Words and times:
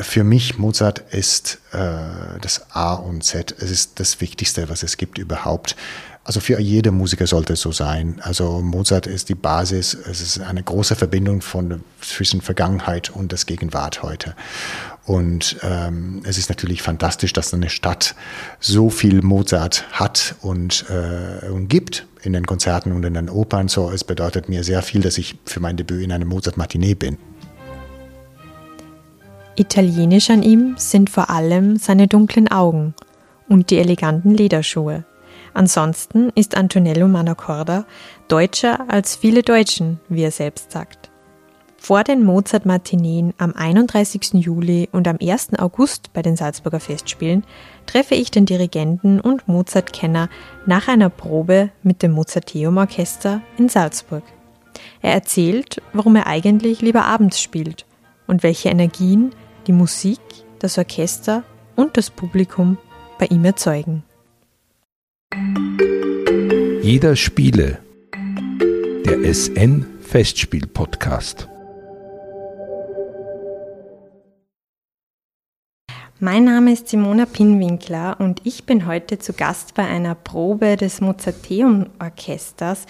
für 0.00 0.24
mich, 0.24 0.58
Mozart 0.58 1.02
ist 1.10 1.58
äh, 1.72 1.78
das 2.40 2.70
A 2.70 2.94
und 2.94 3.24
Z. 3.24 3.54
Es 3.58 3.70
ist 3.70 4.00
das 4.00 4.20
Wichtigste, 4.20 4.68
was 4.68 4.82
es 4.82 4.96
gibt 4.96 5.18
überhaupt. 5.18 5.76
Also 6.24 6.40
für 6.40 6.60
jede 6.60 6.90
Musiker 6.90 7.26
sollte 7.26 7.54
es 7.54 7.62
so 7.62 7.72
sein. 7.72 8.20
Also 8.22 8.60
Mozart 8.60 9.06
ist 9.06 9.30
die 9.30 9.34
Basis. 9.34 9.94
Es 9.94 10.20
ist 10.20 10.40
eine 10.40 10.62
große 10.62 10.94
Verbindung 10.94 11.40
von, 11.40 11.82
zwischen 12.02 12.42
Vergangenheit 12.42 13.08
und 13.10 13.32
das 13.32 13.46
Gegenwart 13.46 14.02
heute. 14.02 14.34
Und 15.06 15.56
ähm, 15.62 16.20
es 16.24 16.36
ist 16.36 16.50
natürlich 16.50 16.82
fantastisch, 16.82 17.32
dass 17.32 17.54
eine 17.54 17.70
Stadt 17.70 18.14
so 18.60 18.90
viel 18.90 19.22
Mozart 19.22 19.84
hat 19.90 20.34
und, 20.42 20.84
äh, 20.90 21.48
und 21.48 21.68
gibt 21.68 22.06
in 22.22 22.34
den 22.34 22.44
Konzerten 22.44 22.92
und 22.92 23.04
in 23.04 23.14
den 23.14 23.30
Opern. 23.30 23.68
So, 23.68 23.90
es 23.90 24.04
bedeutet 24.04 24.50
mir 24.50 24.64
sehr 24.64 24.82
viel, 24.82 25.00
dass 25.00 25.16
ich 25.16 25.36
für 25.46 25.60
mein 25.60 25.78
Debüt 25.78 26.02
in 26.02 26.12
einem 26.12 26.28
Mozart-Matinee 26.28 26.94
bin. 26.94 27.16
Italienisch 29.58 30.30
an 30.30 30.44
ihm 30.44 30.76
sind 30.78 31.10
vor 31.10 31.30
allem 31.30 31.78
seine 31.78 32.06
dunklen 32.06 32.46
Augen 32.46 32.94
und 33.48 33.70
die 33.70 33.78
eleganten 33.78 34.30
Lederschuhe. 34.30 35.04
Ansonsten 35.52 36.30
ist 36.36 36.56
Antonello 36.56 37.08
Manacorda 37.08 37.84
deutscher 38.28 38.88
als 38.88 39.16
viele 39.16 39.42
Deutschen, 39.42 39.98
wie 40.08 40.22
er 40.22 40.30
selbst 40.30 40.70
sagt. 40.70 41.10
Vor 41.76 42.04
den 42.04 42.22
Mozart-Matineen 42.22 43.34
am 43.38 43.52
31. 43.52 44.34
Juli 44.34 44.88
und 44.92 45.08
am 45.08 45.18
1. 45.20 45.58
August 45.58 46.12
bei 46.12 46.22
den 46.22 46.36
Salzburger 46.36 46.78
Festspielen 46.78 47.42
treffe 47.86 48.14
ich 48.14 48.30
den 48.30 48.46
Dirigenten 48.46 49.20
und 49.20 49.48
Mozart-Kenner 49.48 50.28
nach 50.66 50.86
einer 50.86 51.10
Probe 51.10 51.70
mit 51.82 52.04
dem 52.04 52.12
Mozarteum-Orchester 52.12 53.42
in 53.58 53.68
Salzburg. 53.68 54.22
Er 55.02 55.14
erzählt, 55.14 55.82
warum 55.92 56.14
er 56.14 56.28
eigentlich 56.28 56.80
lieber 56.80 57.06
abends 57.06 57.40
spielt 57.40 57.86
und 58.28 58.44
welche 58.44 58.68
Energien 58.68 59.32
die 59.68 59.72
Musik, 59.72 60.18
das 60.58 60.78
Orchester 60.78 61.44
und 61.76 61.96
das 61.96 62.10
Publikum 62.10 62.78
bei 63.18 63.26
ihm 63.26 63.44
erzeugen. 63.44 64.02
Jeder 66.82 67.14
Spiele. 67.14 67.78
Der 69.04 69.32
SN 69.32 69.86
Festspiel 70.00 70.66
Podcast. 70.66 71.48
Mein 76.20 76.44
Name 76.44 76.72
ist 76.72 76.88
Simona 76.88 77.26
Pinwinkler 77.26 78.16
und 78.18 78.40
ich 78.44 78.64
bin 78.64 78.86
heute 78.86 79.18
zu 79.18 79.34
Gast 79.34 79.74
bei 79.74 79.84
einer 79.84 80.16
Probe 80.16 80.76
des 80.76 81.00
Mozarteum 81.00 81.90
Orchesters 82.00 82.86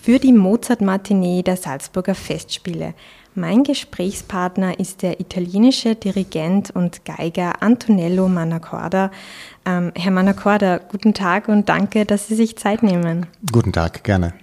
für 0.00 0.18
die 0.18 0.32
Mozart 0.32 0.80
Matinee 0.80 1.42
der 1.42 1.56
Salzburger 1.56 2.16
Festspiele. 2.16 2.94
Mein 3.34 3.64
Gesprächspartner 3.64 4.78
ist 4.78 5.00
der 5.00 5.18
italienische 5.18 5.94
Dirigent 5.94 6.70
und 6.70 7.06
Geiger 7.06 7.62
Antonello 7.62 8.28
Manacorda. 8.28 9.10
Ähm, 9.64 9.90
Herr 9.94 10.10
Manacorda, 10.10 10.78
guten 10.90 11.14
Tag 11.14 11.48
und 11.48 11.66
danke, 11.70 12.04
dass 12.04 12.28
Sie 12.28 12.34
sich 12.34 12.56
Zeit 12.58 12.82
nehmen. 12.82 13.26
Guten 13.50 13.72
Tag, 13.72 14.04
gerne. 14.04 14.34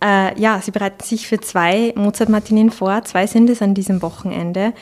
Äh, 0.00 0.40
ja, 0.40 0.60
Sie 0.60 0.70
bereiten 0.70 1.02
sich 1.02 1.26
für 1.26 1.40
zwei 1.40 1.92
Mozart-Matineen 1.96 2.70
vor. 2.70 3.02
Zwei 3.02 3.26
sind 3.26 3.50
es 3.50 3.60
an 3.60 3.74
diesem 3.74 4.00
Wochenende. 4.00 4.74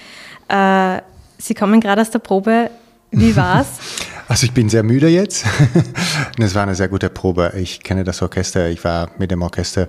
Äh, 0.49 1.01
Sie 1.39 1.55
kommen 1.55 1.81
gerade 1.81 2.03
aus 2.03 2.11
der 2.11 2.19
Probe. 2.19 2.71
Wie 3.11 3.35
war's? 3.37 3.79
Also 4.29 4.45
ich 4.45 4.53
bin 4.53 4.69
sehr 4.69 4.83
müde 4.83 5.09
jetzt. 5.09 5.47
Es 6.39 6.55
war 6.55 6.63
eine 6.63 6.75
sehr 6.75 6.89
gute 6.89 7.09
Probe. 7.11 7.53
Ich 7.57 7.83
kenne 7.83 8.05
das 8.05 8.23
Orchester. 8.23 8.69
Ich 8.69 8.85
war 8.85 9.11
mit 9.19 9.31
dem 9.31 9.43
Orchester 9.43 9.89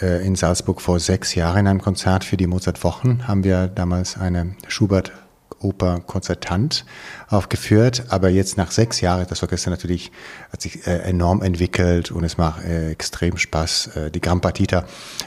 in 0.00 0.34
Salzburg 0.34 0.80
vor 0.80 1.00
sechs 1.00 1.34
Jahren 1.34 1.60
in 1.60 1.66
einem 1.68 1.80
Konzert 1.80 2.24
für 2.24 2.36
die 2.36 2.46
Mozart-Wochen. 2.46 3.26
Haben 3.26 3.44
wir 3.44 3.68
damals 3.68 4.18
eine 4.18 4.54
Schubert 4.68 5.12
Oper 5.60 6.00
Konzertant 6.00 6.84
aufgeführt, 7.28 8.04
aber 8.08 8.28
jetzt 8.28 8.56
nach 8.56 8.70
sechs 8.70 9.00
Jahren, 9.00 9.26
das 9.28 9.42
Orchester 9.42 9.70
natürlich 9.70 10.12
hat 10.52 10.60
sich 10.60 10.86
äh, 10.86 10.98
enorm 10.98 11.42
entwickelt 11.42 12.10
und 12.10 12.24
es 12.24 12.36
macht 12.36 12.64
äh, 12.64 12.90
extrem 12.90 13.36
Spaß. 13.36 13.96
Äh, 13.96 14.10
die 14.10 14.20
Gran 14.20 14.40
Partita 14.40 14.84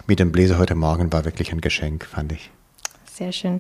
mit 0.08 0.20
dem 0.20 0.32
Bläser 0.32 0.58
heute 0.58 0.76
Morgen 0.76 1.12
war 1.12 1.26
wirklich 1.26 1.52
ein 1.52 1.62
Geschenk, 1.62 2.06
fand 2.06 2.32
ich. 2.32 2.52
Sehr 3.14 3.32
schön. 3.32 3.60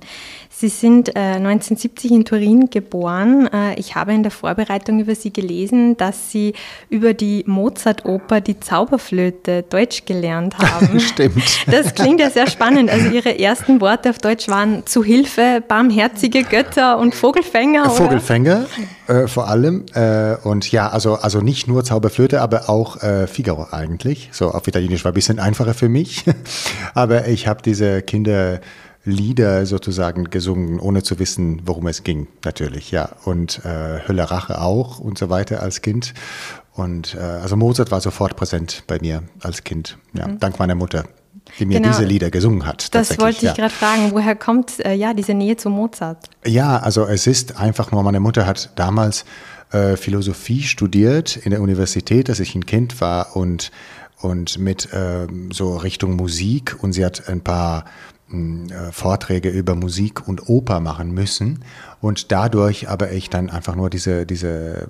Sie 0.59 0.67
sind 0.67 1.15
äh, 1.15 1.37
1970 1.37 2.11
in 2.11 2.25
Turin 2.25 2.69
geboren. 2.69 3.47
Äh, 3.47 3.79
ich 3.79 3.95
habe 3.95 4.13
in 4.13 4.23
der 4.23 4.31
Vorbereitung 4.31 4.99
über 4.99 5.15
Sie 5.15 5.31
gelesen, 5.31 5.95
dass 5.95 6.31
Sie 6.31 6.53
über 6.89 7.13
die 7.13 7.45
Mozart-Oper 7.47 8.41
die 8.41 8.59
Zauberflöte 8.59 9.63
Deutsch 9.63 10.03
gelernt 10.03 10.57
haben. 10.57 10.99
Stimmt. 10.99 11.65
Das 11.67 11.95
klingt 11.95 12.19
ja 12.19 12.29
sehr 12.29 12.47
spannend. 12.47 12.89
Also 12.89 13.07
Ihre 13.07 13.39
ersten 13.39 13.79
Worte 13.79 14.09
auf 14.09 14.17
Deutsch 14.17 14.49
waren 14.49 14.85
zu 14.85 15.01
Hilfe, 15.01 15.63
barmherzige 15.65 16.43
Götter 16.43 16.97
und 16.97 17.15
Vogelfänger. 17.15 17.83
Oder? 17.83 17.91
Vogelfänger 17.91 18.65
äh, 19.07 19.27
vor 19.27 19.47
allem. 19.47 19.85
Äh, 19.93 20.35
und 20.43 20.69
ja, 20.73 20.89
also, 20.89 21.15
also 21.15 21.39
nicht 21.39 21.69
nur 21.69 21.85
Zauberflöte, 21.85 22.41
aber 22.41 22.69
auch 22.69 23.01
äh, 23.01 23.27
Figaro 23.27 23.67
eigentlich. 23.71 24.27
So 24.33 24.51
auf 24.51 24.67
Italienisch 24.67 25.05
war 25.05 25.13
ein 25.13 25.15
bisschen 25.15 25.39
einfacher 25.39 25.73
für 25.73 25.87
mich. 25.87 26.25
aber 26.93 27.29
ich 27.29 27.47
habe 27.47 27.61
diese 27.61 28.01
Kinder 28.01 28.59
Lieder 29.05 29.65
sozusagen 29.65 30.25
gesungen, 30.25 30.79
ohne 30.79 31.03
zu 31.03 31.19
wissen, 31.19 31.61
worum 31.65 31.87
es 31.87 32.03
ging, 32.03 32.27
natürlich, 32.43 32.91
ja. 32.91 33.09
Und 33.25 33.63
äh, 33.65 34.07
Hölle 34.07 34.29
Rache 34.29 34.61
auch 34.61 34.99
und 34.99 35.17
so 35.17 35.29
weiter 35.29 35.63
als 35.63 35.81
Kind. 35.81 36.13
Und 36.73 37.15
äh, 37.15 37.19
also 37.19 37.55
Mozart 37.55 37.91
war 37.91 38.01
sofort 38.01 38.35
präsent 38.35 38.83
bei 38.87 38.99
mir 38.99 39.23
als 39.41 39.63
Kind, 39.63 39.97
ja, 40.13 40.27
mhm. 40.27 40.39
dank 40.39 40.59
meiner 40.59 40.75
Mutter, 40.75 41.05
die 41.57 41.65
mir 41.65 41.79
genau. 41.79 41.89
diese 41.89 42.05
Lieder 42.05 42.29
gesungen 42.29 42.65
hat. 42.65 42.93
Das 42.93 43.17
wollte 43.19 43.37
ich 43.37 43.43
ja. 43.43 43.53
gerade 43.53 43.73
fragen. 43.73 44.11
Woher 44.11 44.35
kommt 44.35 44.79
äh, 44.85 44.93
ja 44.93 45.13
diese 45.13 45.33
Nähe 45.33 45.55
zu 45.55 45.69
Mozart? 45.69 46.29
Ja, 46.45 46.77
also 46.77 47.05
es 47.05 47.25
ist 47.25 47.57
einfach 47.57 47.91
nur, 47.91 48.03
meine 48.03 48.19
Mutter 48.19 48.45
hat 48.45 48.71
damals 48.75 49.25
äh, 49.71 49.95
Philosophie 49.95 50.63
studiert 50.63 51.37
in 51.37 51.51
der 51.51 51.61
Universität, 51.61 52.29
als 52.29 52.39
ich 52.39 52.53
ein 52.55 52.65
Kind 52.65 53.01
war 53.01 53.35
und 53.35 53.71
und 54.21 54.59
mit 54.59 54.91
äh, 54.91 55.27
so 55.51 55.77
Richtung 55.77 56.17
Musik 56.17 56.75
und 56.81 56.91
sie 56.91 57.05
hat 57.05 57.29
ein 57.29 57.41
paar 57.41 57.85
Vorträge 58.91 59.49
über 59.49 59.75
Musik 59.75 60.27
und 60.27 60.49
Oper 60.49 60.79
machen 60.79 61.11
müssen. 61.11 61.63
Und 62.01 62.31
dadurch 62.31 62.89
aber 62.89 63.11
ich 63.11 63.29
dann 63.29 63.49
einfach 63.49 63.75
nur 63.75 63.89
diese, 63.89 64.25
diese 64.25 64.87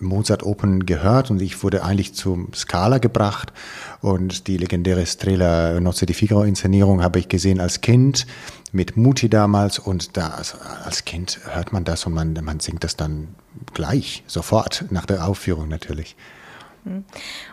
Mozart-Opern 0.00 0.86
gehört 0.86 1.30
und 1.30 1.42
ich 1.42 1.62
wurde 1.62 1.84
eigentlich 1.84 2.14
zum 2.14 2.52
Scala 2.54 2.98
gebracht. 2.98 3.52
Und 4.00 4.46
die 4.46 4.56
legendäre 4.56 5.04
Strela 5.06 5.80
Nozze 5.80 6.06
di 6.06 6.14
Figaro-Inszenierung 6.14 7.02
habe 7.02 7.18
ich 7.18 7.28
gesehen 7.28 7.60
als 7.60 7.80
Kind 7.80 8.26
mit 8.72 8.96
Muti 8.96 9.28
damals. 9.28 9.78
Und 9.78 10.16
da 10.16 10.28
also 10.28 10.58
als 10.84 11.04
Kind 11.04 11.40
hört 11.50 11.72
man 11.72 11.84
das 11.84 12.06
und 12.06 12.14
man, 12.14 12.32
man 12.42 12.60
singt 12.60 12.84
das 12.84 12.96
dann 12.96 13.28
gleich, 13.72 14.22
sofort 14.26 14.86
nach 14.90 15.06
der 15.06 15.26
Aufführung 15.26 15.68
natürlich. 15.68 16.16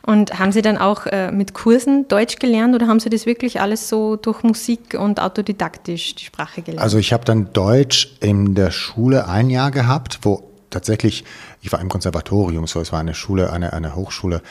Und 0.06 0.40
haben 0.40 0.52
Sie 0.52 0.62
dann 0.62 0.78
auch 0.78 1.06
äh, 1.06 1.32
mit 1.32 1.54
Kursen 1.54 2.08
Deutsch 2.08 2.38
gelernt 2.38 2.76
oder 2.76 2.88
haben 2.88 3.00
Sie 3.00 3.10
das 3.10 3.26
wirklich 3.26 3.62
alles 3.62 3.88
so 3.90 4.16
durch 4.16 4.44
Musik 4.44 4.96
und 5.00 5.22
autodidaktisch 5.22 6.16
die 6.16 6.26
Sprache 6.26 6.62
gelernt? 6.62 6.82
Also 6.82 6.98
ich 6.98 7.14
habe 7.14 7.26
dann 7.26 7.54
Deutsch 7.54 8.16
in 8.20 8.56
der 8.56 8.72
Schule 8.72 9.28
ein 9.28 9.50
Jahr 9.50 9.72
gehabt, 9.72 10.20
wo 10.24 10.52
tatsächlich, 10.70 11.24
ich 11.62 11.72
war 11.72 11.80
im 11.80 11.90
Konservatorium, 11.90 12.68
so 12.68 12.82
es 12.82 12.92
war 12.92 13.00
eine 13.00 13.14
Schule, 13.14 13.52
eine, 13.52 13.74
eine 13.74 13.96
Hochschule, 13.96 14.42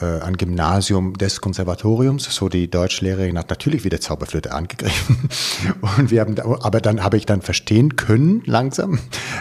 äh, 0.00 0.20
ein 0.20 0.36
Gymnasium 0.36 1.14
des 1.14 1.40
Konservatoriums, 1.40 2.24
so 2.24 2.48
die 2.48 2.70
Deutschlehrerin 2.70 3.38
hat 3.38 3.48
natürlich 3.48 3.84
wieder 3.84 4.00
Zauberflöte 4.00 4.52
angegriffen. 4.52 5.28
Und 5.98 6.10
wir 6.10 6.20
haben, 6.20 6.38
aber 6.38 6.80
dann 6.80 7.02
habe 7.02 7.16
ich 7.16 7.26
dann 7.26 7.40
verstehen 7.40 7.96
können, 7.96 8.42
langsam, 8.44 8.98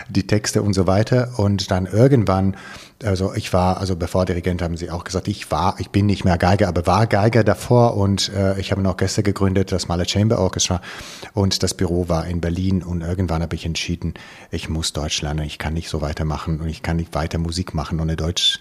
die 0.09 0.27
Texte 0.27 0.61
und 0.61 0.73
so 0.73 0.87
weiter. 0.87 1.33
Und 1.37 1.71
dann 1.71 1.87
irgendwann, 1.87 2.55
also 3.03 3.33
ich 3.33 3.51
war, 3.51 3.77
also 3.77 3.95
bevor 3.95 4.25
Dirigent 4.25 4.61
haben 4.61 4.77
sie 4.77 4.89
auch 4.89 5.03
gesagt, 5.03 5.27
ich 5.27 5.51
war, 5.51 5.75
ich 5.79 5.89
bin 5.89 6.05
nicht 6.05 6.23
mehr 6.23 6.37
Geiger, 6.37 6.67
aber 6.67 6.87
war 6.87 7.07
Geiger 7.07 7.43
davor 7.43 7.97
und 7.97 8.29
äh, 8.29 8.59
ich 8.59 8.71
habe 8.71 8.81
ein 8.81 8.87
Orchester 8.87 9.21
gegründet, 9.23 9.71
das 9.71 9.87
Mahler 9.87 10.05
Chamber 10.07 10.39
Orchestra 10.39 10.81
und 11.33 11.61
das 11.61 11.73
Büro 11.73 12.07
war 12.07 12.25
in 12.25 12.41
Berlin 12.41 12.83
und 12.83 13.01
irgendwann 13.01 13.41
habe 13.41 13.55
ich 13.55 13.65
entschieden, 13.65 14.13
ich 14.51 14.69
muss 14.69 14.93
Deutsch 14.93 15.21
lernen, 15.21 15.45
ich 15.45 15.57
kann 15.57 15.73
nicht 15.73 15.89
so 15.89 16.01
weitermachen 16.01 16.61
und 16.61 16.69
ich 16.69 16.83
kann 16.83 16.97
nicht 16.97 17.13
weiter 17.13 17.37
Musik 17.37 17.73
machen 17.73 17.99
ohne 17.99 18.15
Deutsch 18.15 18.59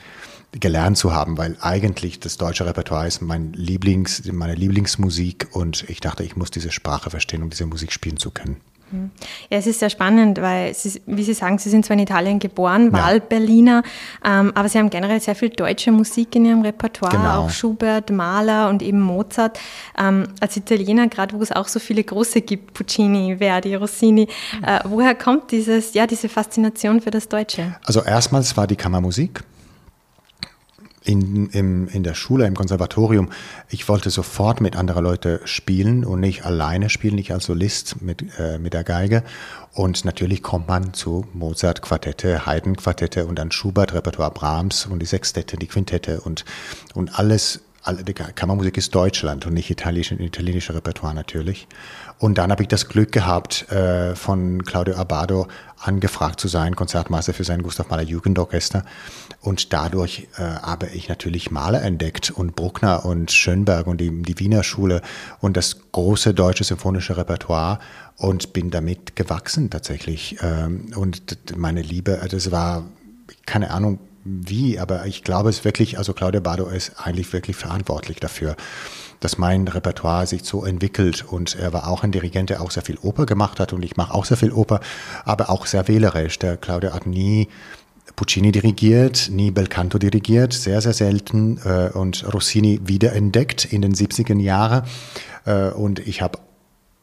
gelernt 0.52 0.98
zu 0.98 1.12
haben, 1.12 1.36
weil 1.38 1.56
eigentlich 1.60 2.20
das 2.20 2.36
deutsche 2.36 2.66
Repertoire 2.66 3.06
ist 3.06 3.22
mein 3.22 3.52
Lieblings, 3.52 4.22
meine 4.32 4.54
Lieblingsmusik 4.54 5.48
und 5.52 5.88
ich 5.88 6.00
dachte, 6.00 6.22
ich 6.22 6.36
muss 6.36 6.50
diese 6.50 6.70
Sprache 6.70 7.10
verstehen, 7.10 7.42
um 7.42 7.50
diese 7.50 7.66
Musik 7.66 7.92
spielen 7.92 8.16
zu 8.16 8.30
können. 8.30 8.60
Mhm. 8.90 9.10
Ja, 9.50 9.58
es 9.58 9.66
ist 9.66 9.80
sehr 9.80 9.90
spannend, 9.90 10.40
weil, 10.40 10.74
Sie, 10.74 11.00
wie 11.06 11.22
Sie 11.22 11.34
sagen, 11.34 11.58
Sie 11.58 11.70
sind 11.70 11.84
zwar 11.84 11.94
in 11.94 12.02
Italien 12.02 12.38
geboren, 12.38 12.92
Wahlberliner, 12.92 13.82
ja. 14.24 14.40
ähm, 14.40 14.52
aber 14.54 14.68
Sie 14.68 14.78
haben 14.78 14.90
generell 14.90 15.20
sehr 15.20 15.34
viel 15.34 15.50
deutsche 15.50 15.92
Musik 15.92 16.34
in 16.36 16.44
Ihrem 16.44 16.62
Repertoire, 16.62 17.12
genau. 17.12 17.44
auch 17.44 17.50
Schubert, 17.50 18.10
Mahler 18.10 18.68
und 18.68 18.82
eben 18.82 19.00
Mozart. 19.00 19.58
Ähm, 19.98 20.28
als 20.40 20.56
Italiener, 20.56 21.08
gerade 21.08 21.36
wo 21.36 21.42
es 21.42 21.52
auch 21.52 21.68
so 21.68 21.80
viele 21.80 22.04
große 22.04 22.40
gibt, 22.40 22.74
Puccini, 22.74 23.36
Verdi, 23.38 23.74
Rossini, 23.74 24.28
äh, 24.62 24.80
woher 24.84 25.14
kommt 25.14 25.50
dieses, 25.50 25.94
ja, 25.94 26.06
diese 26.06 26.28
Faszination 26.28 27.00
für 27.00 27.10
das 27.10 27.28
Deutsche? 27.28 27.76
Also 27.84 28.02
erstmals 28.02 28.56
war 28.56 28.66
die 28.66 28.76
Kammermusik 28.76 29.42
in, 31.04 31.50
im, 31.50 31.86
in 31.88 32.02
der 32.02 32.14
Schule, 32.14 32.46
im 32.46 32.54
Konservatorium, 32.54 33.30
ich 33.68 33.88
wollte 33.88 34.10
sofort 34.10 34.60
mit 34.60 34.74
anderen 34.74 35.04
Leuten 35.04 35.38
spielen 35.44 36.04
und 36.04 36.20
nicht 36.20 36.44
alleine 36.44 36.88
spielen, 36.88 37.14
nicht 37.14 37.32
als 37.32 37.44
Solist 37.44 38.00
mit, 38.00 38.24
äh, 38.38 38.58
mit 38.58 38.72
der 38.72 38.84
Geige. 38.84 39.22
Und 39.74 40.04
natürlich 40.04 40.42
kommt 40.42 40.68
man 40.68 40.94
zu 40.94 41.26
Mozart-Quartette, 41.34 42.46
Haydn-Quartette 42.46 43.26
und 43.26 43.38
dann 43.38 43.50
Schubert-Repertoire, 43.50 44.30
Brahms 44.30 44.86
und 44.86 45.00
die 45.00 45.06
Sextette, 45.06 45.58
die 45.58 45.66
Quintette 45.66 46.20
und, 46.22 46.44
und 46.94 47.18
alles 47.18 47.60
die 47.92 48.14
Kammermusik 48.14 48.76
ist 48.76 48.94
Deutschland 48.94 49.46
und 49.46 49.54
nicht 49.54 49.70
italienische, 49.70 50.14
italienische 50.14 50.74
Repertoire 50.74 51.14
natürlich. 51.14 51.66
Und 52.18 52.38
dann 52.38 52.50
habe 52.50 52.62
ich 52.62 52.68
das 52.68 52.88
Glück 52.88 53.12
gehabt, 53.12 53.70
äh, 53.70 54.14
von 54.14 54.64
Claudio 54.64 54.96
Abado 54.96 55.48
angefragt 55.78 56.40
zu 56.40 56.48
sein, 56.48 56.76
Konzertmeister 56.76 57.34
für 57.34 57.44
sein 57.44 57.62
Gustav 57.62 57.90
Mahler 57.90 58.04
Jugendorchester. 58.04 58.84
Und 59.40 59.72
dadurch 59.72 60.28
äh, 60.38 60.42
habe 60.42 60.86
ich 60.88 61.08
natürlich 61.08 61.50
Mahler 61.50 61.82
entdeckt 61.82 62.30
und 62.30 62.56
Bruckner 62.56 63.04
und 63.04 63.30
Schönberg 63.30 63.86
und 63.86 64.00
die, 64.00 64.22
die 64.22 64.38
Wiener 64.38 64.62
Schule 64.62 65.02
und 65.40 65.56
das 65.56 65.76
große 65.92 66.32
deutsche 66.32 66.64
symphonische 66.64 67.16
Repertoire 67.16 67.80
und 68.16 68.52
bin 68.52 68.70
damit 68.70 69.16
gewachsen 69.16 69.68
tatsächlich. 69.68 70.38
Ähm, 70.40 70.92
und 70.96 71.56
meine 71.56 71.82
Liebe, 71.82 72.20
das 72.30 72.50
war, 72.50 72.84
keine 73.44 73.70
Ahnung, 73.70 73.98
wie, 74.24 74.78
aber 74.78 75.06
ich 75.06 75.22
glaube 75.22 75.50
es 75.50 75.64
wirklich, 75.64 75.98
also 75.98 76.14
Claudia 76.14 76.40
Bado 76.40 76.66
ist 76.66 76.92
eigentlich 76.96 77.32
wirklich 77.32 77.56
verantwortlich 77.56 78.20
dafür, 78.20 78.56
dass 79.20 79.38
mein 79.38 79.68
Repertoire 79.68 80.26
sich 80.26 80.44
so 80.44 80.64
entwickelt 80.64 81.24
und 81.30 81.56
er 81.56 81.72
war 81.72 81.88
auch 81.88 82.02
ein 82.02 82.12
Dirigent, 82.12 82.50
der 82.50 82.62
auch 82.62 82.70
sehr 82.70 82.82
viel 82.82 82.98
Oper 83.02 83.26
gemacht 83.26 83.60
hat 83.60 83.72
und 83.72 83.84
ich 83.84 83.96
mache 83.96 84.14
auch 84.14 84.24
sehr 84.24 84.36
viel 84.36 84.52
Oper, 84.52 84.80
aber 85.24 85.50
auch 85.50 85.66
sehr 85.66 85.88
wählerisch. 85.88 86.38
Der 86.38 86.56
Claudia 86.56 86.92
hat 86.92 87.06
nie 87.06 87.48
Puccini 88.16 88.52
dirigiert, 88.52 89.28
nie 89.30 89.50
Belcanto 89.50 89.98
dirigiert, 89.98 90.52
sehr, 90.52 90.80
sehr 90.80 90.92
selten 90.92 91.58
äh, 91.64 91.90
und 91.92 92.24
Rossini 92.32 92.80
wiederentdeckt 92.84 93.64
in 93.64 93.82
den 93.82 93.94
70er 93.94 94.38
Jahren 94.38 94.84
äh, 95.44 95.70
und 95.70 96.00
ich 96.00 96.22
habe 96.22 96.38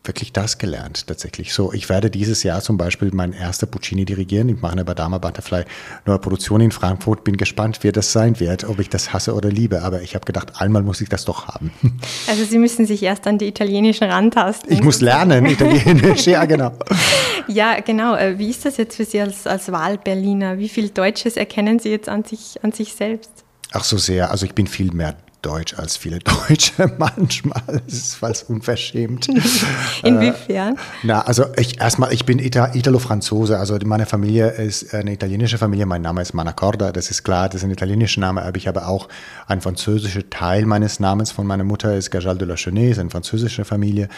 wirklich 0.04 0.34
das 0.34 0.58
gelernt 0.58 1.08
tatsächlich. 1.08 1.54
So, 1.54 1.74
ich 1.74 1.88
werde 1.90 2.10
dieses 2.10 2.44
Jahr 2.44 2.62
zum 2.62 2.78
Beispiel 2.78 3.12
mein 3.14 3.34
erster 3.34 3.68
Puccini 3.68 4.06
dirigieren. 4.06 4.50
Ich 4.50 4.60
mache 4.60 4.72
eine 4.72 4.84
Badama 4.84 5.20
Butterfly 5.20 5.64
neue 6.06 6.20
Produktion 6.20 6.62
in 6.62 6.72
Frankfurt. 6.72 7.24
Bin 7.24 7.38
gespannt, 7.38 7.84
wie 7.84 7.92
das 7.92 8.12
sein 8.12 8.40
wird, 8.40 8.64
ob 8.64 8.80
ich 8.80 8.90
das 8.90 9.14
hasse 9.14 9.36
oder 9.36 9.50
liebe. 9.50 9.84
Aber 9.84 10.02
ich 10.02 10.16
habe 10.16 10.26
gedacht, 10.26 10.60
einmal 10.60 10.82
muss 10.82 11.02
ich 11.02 11.10
das 11.10 11.26
doch 11.26 11.48
haben. 11.48 11.72
Also 12.28 12.46
Sie 12.46 12.58
müssen 12.58 12.86
sich 12.86 13.04
erst 13.04 13.28
an 13.28 13.38
die 13.38 13.48
italienischen 13.48 14.10
rantasten. 14.10 14.72
Ich 14.72 14.82
muss 14.82 15.02
lernen, 15.02 15.46
Italienisch, 15.48 16.28
ja 16.28 16.46
genau. 16.46 16.72
Ja, 17.48 17.80
genau. 17.80 18.16
Äh, 18.16 18.38
wie 18.38 18.50
ist 18.50 18.66
das 18.66 18.78
jetzt 18.78 18.96
für 18.96 19.06
Sie 19.06 19.20
als, 19.20 19.46
als 19.46 19.72
Wahlberliner? 19.72 20.58
Wie 20.58 20.70
viel 20.70 20.90
Deutsches 20.90 21.36
erkennen 21.36 21.80
Sie 21.80 21.90
jetzt 21.90 22.08
an 22.08 22.24
sich, 22.24 22.64
an 22.64 22.72
sich 22.72 22.94
selbst? 22.94 23.32
Ach 23.74 23.84
so 23.84 23.98
sehr. 23.98 24.32
Also 24.32 24.46
ich 24.46 24.54
bin 24.54 24.68
viel 24.68 24.92
mehr 24.92 25.16
Deutsch 25.42 25.74
als 25.74 25.98
viele 25.98 26.20
Deutsche 26.20 26.92
manchmal. 26.98 27.82
Das 27.86 27.94
ist 27.94 28.16
fast 28.16 28.50
unverschämt. 28.50 29.28
Inwiefern? 30.04 30.76
Äh, 30.76 30.80
na, 31.04 31.22
also 31.22 31.46
ich 31.58 31.80
erstmal, 31.80 32.14
ich 32.14 32.26
bin 32.26 32.40
Italo-Franzose, 32.40 33.58
also 33.58 33.78
meine 33.86 34.06
Familie 34.06 34.50
ist 34.52 34.94
eine 34.94 35.14
italienische 35.14 35.58
Familie. 35.58 35.86
Mein 35.86 36.02
Name 36.02 36.22
ist 36.22 36.34
Manacorda, 36.34 36.92
das 36.92 37.10
ist 37.10 37.24
klar, 37.24 37.50
das 37.50 37.62
ist 37.62 37.64
ein 37.64 37.72
italienischer 37.72 38.22
Name, 38.22 38.44
aber 38.44 38.58
ich 38.58 38.68
habe 38.68 38.88
auch 38.88 39.08
einen 39.48 39.62
französischen 39.62 40.30
Teil 40.30 40.66
meines 40.66 41.00
Namens 41.00 41.32
von 41.32 41.48
meiner 41.48 41.64
Mutter 41.64 41.96
ist 41.96 42.12
Gajal 42.12 42.38
de 42.38 42.48
la 42.48 42.56
Chenet, 42.56 42.92
ist 42.92 43.00
eine 43.00 43.10
französische 43.10 43.66
Familie 43.66 44.10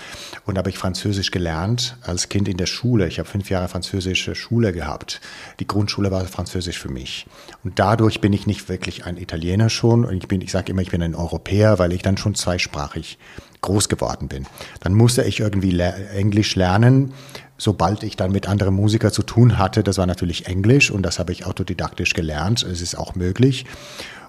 und 0.45 0.57
habe 0.57 0.69
ich 0.69 0.77
Französisch 0.77 1.31
gelernt 1.31 1.97
als 2.01 2.29
Kind 2.29 2.47
in 2.47 2.57
der 2.57 2.65
Schule. 2.65 3.07
Ich 3.07 3.19
habe 3.19 3.29
fünf 3.29 3.49
Jahre 3.49 3.67
französische 3.67 4.35
Schule 4.35 4.73
gehabt. 4.73 5.21
Die 5.59 5.67
Grundschule 5.67 6.11
war 6.11 6.25
Französisch 6.25 6.79
für 6.79 6.89
mich 6.89 7.25
und 7.63 7.79
dadurch 7.79 8.19
bin 8.19 8.33
ich 8.33 8.47
nicht 8.47 8.67
wirklich 8.69 9.05
ein 9.05 9.17
Italiener 9.17 9.69
schon 9.69 10.05
und 10.05 10.17
ich 10.17 10.27
bin, 10.27 10.41
ich 10.41 10.51
sage 10.51 10.71
immer, 10.71 10.81
ich 10.81 10.91
bin 10.91 11.01
ein 11.01 11.12
ein 11.13 11.15
Europäer, 11.15 11.79
weil 11.79 11.93
ich 11.93 12.01
dann 12.01 12.17
schon 12.17 12.35
zweisprachig 12.35 13.17
groß 13.61 13.89
geworden 13.89 14.27
bin. 14.27 14.45
Dann 14.81 14.93
musste 14.93 15.23
ich 15.23 15.39
irgendwie 15.39 15.71
le 15.71 16.09
Englisch 16.13 16.55
lernen. 16.55 17.13
Sobald 17.57 18.03
ich 18.03 18.17
dann 18.17 18.31
mit 18.31 18.47
anderen 18.47 18.73
Musikern 18.73 19.11
zu 19.11 19.23
tun 19.23 19.57
hatte, 19.57 19.83
das 19.83 19.97
war 19.97 20.05
natürlich 20.05 20.47
Englisch 20.47 20.91
und 20.91 21.03
das 21.03 21.17
habe 21.17 21.31
ich 21.31 21.45
autodidaktisch 21.45 22.13
gelernt. 22.13 22.63
Es 22.63 22.81
ist 22.81 22.95
auch 22.95 23.15
möglich. 23.15 23.65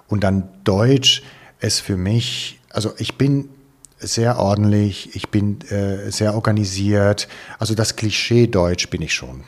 Und 0.07 0.23
dann 0.23 0.47
Deutsch 0.63 1.23
ist 1.59 1.81
für 1.81 1.97
mich, 1.97 2.59
also 2.69 2.93
ich 2.97 3.17
bin 3.17 3.49
sehr 3.97 4.39
ordentlich, 4.39 5.15
ich 5.15 5.29
bin 5.29 5.61
äh, 5.69 6.11
sehr 6.11 6.35
organisiert. 6.35 7.27
Also 7.59 7.75
das 7.75 7.95
Klischee 7.95 8.47
Deutsch 8.47 8.89
bin 8.89 9.01
ich 9.01 9.13
schon. 9.13 9.43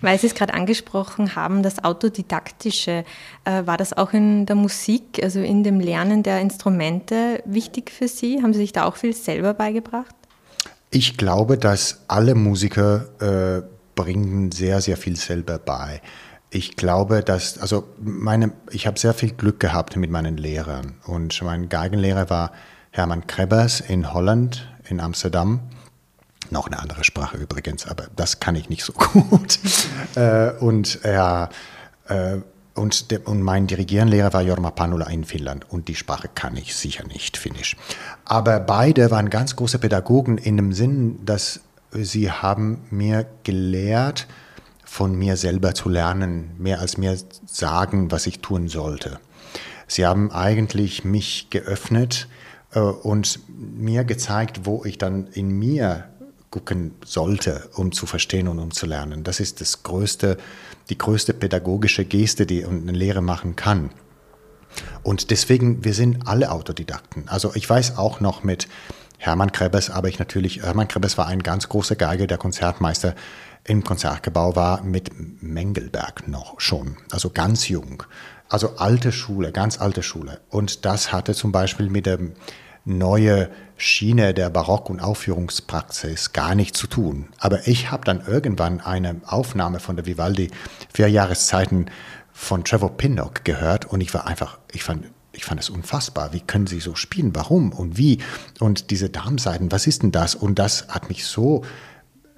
Weil 0.00 0.18
Sie 0.18 0.26
es 0.26 0.34
gerade 0.34 0.54
angesprochen 0.54 1.34
haben, 1.34 1.62
das 1.62 1.84
Autodidaktische, 1.84 3.04
äh, 3.44 3.66
war 3.66 3.76
das 3.76 3.92
auch 3.96 4.12
in 4.12 4.46
der 4.46 4.56
Musik, 4.56 5.20
also 5.22 5.40
in 5.40 5.64
dem 5.64 5.80
Lernen 5.80 6.22
der 6.22 6.40
Instrumente 6.40 7.42
wichtig 7.44 7.90
für 7.90 8.08
Sie? 8.08 8.42
Haben 8.42 8.52
Sie 8.52 8.60
sich 8.60 8.72
da 8.72 8.84
auch 8.84 8.96
viel 8.96 9.14
selber 9.14 9.54
beigebracht? 9.54 10.14
Ich 10.90 11.16
glaube, 11.16 11.56
dass 11.56 12.04
alle 12.08 12.34
Musiker 12.34 13.06
äh, 13.20 13.62
bringen 13.94 14.52
sehr, 14.52 14.80
sehr 14.80 14.96
viel 14.96 15.16
selber 15.16 15.58
bei. 15.58 16.02
Ich 16.50 16.76
glaube, 16.76 17.22
dass, 17.22 17.58
also 17.58 17.84
meine, 17.98 18.52
ich 18.70 18.86
habe 18.86 18.98
sehr 18.98 19.14
viel 19.14 19.32
Glück 19.32 19.58
gehabt 19.58 19.96
mit 19.96 20.10
meinen 20.10 20.36
Lehrern. 20.36 20.96
Und 21.06 21.40
mein 21.42 21.70
Geigenlehrer 21.70 22.28
war 22.28 22.52
Hermann 22.90 23.26
Krebers 23.26 23.80
in 23.80 24.12
Holland, 24.12 24.68
in 24.86 25.00
Amsterdam. 25.00 25.60
Noch 26.52 26.66
eine 26.66 26.78
andere 26.80 27.02
Sprache 27.02 27.38
übrigens, 27.38 27.86
aber 27.86 28.08
das 28.14 28.38
kann 28.38 28.56
ich 28.56 28.68
nicht 28.68 28.84
so 28.84 28.92
gut. 28.92 29.58
äh, 30.16 30.50
und 30.50 31.00
ja, 31.02 31.48
äh, 32.08 32.40
und, 32.74 33.10
der, 33.10 33.26
und 33.26 33.40
mein 33.40 33.66
Dirigierenlehrer 33.66 34.34
war 34.34 34.42
Jorma 34.42 34.70
Panula 34.70 35.06
in 35.06 35.24
Finnland 35.24 35.70
und 35.70 35.88
die 35.88 35.94
Sprache 35.94 36.28
kann 36.34 36.54
ich 36.56 36.76
sicher 36.76 37.06
nicht 37.06 37.38
Finnisch. 37.38 37.76
Aber 38.26 38.60
beide 38.60 39.10
waren 39.10 39.30
ganz 39.30 39.56
große 39.56 39.78
Pädagogen 39.78 40.36
in 40.36 40.58
dem 40.58 40.72
Sinn, 40.74 41.24
dass 41.24 41.60
sie 41.90 42.30
haben 42.30 42.82
mir 42.90 43.24
gelehrt, 43.44 44.26
von 44.84 45.14
mir 45.14 45.38
selber 45.38 45.74
zu 45.74 45.88
lernen, 45.88 46.50
mehr 46.58 46.80
als 46.80 46.98
mir 46.98 47.16
sagen, 47.46 48.10
was 48.10 48.26
ich 48.26 48.40
tun 48.40 48.68
sollte. 48.68 49.20
Sie 49.86 50.04
haben 50.04 50.30
eigentlich 50.30 51.02
mich 51.02 51.48
geöffnet 51.48 52.28
äh, 52.74 52.80
und 52.80 53.40
mir 53.48 54.04
gezeigt, 54.04 54.66
wo 54.66 54.84
ich 54.84 54.98
dann 54.98 55.28
in 55.28 55.48
mir 55.48 56.08
gucken 56.52 56.94
sollte, 57.04 57.68
um 57.74 57.90
zu 57.90 58.06
verstehen 58.06 58.46
und 58.46 58.60
um 58.60 58.70
zu 58.70 58.86
lernen. 58.86 59.24
Das 59.24 59.40
ist 59.40 59.60
das 59.60 59.82
größte, 59.82 60.36
die 60.90 60.98
größte 60.98 61.34
pädagogische 61.34 62.04
Geste, 62.04 62.46
die 62.46 62.64
eine 62.64 62.92
Lehre 62.92 63.22
machen 63.22 63.56
kann. 63.56 63.90
Und 65.02 65.30
deswegen, 65.30 65.84
wir 65.84 65.94
sind 65.94 66.28
alle 66.28 66.52
Autodidakten. 66.52 67.28
Also 67.28 67.52
ich 67.54 67.68
weiß 67.68 67.98
auch 67.98 68.20
noch 68.20 68.44
mit 68.44 68.68
Hermann 69.18 69.52
Krebes, 69.52 69.90
aber 69.90 70.08
ich 70.08 70.18
natürlich, 70.18 70.62
Hermann 70.62 70.88
Krebes 70.88 71.18
war 71.18 71.26
ein 71.26 71.42
ganz 71.42 71.68
großer 71.68 71.96
Geige, 71.96 72.26
der 72.26 72.38
Konzertmeister 72.38 73.14
im 73.64 73.82
Konzertgebau 73.82 74.54
war, 74.54 74.82
mit 74.82 75.10
Mengelberg 75.42 76.28
noch 76.28 76.60
schon, 76.60 76.96
also 77.10 77.30
ganz 77.30 77.68
jung. 77.68 78.02
Also 78.48 78.76
alte 78.76 79.12
Schule, 79.12 79.52
ganz 79.52 79.80
alte 79.80 80.02
Schule. 80.02 80.40
Und 80.50 80.84
das 80.84 81.12
hatte 81.12 81.34
zum 81.34 81.52
Beispiel 81.52 81.88
mit 81.88 82.04
dem 82.04 82.32
neue 82.84 83.50
Schiene 83.76 84.34
der 84.34 84.50
Barock- 84.50 84.90
und 84.90 85.00
Aufführungspraxis 85.00 86.32
gar 86.32 86.54
nicht 86.54 86.76
zu 86.76 86.86
tun. 86.86 87.28
Aber 87.38 87.66
ich 87.66 87.90
habe 87.90 88.04
dann 88.04 88.24
irgendwann 88.26 88.80
eine 88.80 89.20
Aufnahme 89.26 89.80
von 89.80 89.96
der 89.96 90.06
Vivaldi 90.06 90.50
Vier 90.92 91.08
Jahreszeiten 91.08 91.86
von 92.32 92.64
Trevor 92.64 92.96
Pinnock 92.96 93.44
gehört 93.44 93.84
und 93.86 94.00
ich 94.00 94.12
war 94.14 94.26
einfach, 94.26 94.58
ich 94.72 94.84
fand, 94.84 95.06
ich 95.32 95.44
fand 95.44 95.60
es 95.60 95.70
unfassbar. 95.70 96.32
Wie 96.32 96.40
können 96.40 96.66
Sie 96.66 96.80
so 96.80 96.94
spielen? 96.94 97.34
Warum 97.34 97.72
und 97.72 97.98
wie? 97.98 98.18
Und 98.60 98.90
diese 98.90 99.10
Darmseiten, 99.10 99.72
was 99.72 99.86
ist 99.86 100.02
denn 100.02 100.12
das? 100.12 100.34
Und 100.34 100.58
das 100.58 100.88
hat 100.88 101.08
mich 101.08 101.24
so 101.24 101.64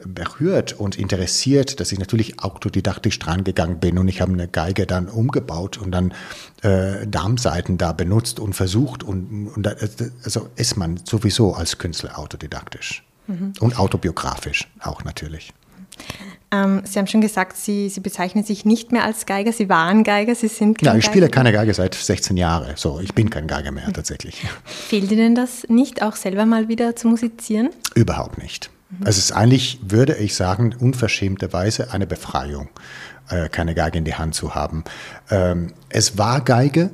berührt 0.07 0.73
und 0.73 0.97
interessiert, 0.97 1.81
dass 1.81 1.93
ich 1.93 1.99
natürlich 1.99 2.41
autodidaktisch 2.41 3.19
dran 3.19 3.45
gegangen 3.45 3.81
bin 3.81 3.99
und 3.99 4.09
ich 4.09 4.21
habe 4.21 4.33
eine 4.33 4.49
Geige 4.49 4.87
dann 4.87 5.09
umgebaut 5.09 5.79
und 5.79 5.93
dann 5.93 6.13
äh, 6.63 7.07
Darmseiten 7.07 7.79
da 7.79 7.93
benutzt 7.93 8.41
und 8.41 8.55
versucht 8.55 9.03
und, 9.03 9.49
und 9.49 9.67
also 10.25 10.49
ist 10.57 10.77
man 10.77 11.01
sowieso 11.05 11.55
als 11.55 11.79
Künstler 11.79 12.19
autodidaktisch 12.19 13.05
mhm. 13.27 13.53
und 13.61 13.79
autobiografisch 13.79 14.69
auch 14.81 15.05
natürlich. 15.05 15.53
Ähm, 16.51 16.83
Sie 16.85 16.99
haben 16.99 17.07
schon 17.07 17.21
gesagt, 17.21 17.57
Sie, 17.57 17.89
Sie 17.89 18.01
bezeichnen 18.01 18.45
sich 18.45 18.65
nicht 18.65 18.93
mehr 18.93 19.05
als 19.05 19.27
Geiger, 19.27 19.53
Sie 19.53 19.69
waren 19.69 20.05
Geiger, 20.05 20.35
Sie 20.35 20.49
sind 20.49 20.79
kein 20.79 20.87
Ja, 20.87 20.95
ich 20.97 21.05
spiele 21.05 21.29
keine 21.29 21.53
Geige 21.53 21.75
seit 21.75 21.95
16 21.95 22.37
Jahren, 22.37 22.75
so 22.77 23.01
ich 23.01 23.15
bin 23.15 23.31
kein 23.31 23.47
Geiger 23.47 23.73
mehr 23.73 23.93
tatsächlich. 23.93 24.45
Fehlt 24.65 25.11
Ihnen 25.11 25.35
das 25.35 25.67
nicht, 25.69 26.03
auch 26.03 26.17
selber 26.17 26.47
mal 26.47 26.69
wieder 26.69 26.95
zu 26.95 27.09
musizieren? 27.09 27.71
Überhaupt 27.95 28.39
nicht. 28.39 28.71
Es 29.05 29.19
ist 29.19 29.33
eigentlich, 29.33 29.81
würde 29.83 30.17
ich 30.17 30.35
sagen, 30.35 30.75
unverschämterweise 30.79 31.93
eine 31.93 32.07
Befreiung, 32.07 32.69
äh, 33.29 33.49
keine 33.49 33.75
Geige 33.75 33.99
in 33.99 34.05
die 34.05 34.15
Hand 34.15 34.35
zu 34.35 34.55
haben. 34.55 34.85
Ähm, 35.31 35.73
es 35.89 36.19
war 36.19 36.41
Geige, 36.41 36.91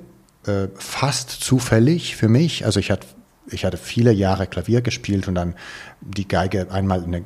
äh, 0.46 0.68
fast 0.74 1.30
zufällig 1.30 2.16
für 2.16 2.28
mich. 2.28 2.64
Also 2.64 2.80
ich 2.80 2.90
hatte 2.90 3.06
ich 3.52 3.64
hatte 3.64 3.76
viele 3.76 4.12
Jahre 4.12 4.46
Klavier 4.46 4.80
gespielt 4.80 5.28
und 5.28 5.34
dann 5.34 5.54
die 6.00 6.28
Geige, 6.28 6.70
einmal 6.70 7.02
eine, 7.02 7.24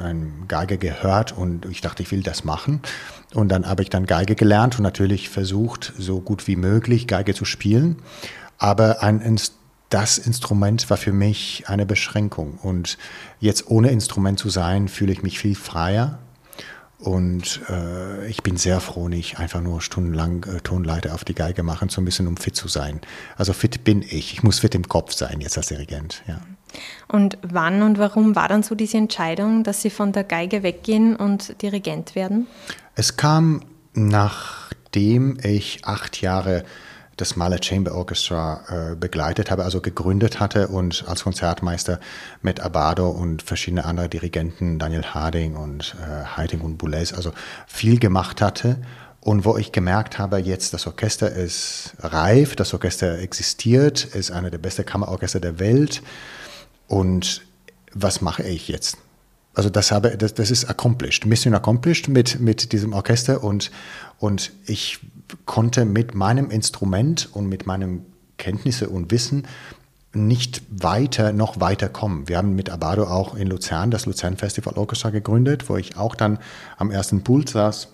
eine 0.00 0.32
Geige 0.48 0.78
gehört 0.78 1.36
und 1.36 1.66
ich 1.66 1.80
dachte, 1.80 2.02
ich 2.02 2.10
will 2.10 2.22
das 2.22 2.44
machen. 2.44 2.80
Und 3.34 3.50
dann 3.50 3.66
habe 3.66 3.82
ich 3.82 3.90
dann 3.90 4.06
Geige 4.06 4.34
gelernt 4.34 4.78
und 4.78 4.82
natürlich 4.82 5.28
versucht, 5.28 5.92
so 5.96 6.20
gut 6.20 6.46
wie 6.46 6.56
möglich 6.56 7.06
Geige 7.06 7.34
zu 7.34 7.44
spielen. 7.44 7.96
Aber 8.58 9.02
ein, 9.02 9.38
das 9.90 10.18
Instrument 10.18 10.88
war 10.88 10.96
für 10.96 11.12
mich 11.12 11.64
eine 11.66 11.84
Beschränkung. 11.84 12.58
Und 12.62 12.96
jetzt 13.40 13.68
ohne 13.68 13.90
Instrument 13.90 14.38
zu 14.38 14.48
sein, 14.48 14.88
fühle 14.88 15.12
ich 15.12 15.22
mich 15.22 15.38
viel 15.38 15.56
freier. 15.56 16.20
Und 16.98 17.62
äh, 17.68 18.26
ich 18.28 18.42
bin 18.42 18.56
sehr 18.56 18.78
froh, 18.78 19.08
nicht 19.08 19.38
einfach 19.38 19.62
nur 19.62 19.80
stundenlang 19.80 20.44
äh, 20.44 20.60
Tonleiter 20.60 21.14
auf 21.14 21.24
die 21.24 21.34
Geige 21.34 21.62
machen 21.62 21.88
zu 21.88 22.02
müssen, 22.02 22.26
um 22.26 22.36
fit 22.36 22.54
zu 22.54 22.68
sein. 22.68 23.00
Also 23.36 23.52
fit 23.52 23.84
bin 23.84 24.02
ich. 24.02 24.34
Ich 24.34 24.42
muss 24.42 24.60
fit 24.60 24.74
im 24.74 24.86
Kopf 24.86 25.12
sein 25.12 25.40
jetzt 25.40 25.56
als 25.56 25.68
Dirigent. 25.68 26.22
Ja. 26.28 26.40
Und 27.08 27.38
wann 27.42 27.82
und 27.82 27.98
warum 27.98 28.36
war 28.36 28.48
dann 28.48 28.62
so 28.62 28.74
diese 28.74 28.98
Entscheidung, 28.98 29.64
dass 29.64 29.82
Sie 29.82 29.90
von 29.90 30.12
der 30.12 30.24
Geige 30.24 30.62
weggehen 30.62 31.16
und 31.16 31.60
Dirigent 31.62 32.14
werden? 32.14 32.46
Es 32.94 33.16
kam, 33.16 33.62
nachdem 33.94 35.38
ich 35.42 35.84
acht 35.84 36.20
Jahre 36.20 36.64
das 37.20 37.36
Mahler 37.36 37.58
Chamber 37.62 37.94
Orchestra 37.94 38.92
äh, 38.92 38.96
begleitet 38.96 39.50
habe, 39.50 39.64
also 39.64 39.80
gegründet 39.80 40.40
hatte 40.40 40.68
und 40.68 41.04
als 41.06 41.24
Konzertmeister 41.24 42.00
mit 42.42 42.60
Abado 42.60 43.08
und 43.10 43.42
verschiedene 43.42 43.84
andere 43.84 44.08
Dirigenten, 44.08 44.78
Daniel 44.78 45.04
Harding 45.04 45.56
und 45.56 45.96
äh, 46.00 46.36
Heiting 46.36 46.60
und 46.60 46.78
Boulez, 46.78 47.12
also 47.12 47.32
viel 47.66 47.98
gemacht 47.98 48.40
hatte. 48.40 48.78
Und 49.20 49.44
wo 49.44 49.58
ich 49.58 49.70
gemerkt 49.70 50.18
habe, 50.18 50.38
jetzt 50.38 50.72
das 50.72 50.86
Orchester 50.86 51.30
ist 51.30 51.94
reif, 52.00 52.56
das 52.56 52.72
Orchester 52.72 53.18
existiert, 53.18 54.04
ist 54.04 54.30
einer 54.30 54.50
der 54.50 54.58
besten 54.58 54.86
Kammerorchester 54.86 55.40
der 55.40 55.58
Welt. 55.58 56.02
Und 56.88 57.42
was 57.92 58.22
mache 58.22 58.44
ich 58.44 58.68
jetzt? 58.68 58.96
Also 59.52 59.68
das 59.68 59.92
habe, 59.92 60.16
das, 60.16 60.32
das 60.32 60.50
ist 60.50 60.70
accomplished, 60.70 61.26
Mission 61.26 61.54
accomplished 61.54 62.08
mit, 62.08 62.40
mit 62.40 62.72
diesem 62.72 62.92
Orchester 62.92 63.44
und, 63.44 63.70
und 64.18 64.52
ich 64.64 65.00
konnte 65.46 65.84
mit 65.84 66.14
meinem 66.14 66.50
Instrument 66.50 67.28
und 67.32 67.48
mit 67.48 67.66
meinem 67.66 68.04
Kenntnisse 68.38 68.88
und 68.88 69.10
Wissen 69.10 69.46
nicht 70.12 70.62
weiter, 70.70 71.32
noch 71.32 71.60
weiter 71.60 71.88
kommen. 71.88 72.28
Wir 72.28 72.38
haben 72.38 72.56
mit 72.56 72.68
Abado 72.70 73.04
auch 73.04 73.34
in 73.36 73.46
Luzern 73.46 73.90
das 73.90 74.06
Luzern 74.06 74.36
Festival 74.36 74.74
Orchestra 74.74 75.10
gegründet, 75.10 75.68
wo 75.68 75.76
ich 75.76 75.96
auch 75.96 76.14
dann 76.14 76.38
am 76.78 76.90
ersten 76.90 77.22
Pult 77.22 77.48
saß. 77.50 77.88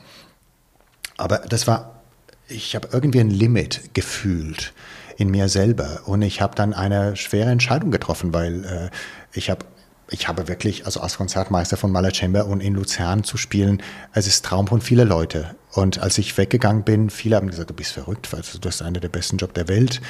Aber 1.19 1.39
das 1.39 1.67
war, 1.67 2.01
ich 2.49 2.75
habe 2.75 2.89
irgendwie 2.93 3.21
ein 3.21 3.31
Limit 3.31 3.95
gefühlt 3.95 4.73
in 5.19 5.31
mir 5.31 5.49
selber 5.49 6.03
und 6.07 6.23
ich 6.23 6.41
habe 6.41 6.55
dann 6.55 6.73
eine 6.73 7.17
schwere 7.17 7.51
Entscheidung 7.51 7.91
getroffen, 7.91 8.33
weil 8.33 8.65
äh, 8.65 8.91
ich 9.33 9.51
habe 9.51 9.65
ich 10.09 10.29
habe 10.29 10.47
wirklich, 10.47 10.87
also 10.87 11.01
als 11.01 11.17
Konzertmeister 11.17 11.77
von 11.77 11.91
Mahler 11.91 12.15
Chamber 12.15 12.47
und 12.47 12.61
in 12.61 12.75
Luzern 12.75 13.25
zu 13.25 13.37
spielen, 13.37 13.83
es 14.13 14.27
ist 14.27 14.45
Traum 14.45 14.69
von 14.69 14.81
vielen 14.81 15.09
Leute. 15.09 15.57
Und 15.73 15.99
als 15.99 16.17
ich 16.19 16.37
weggegangen 16.39 16.85
bin, 16.85 17.11
viele 17.11 17.37
haben 17.37 17.49
gesagt, 17.49 17.71
du 17.71 17.75
bist 17.75 17.93
verrückt, 17.93 18.33
weil 18.33 18.43
du 18.43 18.69
hast 18.69 18.83
einen 18.83 19.01
der 19.01 19.09
besten 19.09 19.37
Job 19.37 19.53
der 19.55 19.69
Welt 19.69 20.01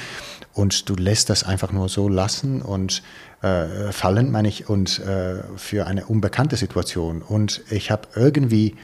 und 0.53 0.87
du 0.87 0.95
lässt 0.95 1.29
das 1.29 1.43
einfach 1.43 1.71
nur 1.71 1.89
so 1.89 2.07
lassen 2.07 2.61
und 2.61 3.01
äh, 3.41 3.91
fallen, 3.91 4.31
meine 4.31 4.47
ich, 4.47 4.69
und 4.69 4.99
äh, 4.99 5.43
für 5.57 5.87
eine 5.87 6.05
unbekannte 6.05 6.57
Situation. 6.57 7.21
Und 7.21 7.61
ich 7.69 7.89
habe 7.91 8.07
irgendwie 8.15 8.75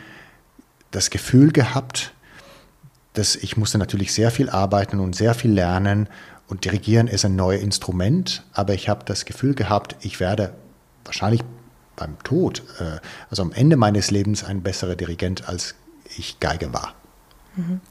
das 0.92 1.10
Gefühl 1.10 1.52
gehabt, 1.52 2.14
dass 3.14 3.36
ich 3.36 3.56
musste 3.56 3.78
natürlich 3.78 4.14
sehr 4.14 4.32
viel 4.32 4.50
arbeiten 4.50 5.00
und 5.00 5.16
sehr 5.16 5.36
viel 5.36 5.52
lernen 5.52 6.10
und 6.48 6.66
dirigieren 6.66 7.08
ist 7.08 7.24
ein 7.24 7.36
neues 7.36 7.62
Instrument, 7.62 8.44
aber 8.54 8.74
ich 8.74 8.90
habe 8.90 9.06
das 9.06 9.26
Gefühl 9.26 9.54
gehabt, 9.54 9.96
ich 10.02 10.20
werde 10.20 10.54
wahrscheinlich 11.06 11.42
beim 11.96 12.18
Tod, 12.24 12.64
äh, 12.80 13.00
also 13.30 13.44
am 13.44 13.52
Ende 13.52 13.78
meines 13.78 14.12
Lebens, 14.12 14.44
ein 14.44 14.62
besserer 14.62 14.96
Dirigent, 14.96 15.48
als 15.48 15.76
ich 16.18 16.40
Geige 16.40 16.74
war. 16.74 16.94
Mhm. 17.56 17.82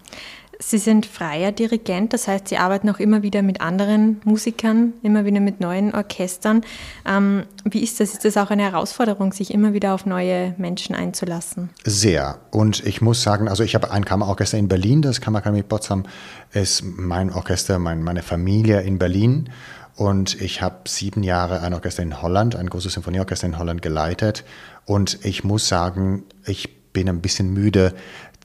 Sie 0.65 0.79
sind 0.79 1.07
freier 1.07 1.51
Dirigent, 1.51 2.13
das 2.13 2.29
heißt, 2.29 2.49
Sie 2.49 2.57
arbeiten 2.57 2.89
auch 2.89 3.01
immer 3.01 3.23
wieder 3.23 3.43
mit 3.43 3.61
anderen 3.61 4.21
Musikern, 4.25 4.93
immer 5.03 5.25
wieder 5.25 5.41
mit 5.41 5.61
neuen 5.61 5.93
Orchestern. 5.93 6.63
Ähm, 7.05 7.45
wie 7.65 7.81
ist 7.81 7.99
das? 7.99 8.13
Ist 8.13 8.25
das 8.25 8.37
auch 8.37 8.51
eine 8.51 8.63
Herausforderung, 8.63 9.33
sich 9.33 9.53
immer 9.53 9.73
wieder 9.73 9.93
auf 9.93 10.07
neue 10.07 10.55
Menschen 10.59 10.95
einzulassen? 10.95 11.71
Sehr. 11.85 12.39
Und 12.51 12.85
ich 12.87 13.01
muss 13.01 13.23
sagen, 13.23 13.49
also 13.49 13.65
ich 13.65 13.75
habe 13.75 13.91
ein 13.91 14.05
Kammerorchester 14.05 14.57
in 14.57 14.69
Berlin, 14.69 15.03
das 15.03 15.21
Kammerakademie 15.21 15.65
Potsdam 15.65 16.05
ist 16.53 16.85
mein 16.85 17.33
Orchester, 17.33 17.81
mein, 17.81 18.03
meine 18.03 18.23
Familie 18.23 18.83
in 18.83 18.99
Berlin. 18.99 19.51
Und 19.97 20.41
ich 20.41 20.63
habe 20.63 20.89
sieben 20.89 21.23
Jahre 21.23 21.61
ein 21.61 21.75
Orchester 21.75 22.03
in 22.03 22.23
Holland, 22.23 22.57
ein 22.57 22.71
großes 22.71 22.95
Symphonieorchester 22.95 23.47
in 23.47 23.59
Holland 23.59 23.83
geleitet. 23.83 24.45
Und 24.85 25.25
ich 25.25 25.45
muss 25.45 25.69
sagen, 25.69 26.25
ich 26.45 26.93
bin 26.93 27.09
ein 27.09 27.21
bisschen 27.21 27.53
müde 27.53 27.95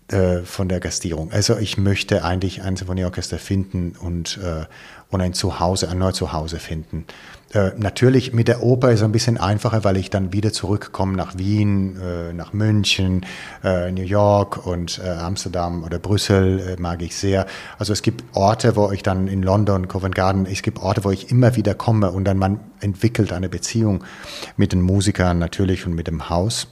äh, 0.09 0.43
von 0.43 0.69
der 0.69 0.79
Gastierung. 0.79 1.31
Also 1.31 1.57
ich 1.57 1.77
möchte 1.77 2.23
eigentlich 2.23 2.61
ein 2.61 2.77
Symphonieorchester 2.77 3.37
finden 3.37 3.93
und, 3.99 4.37
äh, 4.37 4.65
und 5.09 5.21
ein 5.21 5.33
Zuhause, 5.33 5.89
ein 5.89 5.97
neues 5.97 6.15
Zuhause 6.15 6.59
finden. 6.59 7.05
Äh, 7.53 7.71
natürlich 7.77 8.33
mit 8.33 8.47
der 8.47 8.63
Oper 8.63 8.91
ist 8.91 8.99
es 8.99 9.03
ein 9.03 9.11
bisschen 9.11 9.37
einfacher, 9.37 9.83
weil 9.83 9.97
ich 9.97 10.09
dann 10.09 10.33
wieder 10.33 10.53
zurückkomme 10.53 11.15
nach 11.15 11.37
Wien, 11.37 11.97
äh, 12.01 12.33
nach 12.33 12.53
München, 12.53 13.25
äh, 13.63 13.91
New 13.91 14.03
York 14.03 14.65
und 14.65 15.01
äh, 15.03 15.09
Amsterdam 15.09 15.83
oder 15.83 15.99
Brüssel 15.99 16.59
äh, 16.59 16.81
mag 16.81 17.01
ich 17.01 17.15
sehr. 17.15 17.45
Also 17.77 17.93
es 17.93 18.01
gibt 18.01 18.23
Orte, 18.33 18.75
wo 18.75 18.91
ich 18.91 19.03
dann 19.03 19.27
in 19.27 19.43
London, 19.43 19.87
Covent 19.87 20.15
Garden, 20.15 20.45
es 20.45 20.61
gibt 20.61 20.79
Orte, 20.79 21.03
wo 21.03 21.11
ich 21.11 21.31
immer 21.31 21.55
wieder 21.55 21.73
komme 21.73 22.11
und 22.11 22.25
dann 22.25 22.37
man 22.37 22.59
entwickelt 22.79 23.33
eine 23.33 23.49
Beziehung 23.49 24.03
mit 24.55 24.71
den 24.71 24.81
Musikern 24.81 25.39
natürlich 25.39 25.85
und 25.85 25.95
mit 25.95 26.07
dem 26.07 26.29
Haus. 26.29 26.67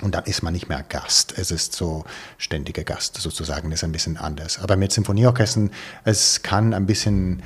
Und 0.00 0.14
dann 0.14 0.24
ist 0.24 0.42
man 0.42 0.52
nicht 0.52 0.68
mehr 0.68 0.82
Gast. 0.82 1.34
Es 1.38 1.50
ist 1.50 1.72
so 1.72 2.04
ständiger 2.36 2.82
Gast 2.82 3.16
sozusagen, 3.16 3.70
ist 3.70 3.84
ein 3.84 3.92
bisschen 3.92 4.16
anders. 4.16 4.58
Aber 4.58 4.76
mit 4.76 4.92
Symphonieorchestern, 4.92 5.70
es 6.04 6.42
kann 6.42 6.74
ein 6.74 6.86
bisschen 6.86 7.42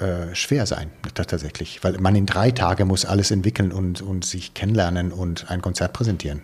äh, 0.00 0.34
schwer 0.34 0.66
sein, 0.66 0.90
tatsächlich, 1.14 1.84
weil 1.84 1.98
man 1.98 2.16
in 2.16 2.26
drei 2.26 2.50
Tagen 2.50 2.88
muss 2.88 3.04
alles 3.04 3.30
entwickeln 3.30 3.70
und, 3.72 4.02
und 4.02 4.24
sich 4.24 4.52
kennenlernen 4.54 5.12
und 5.12 5.50
ein 5.50 5.62
Konzert 5.62 5.92
präsentieren. 5.92 6.42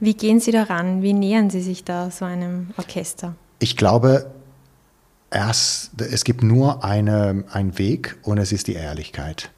Wie 0.00 0.14
gehen 0.14 0.40
Sie 0.40 0.50
daran? 0.50 1.02
Wie 1.02 1.12
nähern 1.12 1.50
Sie 1.50 1.60
sich 1.60 1.84
da 1.84 2.10
so 2.10 2.24
einem 2.24 2.70
Orchester? 2.76 3.34
Ich 3.60 3.76
glaube, 3.76 4.30
erst, 5.30 6.00
es 6.00 6.24
gibt 6.24 6.42
nur 6.42 6.84
eine, 6.84 7.44
einen 7.50 7.78
Weg 7.78 8.16
und 8.22 8.38
es 8.38 8.50
ist 8.50 8.66
die 8.66 8.74
Ehrlichkeit. 8.74 9.50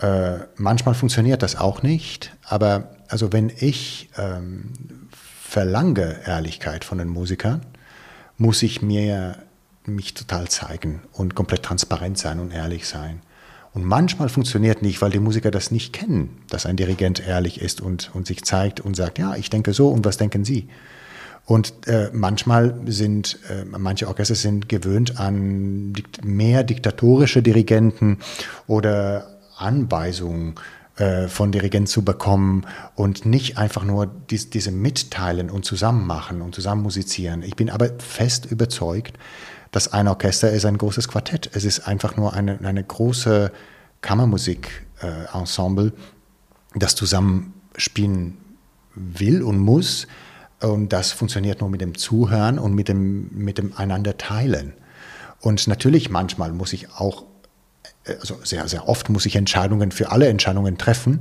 Äh, 0.00 0.38
manchmal 0.56 0.94
funktioniert 0.94 1.42
das 1.42 1.56
auch 1.56 1.82
nicht, 1.82 2.36
aber 2.44 2.97
also 3.08 3.32
wenn 3.32 3.50
ich 3.56 4.10
ähm, 4.16 4.70
verlange 5.10 6.16
Ehrlichkeit 6.26 6.84
von 6.84 6.98
den 6.98 7.08
Musikern, 7.08 7.62
muss 8.36 8.62
ich 8.62 8.82
mir 8.82 9.36
mich 9.84 10.14
total 10.14 10.48
zeigen 10.48 11.00
und 11.12 11.34
komplett 11.34 11.62
transparent 11.62 12.18
sein 12.18 12.40
und 12.40 12.52
ehrlich 12.52 12.86
sein. 12.86 13.22
Und 13.72 13.84
manchmal 13.84 14.28
funktioniert 14.28 14.82
nicht, 14.82 15.00
weil 15.02 15.10
die 15.10 15.18
Musiker 15.18 15.50
das 15.50 15.70
nicht 15.70 15.92
kennen, 15.92 16.38
dass 16.50 16.66
ein 16.66 16.76
Dirigent 16.76 17.26
ehrlich 17.26 17.60
ist 17.60 17.80
und, 17.80 18.10
und 18.14 18.26
sich 18.26 18.44
zeigt 18.44 18.80
und 18.80 18.96
sagt, 18.96 19.18
ja, 19.18 19.36
ich 19.36 19.50
denke 19.50 19.72
so 19.72 19.88
und 19.88 20.04
was 20.04 20.16
denken 20.16 20.44
Sie? 20.44 20.68
Und 21.46 21.86
äh, 21.86 22.10
manchmal 22.12 22.74
sind, 22.86 23.38
äh, 23.48 23.64
manche 23.64 24.06
Orchester 24.08 24.34
sind 24.34 24.68
gewöhnt 24.68 25.18
an 25.18 25.94
dikt 25.94 26.24
mehr 26.24 26.62
diktatorische 26.62 27.42
Dirigenten 27.42 28.18
oder 28.66 29.38
Anweisungen 29.56 30.56
äh, 30.98 31.28
von 31.28 31.52
Dirigenten 31.52 31.86
zu 31.86 32.04
bekommen 32.04 32.66
und 32.94 33.24
nicht 33.24 33.56
einfach 33.56 33.84
nur 33.84 34.06
dies, 34.06 34.50
diese 34.50 34.72
mitteilen 34.72 35.50
und 35.50 35.64
zusammen 35.64 36.06
machen 36.06 36.42
und 36.42 36.54
zusammen 36.54 36.82
musizieren. 36.82 37.42
Ich 37.42 37.56
bin 37.56 37.70
aber 37.70 37.90
fest 37.98 38.46
überzeugt, 38.46 39.16
dass 39.70 39.92
ein 39.92 40.08
Orchester 40.08 40.50
ist 40.50 40.64
ein 40.64 40.78
großes 40.78 41.08
Quartett. 41.08 41.50
Es 41.54 41.64
ist 41.64 41.86
einfach 41.86 42.16
nur 42.16 42.32
eine, 42.32 42.58
eine 42.64 42.82
große 42.82 43.52
Kammermusik-Ensemble, 44.00 45.86
äh, 45.86 46.78
das 46.78 46.94
zusammen 46.94 47.54
spielen 47.76 48.38
will 48.94 49.42
und 49.42 49.58
muss. 49.58 50.06
Und 50.60 50.92
das 50.92 51.12
funktioniert 51.12 51.60
nur 51.60 51.70
mit 51.70 51.80
dem 51.80 51.96
Zuhören 51.96 52.58
und 52.58 52.74
mit 52.74 52.88
dem, 52.88 53.28
mit 53.32 53.58
dem 53.58 53.72
einander 53.76 54.16
teilen. 54.18 54.72
Und 55.40 55.68
natürlich 55.68 56.10
manchmal 56.10 56.52
muss 56.52 56.72
ich 56.72 56.90
auch, 56.94 57.24
also 58.20 58.38
sehr, 58.44 58.68
sehr 58.68 58.88
oft 58.88 59.08
muss 59.08 59.26
ich 59.26 59.36
Entscheidungen 59.36 59.92
für 59.92 60.10
alle 60.10 60.28
Entscheidungen 60.28 60.78
treffen. 60.78 61.20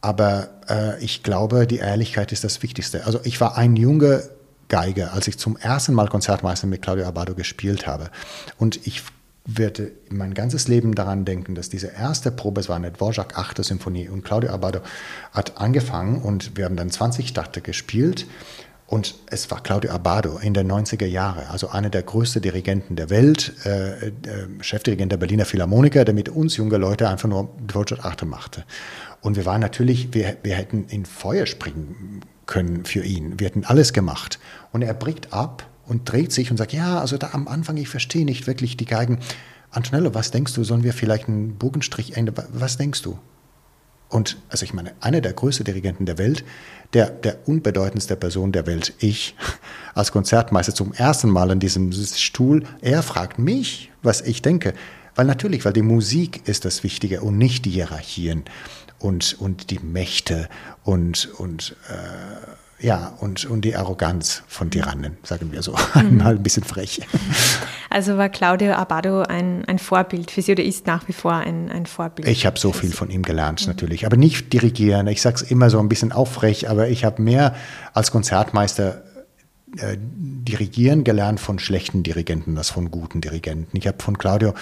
Aber 0.00 0.48
äh, 0.68 1.02
ich 1.02 1.22
glaube, 1.22 1.66
die 1.66 1.78
Ehrlichkeit 1.78 2.32
ist 2.32 2.44
das 2.44 2.62
Wichtigste. 2.62 3.06
Also 3.06 3.20
ich 3.24 3.40
war 3.40 3.56
ein 3.56 3.76
junger 3.76 4.20
Geige, 4.68 5.12
als 5.12 5.28
ich 5.28 5.38
zum 5.38 5.56
ersten 5.56 5.94
Mal 5.94 6.08
Konzertmeister 6.08 6.66
mit 6.66 6.82
Claudio 6.82 7.06
Abado 7.06 7.34
gespielt 7.34 7.86
habe. 7.86 8.10
Und 8.58 8.86
ich 8.86 9.02
werde 9.46 9.92
mein 10.10 10.34
ganzes 10.34 10.66
Leben 10.66 10.94
daran 10.94 11.24
denken, 11.24 11.54
dass 11.54 11.68
diese 11.68 11.86
erste 11.86 12.32
Probe, 12.32 12.60
es 12.60 12.68
war 12.68 12.76
eine 12.76 12.90
Dvorak 12.90 13.38
8. 13.38 13.64
Symphonie 13.64 14.08
und 14.08 14.24
Claudio 14.24 14.50
Abado 14.50 14.80
hat 15.32 15.58
angefangen 15.58 16.20
und 16.20 16.56
wir 16.56 16.64
haben 16.64 16.76
dann 16.76 16.90
20 16.90 17.32
Takte 17.32 17.60
gespielt 17.60 18.26
Und 18.86 19.16
es 19.30 19.50
war 19.50 19.62
Claudio 19.62 19.90
Abbado 19.90 20.38
in 20.38 20.54
den 20.54 20.70
90er 20.70 21.06
Jahren, 21.06 21.44
also 21.48 21.68
einer 21.68 21.90
der 21.90 22.04
größten 22.04 22.40
Dirigenten 22.40 22.94
der 22.94 23.10
Welt, 23.10 23.52
äh, 23.64 24.08
äh, 24.08 24.12
Chefdirigent 24.60 25.10
der 25.10 25.16
Berliner 25.16 25.44
Philharmoniker, 25.44 26.04
der 26.04 26.14
mit 26.14 26.28
uns 26.28 26.56
junge 26.56 26.76
Leute 26.76 27.08
einfach 27.08 27.28
nur 27.28 27.48
Deutsche 27.66 28.04
Achte 28.04 28.26
machte. 28.26 28.64
Und 29.22 29.36
wir 29.36 29.44
waren 29.44 29.60
natürlich, 29.60 30.14
wir, 30.14 30.36
wir 30.44 30.54
hätten 30.54 30.86
in 30.88 31.04
Feuer 31.04 31.46
springen 31.46 32.20
können 32.46 32.84
für 32.84 33.02
ihn. 33.02 33.40
Wir 33.40 33.48
hätten 33.48 33.64
alles 33.64 33.92
gemacht. 33.92 34.38
Und 34.72 34.82
er 34.82 34.94
bricht 34.94 35.32
ab 35.32 35.66
und 35.86 36.10
dreht 36.10 36.32
sich 36.32 36.52
und 36.52 36.56
sagt, 36.56 36.72
ja, 36.72 37.00
also 37.00 37.16
da 37.18 37.30
am 37.32 37.48
Anfang, 37.48 37.76
ich 37.78 37.88
verstehe 37.88 38.24
nicht 38.24 38.46
wirklich 38.46 38.76
die 38.76 38.84
Geigen. 38.84 39.18
Antonello, 39.72 40.14
was 40.14 40.30
denkst 40.30 40.54
du, 40.54 40.62
sollen 40.62 40.84
wir 40.84 40.92
vielleicht 40.92 41.26
einen 41.26 41.56
Bogenstrich 41.56 42.16
Ende, 42.16 42.32
was 42.52 42.76
denkst 42.76 43.02
du? 43.02 43.18
Und 44.08 44.36
also 44.48 44.64
ich 44.64 44.72
meine, 44.72 44.92
einer 45.00 45.20
der 45.20 45.32
größten 45.32 45.64
Dirigenten 45.64 46.06
der 46.06 46.18
Welt, 46.18 46.44
der, 46.92 47.10
der 47.10 47.48
unbedeutendste 47.48 48.16
Person 48.16 48.52
der 48.52 48.66
Welt, 48.66 48.94
ich, 48.98 49.34
als 49.94 50.12
Konzertmeister 50.12 50.74
zum 50.74 50.92
ersten 50.92 51.30
Mal 51.30 51.50
in 51.50 51.60
diesem 51.60 51.92
Stuhl, 51.92 52.64
er 52.80 53.02
fragt 53.02 53.38
mich, 53.38 53.90
was 54.02 54.20
ich 54.20 54.42
denke. 54.42 54.74
Weil 55.14 55.26
natürlich, 55.26 55.64
weil 55.64 55.72
die 55.72 55.82
Musik 55.82 56.46
ist 56.46 56.64
das 56.64 56.84
Wichtige 56.84 57.22
und 57.22 57.38
nicht 57.38 57.64
die 57.64 57.70
Hierarchien 57.70 58.44
und, 58.98 59.40
und 59.40 59.70
die 59.70 59.78
Mächte 59.78 60.48
und, 60.84 61.30
und 61.38 61.74
äh, 61.88 62.84
ja, 62.86 63.14
und, 63.20 63.46
und 63.46 63.62
die 63.62 63.74
Arroganz 63.74 64.42
von 64.46 64.70
Tyrannen, 64.70 65.16
sagen 65.22 65.52
wir 65.52 65.62
so, 65.62 65.74
mhm. 65.94 66.18
mal 66.18 66.36
ein 66.36 66.42
bisschen 66.42 66.64
frech. 66.64 67.00
Also 67.96 68.18
war 68.18 68.28
Claudio 68.28 68.74
Abado 68.74 69.22
ein, 69.22 69.64
ein 69.64 69.78
Vorbild 69.78 70.30
für 70.30 70.42
Sie 70.42 70.52
oder 70.52 70.62
ist 70.62 70.86
nach 70.86 71.08
wie 71.08 71.14
vor 71.14 71.32
ein, 71.32 71.70
ein 71.70 71.86
Vorbild? 71.86 72.28
Ich 72.28 72.44
habe 72.44 72.58
so 72.58 72.70
viel 72.74 72.92
von 72.92 73.08
ihm 73.08 73.22
gelernt, 73.22 73.62
mhm. 73.62 73.68
natürlich, 73.68 74.04
aber 74.04 74.18
nicht 74.18 74.52
dirigieren. 74.52 75.06
Ich 75.06 75.22
sage 75.22 75.36
es 75.36 75.42
immer 75.42 75.70
so 75.70 75.78
ein 75.78 75.88
bisschen 75.88 76.12
auffrech, 76.12 76.68
aber 76.68 76.90
ich 76.90 77.06
habe 77.06 77.22
mehr 77.22 77.54
als 77.94 78.10
Konzertmeister 78.10 79.02
äh, 79.78 79.96
dirigieren 79.98 81.04
gelernt 81.04 81.40
von 81.40 81.58
schlechten 81.58 82.02
Dirigenten 82.02 82.58
als 82.58 82.68
von 82.68 82.90
guten 82.90 83.22
Dirigenten. 83.22 83.74
Ich 83.78 83.86
habe 83.86 84.02
von 84.02 84.18
Claudio 84.18 84.52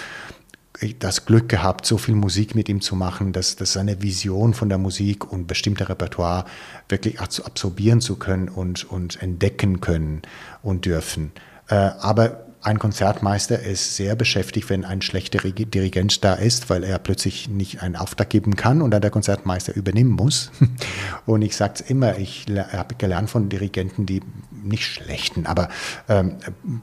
das 1.01 1.27
Glück 1.27 1.49
gehabt, 1.49 1.87
so 1.87 1.99
viel 1.99 2.15
Musik 2.15 2.55
mit 2.55 2.69
ihm 2.69 2.81
zu 2.81 2.95
machen, 2.95 3.33
dass, 3.33 3.57
dass 3.57 3.73
seine 3.73 4.01
Vision 4.01 4.55
von 4.55 4.69
der 4.69 4.79
Musik 4.79 5.33
und 5.33 5.49
bestimmter 5.49 5.89
Repertoire 5.89 6.45
wirklich 6.89 7.19
absorbieren 7.19 8.01
zu 8.01 8.15
können 8.15 8.49
und, 8.49 8.89
und 8.89 9.21
entdecken 9.21 9.81
können 9.81 10.23
und 10.63 10.85
dürfen. 10.85 11.33
Äh, 11.69 11.75
aber 11.75 12.44
ein 12.65 12.79
Konzertmeister 12.79 13.61
ist 13.61 13.95
sehr 13.97 14.17
beschäftigt, 14.17 14.71
wenn 14.71 14.87
ein 14.87 15.03
schlechter 15.03 15.39
Dirigent 15.39 16.25
da 16.25 16.33
ist, 16.33 16.71
weil 16.71 16.83
er 16.83 16.99
plötzlich 16.99 17.49
nicht 17.49 17.83
einen 17.83 17.95
Auftrag 17.95 18.31
geben 18.31 18.57
kann 18.57 18.81
und 18.81 18.91
dann 18.91 19.03
der 19.03 19.11
Konzertmeister 19.11 19.77
übernehmen 19.77 20.13
muss. 20.13 20.51
Und 21.27 21.43
ich 21.43 21.57
sage 21.57 21.75
es 21.77 21.81
immer, 21.83 22.19
ich 22.19 22.47
habe 22.73 22.95
gelernt 22.97 23.29
von 23.31 23.49
Dirigenten, 23.49 24.07
die 24.07 24.21
nicht 24.51 24.85
schlechten, 24.85 25.47
aber 25.47 25.69
ähm, 26.09 26.37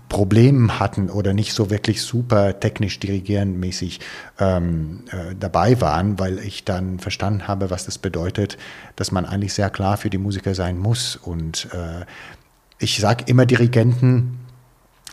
Probleme 0.08 0.80
hatten 0.80 1.10
oder 1.10 1.34
nicht 1.34 1.54
so 1.54 1.70
wirklich 1.70 2.02
super 2.02 2.60
technisch 2.60 3.00
dirigierenmäßig 3.00 4.00
ähm, 4.40 5.04
äh, 5.12 5.36
dabei 5.40 5.82
waren, 5.82 6.20
weil 6.20 6.40
ich 6.40 6.64
dann 6.64 7.00
verstanden 7.00 7.48
habe, 7.48 7.72
was 7.72 7.86
das 7.86 7.98
bedeutet, 7.98 8.58
dass 8.96 9.12
man 9.12 9.26
eigentlich 9.26 9.54
sehr 9.54 9.70
klar 9.72 9.98
für 9.98 10.12
die 10.12 10.20
Musiker 10.20 10.54
sein 10.54 10.78
muss. 10.78 11.16
Und 11.16 11.70
äh, 11.74 12.06
ich 12.78 13.00
sage 13.00 13.26
immer 13.28 13.46
Dirigenten, 13.46 14.41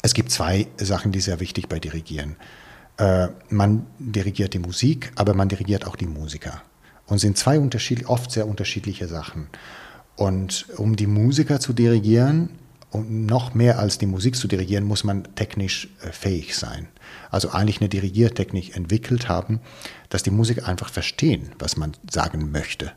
es 0.02 0.14
gibt 0.14 0.30
zwei 0.30 0.66
Sachen, 0.76 1.12
die 1.12 1.20
sehr 1.20 1.40
wichtig 1.40 1.68
bei 1.68 1.78
Dirigieren. 1.78 2.36
Äh, 2.98 3.28
man 3.48 3.86
dirigiert 3.98 4.54
die 4.54 4.58
Musik, 4.58 5.12
aber 5.16 5.34
man 5.34 5.48
dirigiert 5.48 5.86
auch 5.86 5.96
die 5.96 6.06
Musiker. 6.06 6.62
Und 7.06 7.18
sind 7.18 7.38
zwei 7.38 7.58
oft 8.06 8.30
sehr 8.30 8.46
unterschiedliche 8.46 9.08
Sachen. 9.08 9.48
Und 10.16 10.66
um 10.76 10.96
die 10.96 11.06
Musiker 11.06 11.60
zu 11.60 11.72
dirigieren, 11.72 12.50
und 12.90 13.26
noch 13.26 13.54
mehr 13.54 13.78
als 13.78 13.98
die 13.98 14.06
Musik 14.06 14.36
zu 14.36 14.48
dirigieren, 14.48 14.84
muss 14.84 15.04
man 15.04 15.24
technisch 15.34 15.88
äh, 16.02 16.10
fähig 16.10 16.56
sein. 16.56 16.88
Also 17.30 17.50
eigentlich 17.50 17.80
eine 17.80 17.88
Dirigiertechnik 17.88 18.76
entwickelt 18.76 19.28
haben, 19.28 19.60
dass 20.08 20.22
die 20.22 20.30
Musiker 20.30 20.66
einfach 20.66 20.88
verstehen, 20.88 21.52
was 21.58 21.76
man 21.76 21.92
sagen 22.10 22.50
möchte. 22.50 22.92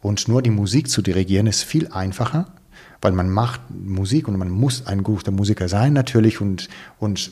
Und 0.00 0.26
nur 0.28 0.42
die 0.42 0.50
Musik 0.50 0.90
zu 0.90 1.02
dirigieren 1.02 1.46
ist 1.46 1.62
viel 1.62 1.88
einfacher, 1.88 2.52
weil 3.00 3.12
man 3.12 3.30
macht 3.30 3.60
Musik 3.70 4.28
und 4.28 4.36
man 4.36 4.50
muss 4.50 4.86
ein 4.86 5.02
guter 5.02 5.30
Musiker 5.30 5.68
sein 5.68 5.92
natürlich 5.92 6.40
und, 6.40 6.68
und 6.98 7.30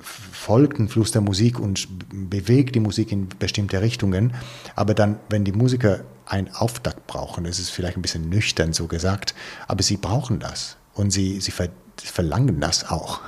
folgt 0.00 0.78
den 0.78 0.88
Fluss 0.88 1.12
der 1.12 1.22
Musik 1.22 1.58
und 1.58 1.88
bewegt 2.10 2.74
die 2.74 2.80
Musik 2.80 3.12
in 3.12 3.28
bestimmte 3.38 3.80
Richtungen. 3.80 4.34
Aber 4.74 4.94
dann, 4.94 5.18
wenn 5.30 5.44
die 5.44 5.52
Musiker 5.52 6.00
einen 6.26 6.54
Auftakt 6.54 7.06
brauchen, 7.06 7.44
ist 7.44 7.70
vielleicht 7.70 7.96
ein 7.96 8.02
bisschen 8.02 8.28
nüchtern 8.28 8.72
so 8.72 8.86
gesagt, 8.86 9.34
aber 9.68 9.82
sie 9.82 9.96
brauchen 9.96 10.40
das 10.40 10.76
und 10.94 11.10
sie, 11.10 11.40
sie 11.40 11.50
ver 11.50 11.68
verlangen 11.96 12.60
das 12.60 12.90
auch. 12.90 13.20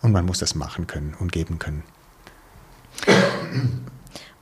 Und 0.00 0.12
man 0.12 0.24
muss 0.24 0.38
das 0.38 0.54
machen 0.54 0.86
können 0.86 1.14
und 1.18 1.32
geben 1.32 1.58
können. 1.58 1.82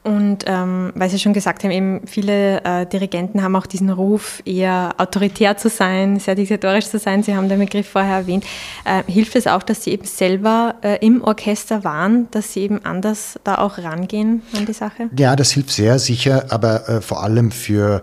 Und 0.02 0.44
ähm, 0.46 0.92
weil 0.94 1.10
Sie 1.10 1.18
schon 1.18 1.34
gesagt 1.34 1.62
haben, 1.62 1.70
eben 1.70 2.06
viele 2.06 2.64
äh, 2.64 2.86
Dirigenten 2.86 3.42
haben 3.42 3.54
auch 3.54 3.66
diesen 3.66 3.90
Ruf, 3.90 4.40
eher 4.46 4.94
autoritär 4.96 5.58
zu 5.58 5.68
sein, 5.68 6.18
sehr 6.18 6.34
diktatorisch 6.34 6.86
zu 6.86 6.98
sein. 6.98 7.22
Sie 7.22 7.36
haben 7.36 7.50
den 7.50 7.58
Begriff 7.58 7.88
vorher 7.88 8.16
erwähnt. 8.16 8.44
Äh, 8.86 9.02
hilft 9.10 9.36
es 9.36 9.46
auch, 9.46 9.62
dass 9.62 9.84
Sie 9.84 9.90
eben 9.90 10.06
selber 10.06 10.76
äh, 10.82 11.04
im 11.04 11.22
Orchester 11.22 11.84
waren, 11.84 12.28
dass 12.30 12.54
Sie 12.54 12.60
eben 12.60 12.82
anders 12.82 13.38
da 13.44 13.58
auch 13.58 13.76
rangehen 13.76 14.42
an 14.56 14.64
die 14.64 14.72
Sache? 14.72 15.10
Ja, 15.18 15.36
das 15.36 15.50
hilft 15.50 15.70
sehr 15.70 15.98
sicher, 15.98 16.46
aber 16.48 16.88
äh, 16.88 17.00
vor 17.02 17.22
allem 17.22 17.50
für 17.50 18.02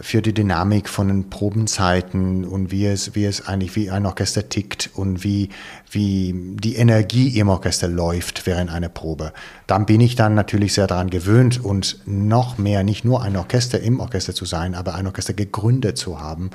für 0.00 0.22
die 0.22 0.34
Dynamik 0.34 0.88
von 0.88 1.08
den 1.08 1.30
Probenzeiten 1.30 2.44
und 2.44 2.70
wie 2.72 2.86
es, 2.86 3.14
wie 3.14 3.24
es 3.24 3.46
eigentlich, 3.46 3.76
wie 3.76 3.90
ein 3.90 4.06
Orchester 4.06 4.48
tickt 4.48 4.90
und 4.94 5.22
wie, 5.22 5.50
wie 5.90 6.34
die 6.34 6.76
Energie 6.76 7.38
im 7.38 7.48
Orchester 7.48 7.86
läuft 7.86 8.46
während 8.46 8.70
einer 8.70 8.88
Probe. 8.88 9.32
Dann 9.66 9.86
bin 9.86 10.00
ich 10.00 10.16
dann 10.16 10.34
natürlich 10.34 10.74
sehr 10.74 10.88
daran 10.88 11.10
gewöhnt 11.10 11.64
und 11.64 11.98
noch 12.06 12.58
mehr, 12.58 12.82
nicht 12.82 13.04
nur 13.04 13.22
ein 13.22 13.36
Orchester 13.36 13.80
im 13.80 14.00
Orchester 14.00 14.34
zu 14.34 14.44
sein, 14.44 14.74
aber 14.74 14.94
ein 14.94 15.06
Orchester 15.06 15.32
gegründet 15.32 15.96
zu 15.96 16.20
haben. 16.20 16.50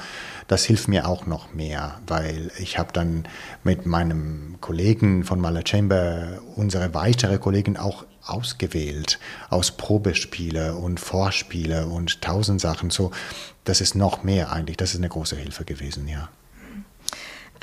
Das 0.48 0.66
hilft 0.66 0.90
mir 0.90 1.08
auch 1.08 1.26
noch 1.26 1.54
mehr, 1.54 2.00
weil 2.08 2.52
ich 2.60 2.78
habe 2.78 2.92
dann 2.92 3.24
mit 3.64 3.86
meinem 3.86 4.56
Kollegen 4.60 5.24
von 5.24 5.40
Mahler 5.40 5.64
Chamber, 5.66 6.40
unsere 6.56 6.94
weitere 6.94 7.38
Kollegen 7.38 7.78
auch 7.78 8.04
ausgewählt 8.26 9.20
aus 9.50 9.72
Probespiele 9.72 10.76
und 10.76 11.00
Vorspiele 11.00 11.88
und 11.88 12.22
tausend 12.22 12.62
Sachen. 12.62 12.90
So, 12.90 13.12
das 13.64 13.82
ist 13.82 13.96
noch 13.96 14.24
mehr 14.24 14.52
eigentlich. 14.52 14.78
Das 14.78 14.92
ist 14.92 14.98
eine 14.98 15.10
große 15.10 15.36
Hilfe 15.36 15.66
gewesen, 15.66 16.08
ja. 16.08 16.30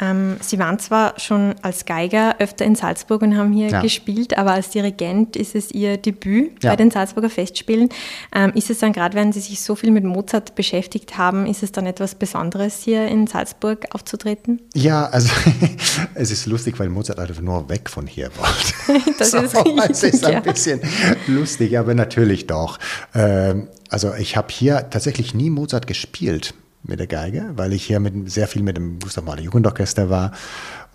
Ähm, 0.00 0.37
Sie 0.40 0.59
waren 0.59 0.78
zwar 0.78 1.18
schon 1.18 1.54
als 1.62 1.85
Geiger 1.85 2.37
öfter 2.38 2.64
in 2.64 2.74
Salzburg 2.74 3.22
und 3.22 3.37
haben 3.37 3.52
hier 3.52 3.68
ja. 3.68 3.80
gespielt, 3.80 4.37
aber 4.37 4.52
als 4.52 4.70
Dirigent 4.70 5.37
ist 5.37 5.54
es 5.54 5.70
Ihr 5.70 5.96
Debüt 5.96 6.62
ja. 6.62 6.70
bei 6.70 6.76
den 6.76 6.90
Salzburger 6.90 7.30
Festspielen. 7.30 7.88
Ähm, 8.35 8.52
ist 8.54 8.70
es 8.70 8.78
dann 8.78 8.92
gerade, 8.92 9.14
wenn 9.14 9.32
Sie 9.32 9.40
sich 9.40 9.61
so 9.61 9.74
viel 9.74 9.90
mit 9.90 10.04
Mozart 10.04 10.54
beschäftigt 10.54 11.16
haben, 11.18 11.46
ist 11.46 11.62
es 11.62 11.72
dann 11.72 11.87
etwas 11.87 12.14
Besonderes, 12.14 12.82
hier 12.82 13.06
in 13.09 13.26
Salzburg 13.26 13.87
aufzutreten? 13.92 14.61
Ja, 14.74 15.06
also 15.06 15.30
es 16.14 16.30
ist 16.30 16.46
lustig, 16.46 16.78
weil 16.78 16.88
Mozart 16.88 17.18
einfach 17.18 17.40
nur 17.40 17.68
weg 17.68 17.88
von 17.88 18.06
hier 18.06 18.30
wollte. 18.37 19.11
das 19.18 19.30
so, 19.30 19.38
ist 19.38 19.56
richtig, 19.56 19.76
Es 19.90 20.02
ist 20.02 20.24
ein 20.24 20.32
ja. 20.32 20.40
bisschen 20.40 20.80
lustig, 21.26 21.78
aber 21.78 21.94
natürlich 21.94 22.46
doch. 22.46 22.78
Ähm, 23.14 23.68
also 23.88 24.14
ich 24.14 24.37
habe 24.37 24.48
hier 24.50 24.90
tatsächlich 24.90 25.35
nie 25.35 25.50
Mozart 25.50 25.87
gespielt 25.87 26.54
mit 26.87 27.01
der 27.01 27.07
Geige, 27.07 27.51
weil 27.57 27.72
ich 27.72 27.85
hier 27.85 28.01
mit, 28.01 28.31
sehr 28.31 28.49
viel 28.49 28.62
mit 28.62 28.77
dem 28.77 28.99
Gustav 28.99 29.25
Mahler 29.25 29.42
Jugendorchester 29.42 30.11
war 30.11 30.33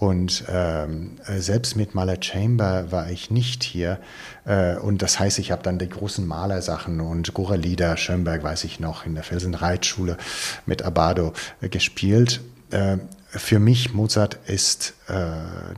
und 0.02 0.46
ähm, 0.50 1.18
selbst 1.38 1.76
mit 1.76 1.94
Mahler 1.94 2.18
Chamber 2.20 2.92
war 2.92 3.12
ich 3.12 3.30
nicht 3.30 3.64
hier. 3.64 4.00
Äh, 4.46 4.76
und 4.78 5.04
das 5.04 5.20
heißt, 5.20 5.38
ich 5.38 5.52
habe 5.52 5.62
dann 5.62 5.78
die 5.78 5.88
großen 5.88 6.26
Malersachen 6.26 7.00
und 7.02 7.36
Gora-Lieder, 7.36 7.98
Schönberg 7.98 8.42
weiß 8.42 8.64
ich 8.64 8.80
noch, 8.80 9.06
in 9.06 9.14
der 9.14 9.24
Felsenreitschule 9.24 10.18
mit 10.66 10.82
Abado 10.82 11.34
äh, 11.62 11.70
gespielt. 11.70 12.42
Äh, 12.72 12.98
für 13.28 13.60
mich, 13.60 13.94
Mozart 13.94 14.40
ist 14.48 14.96
äh, 15.08 15.14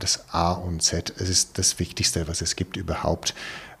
das 0.00 0.24
A 0.32 0.52
und 0.52 0.82
Z. 0.82 1.12
Es 1.18 1.28
ist 1.28 1.58
das 1.58 1.78
Wichtigste, 1.78 2.26
was 2.26 2.40
es 2.40 2.56
gibt 2.56 2.78
überhaupt. 2.78 3.34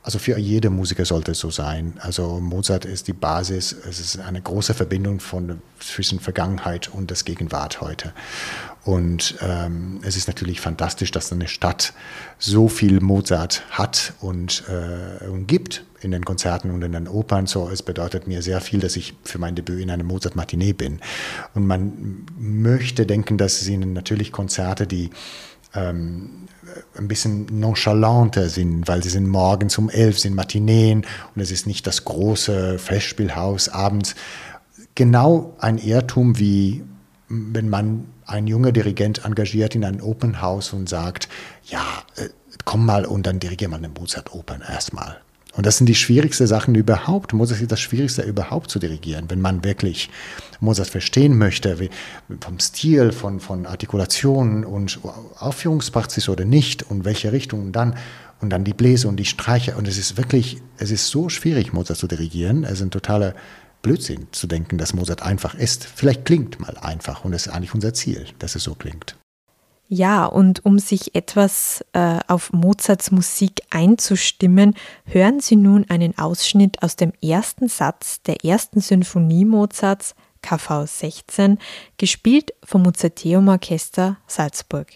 Also 0.04 0.18
für 0.18 0.38
jede 0.38 0.68
Musiker 0.68 1.06
sollte 1.06 1.32
es 1.32 1.38
so 1.38 1.50
sein. 1.50 1.94
Also 1.98 2.38
Mozart 2.38 2.84
ist 2.84 3.08
die 3.08 3.14
Basis, 3.14 3.74
es 3.88 4.00
ist 4.00 4.18
eine 4.18 4.42
große 4.42 4.74
Verbindung 4.74 5.18
von, 5.18 5.62
zwischen 5.80 6.20
Vergangenheit 6.20 6.90
und 6.92 7.10
das 7.10 7.24
Gegenwart 7.24 7.80
heute. 7.80 8.12
Und 8.84 9.36
ähm, 9.40 10.00
es 10.02 10.18
ist 10.18 10.28
natürlich 10.28 10.60
fantastisch, 10.60 11.10
dass 11.10 11.32
eine 11.32 11.48
Stadt 11.48 11.94
so 12.38 12.68
viel 12.68 13.00
Mozart 13.00 13.62
hat 13.70 14.12
und, 14.20 14.64
äh, 14.68 15.26
und 15.26 15.46
gibt 15.46 15.86
in 16.02 16.10
den 16.10 16.22
Konzerten 16.22 16.70
und 16.70 16.82
in 16.82 16.92
den 16.92 17.08
Opern. 17.08 17.46
So, 17.46 17.70
es 17.70 17.82
bedeutet 17.82 18.26
mir 18.26 18.42
sehr 18.42 18.60
viel, 18.60 18.80
dass 18.80 18.96
ich 18.96 19.14
für 19.24 19.38
mein 19.38 19.54
Debüt 19.54 19.80
in 19.80 19.90
einem 19.90 20.06
Mozart-Matinee 20.06 20.74
bin. 20.74 21.00
Und 21.54 21.66
man 21.66 22.26
möchte 22.38 23.06
denken, 23.06 23.38
dass 23.38 23.62
es 23.62 23.68
ihnen 23.68 23.94
natürlich 23.94 24.32
Konzerte, 24.32 24.86
die 24.86 25.08
ähm, 25.74 26.46
ein 26.96 27.08
bisschen 27.08 27.46
nonchalanter 27.58 28.48
sind, 28.48 28.86
weil 28.88 29.02
sie 29.02 29.10
sind 29.10 29.26
morgens 29.28 29.78
um 29.78 29.90
elf, 29.90 30.18
sind 30.18 30.34
Matineen 30.34 31.06
und 31.34 31.42
es 31.42 31.50
ist 31.50 31.66
nicht 31.66 31.86
das 31.86 32.04
große 32.04 32.78
Festspielhaus 32.78 33.68
abends. 33.68 34.14
Genau 34.94 35.54
ein 35.58 35.78
Irrtum 35.78 36.38
wie 36.38 36.82
wenn 37.28 37.68
man 37.68 38.06
ein 38.26 38.46
junger 38.46 38.72
Dirigent 38.72 39.24
engagiert 39.24 39.74
in 39.74 39.84
ein 39.84 40.00
Open 40.00 40.40
House 40.40 40.72
und 40.72 40.88
sagt, 40.88 41.28
ja, 41.64 41.82
äh, 42.16 42.28
komm 42.64 42.86
mal 42.86 43.04
und 43.04 43.26
dann 43.26 43.40
dirigier 43.40 43.68
mal 43.68 43.76
eine 43.76 43.88
Mozart-Opern 43.88 44.62
erstmal. 44.62 45.20
Und 45.56 45.66
das 45.66 45.78
sind 45.78 45.86
die 45.86 45.94
schwierigsten 45.94 46.46
Sachen 46.46 46.74
überhaupt. 46.74 47.32
Mozart 47.32 47.60
ist 47.60 47.70
das 47.70 47.80
Schwierigste 47.80 48.22
überhaupt 48.22 48.70
zu 48.70 48.78
dirigieren, 48.78 49.26
wenn 49.28 49.40
man 49.40 49.64
wirklich 49.64 50.10
Mozart 50.60 50.88
verstehen 50.88 51.38
möchte, 51.38 51.78
wie, 51.78 51.90
vom 52.40 52.58
Stil, 52.58 53.12
von, 53.12 53.40
von 53.40 53.66
Artikulationen 53.66 54.64
und 54.64 54.98
Aufführungspraxis 55.38 56.28
oder 56.28 56.44
nicht 56.44 56.82
und 56.82 57.04
welche 57.04 57.32
Richtung 57.32 57.72
dann 57.72 57.96
und 58.40 58.50
dann 58.50 58.64
die 58.64 58.74
Bläser 58.74 59.08
und 59.08 59.16
die 59.16 59.24
Streicher. 59.24 59.76
Und 59.76 59.86
es 59.86 59.96
ist 59.96 60.16
wirklich, 60.16 60.60
es 60.78 60.90
ist 60.90 61.08
so 61.08 61.28
schwierig, 61.28 61.72
Mozart 61.72 61.98
zu 61.98 62.08
dirigieren. 62.08 62.64
Es 62.64 62.72
ist 62.72 62.82
ein 62.82 62.90
totaler 62.90 63.34
Blödsinn 63.82 64.26
zu 64.32 64.46
denken, 64.46 64.78
dass 64.78 64.94
Mozart 64.94 65.22
einfach 65.22 65.54
ist. 65.54 65.84
Vielleicht 65.84 66.24
klingt 66.24 66.58
mal 66.58 66.76
einfach 66.78 67.24
und 67.24 67.32
das 67.32 67.46
ist 67.46 67.52
eigentlich 67.52 67.74
unser 67.74 67.94
Ziel, 67.94 68.26
dass 68.38 68.56
es 68.56 68.64
so 68.64 68.74
klingt. 68.74 69.16
Ja, 69.88 70.24
und 70.24 70.64
um 70.64 70.78
sich 70.78 71.14
etwas 71.14 71.84
äh, 71.92 72.18
auf 72.26 72.52
Mozarts 72.52 73.10
Musik 73.10 73.62
einzustimmen, 73.70 74.74
hören 75.04 75.40
Sie 75.40 75.56
nun 75.56 75.88
einen 75.90 76.16
Ausschnitt 76.18 76.82
aus 76.82 76.96
dem 76.96 77.12
ersten 77.22 77.68
Satz 77.68 78.22
der 78.22 78.44
ersten 78.44 78.80
Sinfonie 78.80 79.44
Mozarts, 79.44 80.14
KV 80.42 80.86
16, 80.86 81.58
gespielt 81.96 82.52
vom 82.64 82.82
Mozarteum 82.82 83.48
Orchester 83.48 84.16
Salzburg. 84.26 84.88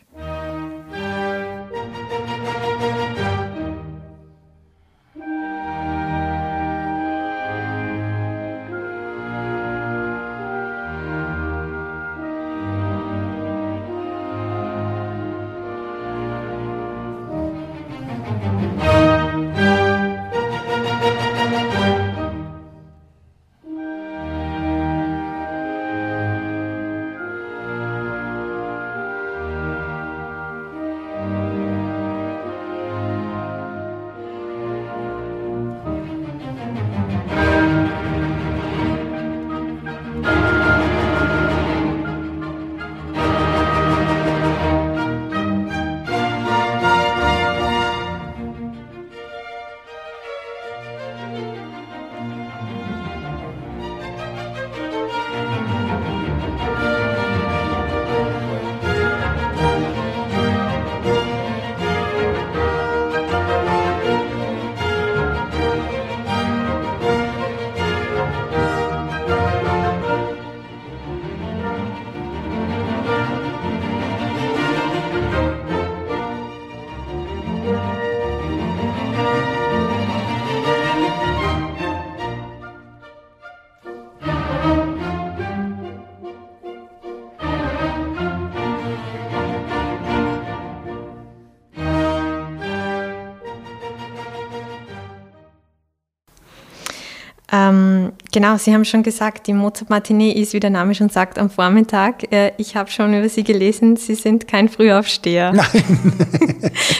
Ähm, 97.50 98.12
genau, 98.32 98.56
Sie 98.56 98.72
haben 98.72 98.84
schon 98.84 99.02
gesagt, 99.02 99.46
die 99.46 99.52
Mozart-Matinee 99.52 100.32
ist, 100.32 100.52
wie 100.52 100.60
der 100.60 100.70
Name 100.70 100.94
schon 100.94 101.08
sagt, 101.08 101.38
am 101.38 101.50
Vormittag. 101.50 102.32
Äh, 102.32 102.52
ich 102.58 102.76
habe 102.76 102.90
schon 102.90 103.14
über 103.14 103.28
Sie 103.28 103.44
gelesen, 103.44 103.96
Sie 103.96 104.14
sind 104.14 104.48
kein 104.48 104.68
Frühaufsteher. 104.68 105.52
Nein. 105.52 105.66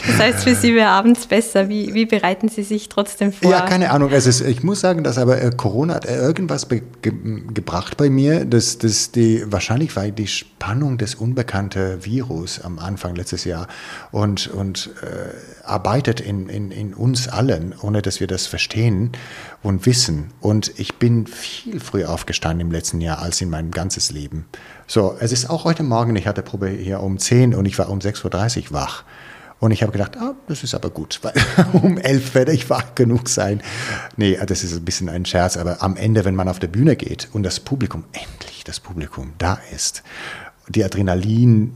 das 0.07 0.19
heißt, 0.19 0.43
für 0.43 0.55
Sie 0.55 0.73
wäre 0.75 0.89
abends 0.89 1.27
besser. 1.27 1.69
Wie, 1.69 1.93
wie, 1.93 2.05
bereiten 2.05 2.49
Sie 2.49 2.63
sich 2.63 2.89
trotzdem 2.89 3.31
vor? 3.31 3.51
Ja, 3.51 3.61
keine 3.61 3.91
Ahnung. 3.91 4.09
Ist, 4.11 4.41
ich 4.41 4.63
muss 4.63 4.81
sagen, 4.81 5.03
dass 5.03 5.17
aber 5.17 5.41
äh, 5.41 5.51
Corona 5.55 5.95
hat 5.95 6.05
irgendwas 6.05 6.67
ge 6.67 6.81
gebracht 7.01 7.97
bei 7.97 8.09
mir, 8.09 8.45
dass, 8.45 8.77
dass 8.77 9.11
die, 9.11 9.43
wahrscheinlich 9.45 9.95
war 9.95 10.07
die 10.07 10.27
Spannung 10.27 10.97
des 10.97 11.15
unbekannten 11.15 12.03
Virus 12.03 12.59
am 12.61 12.79
Anfang 12.79 13.15
letztes 13.15 13.43
Jahr 13.45 13.67
und, 14.11 14.47
und 14.47 14.89
äh, 15.01 15.65
arbeitet 15.65 16.19
in, 16.19 16.49
in, 16.49 16.71
in 16.71 16.93
uns 16.93 17.27
allen, 17.27 17.73
ohne 17.81 18.01
dass 18.01 18.19
wir 18.19 18.27
das 18.27 18.47
verstehen 18.47 19.11
und 19.61 19.85
wissen. 19.85 20.31
Und 20.39 20.71
ich 20.77 20.95
bin 20.95 21.18
viel 21.27 21.79
früher 21.79 22.09
aufgestanden 22.09 22.67
im 22.67 22.71
letzten 22.71 23.01
Jahr 23.01 23.19
als 23.19 23.41
in 23.41 23.49
meinem 23.49 23.71
ganzes 23.71 24.11
Leben. 24.11 24.45
So, 24.87 25.15
es 25.19 25.31
ist 25.31 25.49
auch 25.49 25.63
heute 25.65 25.83
Morgen, 25.83 26.15
ich 26.15 26.27
hatte 26.27 26.41
Probe 26.41 26.69
hier 26.69 27.01
um 27.01 27.17
10 27.17 27.53
und 27.55 27.65
ich 27.65 27.77
war 27.77 27.89
um 27.89 27.99
6.30 27.99 28.65
Uhr 28.65 28.73
wach. 28.73 29.03
Und 29.59 29.71
ich 29.71 29.81
habe 29.81 29.91
gedacht, 29.91 30.15
ah, 30.17 30.35
das 30.47 30.63
ist 30.63 30.73
aber 30.73 30.89
gut, 30.89 31.19
weil 31.23 31.33
um 31.73 31.97
11 31.97 32.33
werde 32.33 32.53
ich 32.53 32.69
wach 32.69 32.95
genug 32.95 33.27
sein. 33.29 33.61
Nee, 34.15 34.39
das 34.45 34.63
ist 34.63 34.73
ein 34.73 34.85
bisschen 34.85 35.09
ein 35.09 35.25
Scherz, 35.25 35.57
aber 35.57 35.83
am 35.83 35.97
Ende, 35.97 36.25
wenn 36.25 36.35
man 36.35 36.47
auf 36.47 36.59
der 36.59 36.67
Bühne 36.67 36.95
geht 36.95 37.29
und 37.33 37.43
das 37.43 37.59
Publikum, 37.59 38.05
endlich 38.13 38.63
das 38.63 38.79
Publikum 38.79 39.33
da 39.37 39.59
ist, 39.73 40.03
die 40.69 40.83
Adrenalin 40.83 41.73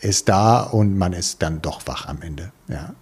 ist 0.00 0.28
da 0.28 0.62
und 0.62 0.96
man 0.96 1.12
ist 1.12 1.42
dann 1.42 1.62
doch 1.62 1.86
wach 1.86 2.06
am 2.06 2.22
Ende. 2.22 2.50
Ja. 2.68 2.94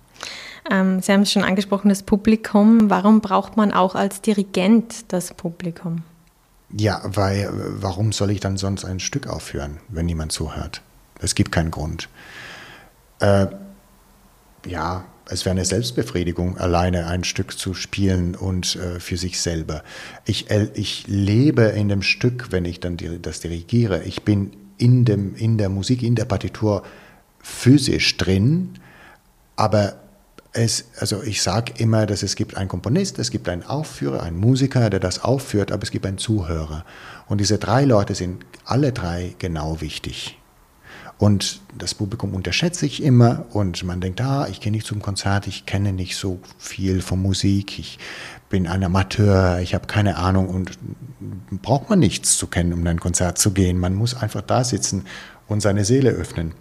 Ähm, 0.70 1.00
Sie 1.00 1.12
haben 1.12 1.22
es 1.22 1.32
schon 1.32 1.44
angesprochen, 1.44 1.88
das 1.88 2.02
Publikum. 2.02 2.90
Warum 2.90 3.20
braucht 3.20 3.56
man 3.56 3.72
auch 3.72 3.94
als 3.94 4.20
Dirigent 4.20 5.12
das 5.12 5.34
Publikum? 5.34 6.02
Ja, 6.70 7.00
weil 7.04 7.48
warum 7.52 8.12
soll 8.12 8.30
ich 8.30 8.40
dann 8.40 8.56
sonst 8.56 8.84
ein 8.84 9.00
Stück 9.00 9.26
aufführen, 9.26 9.78
wenn 9.88 10.06
niemand 10.06 10.32
zuhört? 10.32 10.82
Es 11.20 11.34
gibt 11.34 11.50
keinen 11.50 11.70
Grund. 11.70 12.08
Äh, 13.20 13.46
ja, 14.66 15.04
es 15.30 15.44
wäre 15.44 15.52
eine 15.52 15.64
Selbstbefriedigung, 15.64 16.58
alleine 16.58 17.06
ein 17.06 17.24
Stück 17.24 17.58
zu 17.58 17.74
spielen 17.74 18.34
und 18.34 18.76
äh, 18.76 19.00
für 19.00 19.16
sich 19.16 19.40
selber. 19.40 19.82
Ich, 20.24 20.50
äh, 20.50 20.68
ich 20.74 21.06
lebe 21.06 21.62
in 21.62 21.88
dem 21.88 22.02
Stück, 22.02 22.50
wenn 22.50 22.64
ich 22.64 22.80
dann 22.80 22.96
die, 22.96 23.20
das 23.20 23.40
dirigiere. 23.40 24.02
Ich 24.04 24.22
bin 24.22 24.52
in, 24.78 25.04
dem, 25.04 25.34
in 25.34 25.58
der 25.58 25.68
Musik, 25.68 26.02
in 26.02 26.14
der 26.14 26.24
Partitur 26.24 26.82
physisch 27.40 28.16
drin, 28.16 28.74
aber 29.56 29.96
es, 30.58 30.86
also 30.98 31.22
ich 31.22 31.40
sage 31.40 31.72
immer, 31.78 32.04
dass 32.04 32.22
es 32.22 32.34
gibt 32.34 32.56
einen 32.56 32.68
Komponist, 32.68 33.18
es 33.18 33.30
gibt 33.30 33.48
einen 33.48 33.62
Aufführer, 33.62 34.24
einen 34.24 34.38
Musiker, 34.38 34.90
der 34.90 34.98
das 34.98 35.22
aufführt, 35.22 35.70
aber 35.70 35.84
es 35.84 35.90
gibt 35.90 36.04
einen 36.04 36.18
Zuhörer. 36.18 36.84
Und 37.28 37.38
diese 37.40 37.58
drei 37.58 37.84
Leute 37.84 38.14
sind 38.14 38.44
alle 38.64 38.92
drei 38.92 39.34
genau 39.38 39.80
wichtig. 39.80 40.36
Und 41.16 41.60
das 41.76 41.94
Publikum 41.94 42.34
unterschätzt 42.34 42.80
sich 42.80 43.02
immer 43.02 43.46
und 43.50 43.82
man 43.84 44.00
denkt, 44.00 44.20
ah, 44.20 44.46
ich 44.48 44.60
gehe 44.60 44.70
nicht 44.70 44.86
zum 44.86 45.02
Konzert, 45.02 45.46
ich 45.46 45.66
kenne 45.66 45.92
nicht 45.92 46.16
so 46.16 46.40
viel 46.58 47.02
von 47.02 47.20
Musik, 47.20 47.78
ich 47.78 47.98
bin 48.48 48.66
ein 48.66 48.84
Amateur, 48.84 49.58
ich 49.60 49.74
habe 49.74 49.86
keine 49.86 50.16
Ahnung 50.16 50.48
und 50.48 50.78
braucht 51.62 51.90
man 51.90 51.98
nichts 51.98 52.36
zu 52.36 52.46
kennen, 52.46 52.72
um 52.72 52.86
ein 52.86 53.00
Konzert 53.00 53.38
zu 53.38 53.52
gehen. 53.52 53.78
Man 53.78 53.94
muss 53.94 54.14
einfach 54.14 54.42
da 54.42 54.64
sitzen 54.64 55.04
und 55.46 55.60
seine 55.60 55.84
Seele 55.84 56.10
öffnen. 56.10 56.52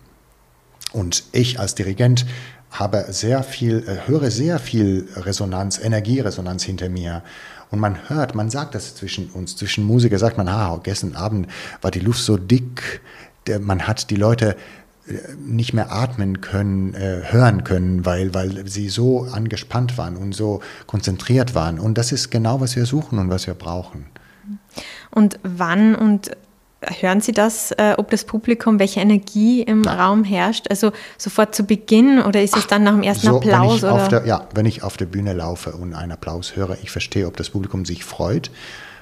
Und 0.91 1.23
ich 1.33 1.59
als 1.59 1.75
Dirigent 1.75 2.25
habe 2.71 3.05
sehr 3.09 3.43
viel, 3.43 3.83
äh, 3.87 4.07
höre 4.07 4.31
sehr 4.31 4.59
viel 4.59 5.07
Resonanz, 5.15 5.79
Energieresonanz 5.79 6.63
hinter 6.63 6.89
mir. 6.89 7.23
Und 7.69 7.79
man 7.79 8.09
hört, 8.09 8.35
man 8.35 8.49
sagt 8.49 8.75
das 8.75 8.95
zwischen 8.95 9.29
uns, 9.31 9.55
zwischen 9.55 9.83
Musiker 9.83 10.19
sagt 10.19 10.37
man, 10.37 10.47
ah, 10.47 10.79
gestern 10.81 11.15
Abend 11.15 11.47
war 11.81 11.91
die 11.91 11.99
Luft 11.99 12.21
so 12.21 12.37
dick, 12.37 13.01
man 13.59 13.87
hat 13.87 14.09
die 14.09 14.15
Leute 14.15 14.55
äh, 15.07 15.13
nicht 15.39 15.73
mehr 15.73 15.91
atmen 15.91 16.41
können, 16.41 16.93
äh, 16.93 17.21
hören 17.31 17.63
können, 17.63 18.05
weil, 18.05 18.33
weil 18.33 18.67
sie 18.67 18.89
so 18.89 19.23
angespannt 19.23 19.97
waren 19.97 20.17
und 20.17 20.33
so 20.33 20.61
konzentriert 20.85 21.55
waren. 21.55 21.79
Und 21.79 21.97
das 21.97 22.11
ist 22.11 22.29
genau, 22.29 22.59
was 22.59 22.75
wir 22.75 22.85
suchen 22.85 23.19
und 23.19 23.29
was 23.29 23.47
wir 23.47 23.53
brauchen. 23.53 24.05
Und 25.11 25.39
wann 25.43 25.95
und 25.95 26.31
Hören 26.99 27.21
Sie 27.21 27.31
das, 27.31 27.71
äh, 27.71 27.95
ob 27.97 28.09
das 28.09 28.23
Publikum, 28.23 28.79
welche 28.79 28.99
Energie 28.99 29.61
im 29.61 29.81
Nein. 29.81 29.99
Raum 29.99 30.23
herrscht? 30.23 30.67
Also 30.69 30.91
sofort 31.17 31.53
zu 31.55 31.63
Beginn 31.63 32.21
oder 32.21 32.41
ist 32.41 32.53
Ach, 32.55 32.59
es 32.59 32.67
dann 32.67 32.83
nach 32.83 32.93
dem 32.93 33.03
ersten 33.03 33.27
so, 33.27 33.37
Applaus? 33.37 33.83
Oder? 33.83 34.07
Der, 34.07 34.25
ja, 34.25 34.47
wenn 34.53 34.65
ich 34.65 34.83
auf 34.83 34.97
der 34.97 35.05
Bühne 35.05 35.33
laufe 35.33 35.71
und 35.71 35.93
einen 35.93 36.11
Applaus 36.11 36.55
höre, 36.55 36.77
ich 36.81 36.91
verstehe, 36.91 37.27
ob 37.27 37.37
das 37.37 37.49
Publikum 37.49 37.85
sich 37.85 38.03
freut 38.03 38.51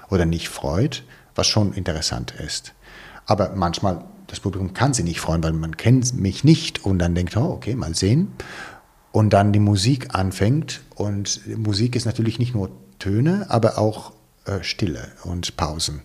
oder 0.10 0.26
nicht 0.26 0.50
freut, 0.50 1.04
was 1.36 1.48
schon 1.48 1.74
interessant 1.74 2.34
ist. 2.46 2.74
Aber 3.26 3.52
manchmal 3.56 4.04
das 4.28 4.40
Publikum 4.40 4.74
kann 4.74 4.94
sich 4.94 5.06
nicht 5.06 5.20
freuen, 5.20 5.44
weil 5.44 5.54
man 5.54 5.78
kennt 5.78 6.14
mich 6.16 6.44
nicht 6.44 6.84
und 6.84 7.00
dann 7.00 7.16
denkt, 7.16 7.38
oh, 7.38 7.52
okay, 7.52 7.76
mal 7.76 7.96
sehen. 7.96 8.34
Und 9.12 9.32
dann 9.32 9.54
die 9.54 9.60
Musik 9.60 10.14
anfängt 10.14 10.82
und 10.96 11.42
Musik 11.58 11.96
ist 11.96 12.06
natürlich 12.06 12.40
nicht 12.40 12.54
nur 12.54 12.70
Töne, 13.00 13.46
aber 13.50 13.78
auch 13.78 14.12
äh, 14.46 14.62
Stille 14.62 15.08
und 15.24 15.56
Pausen. 15.58 16.02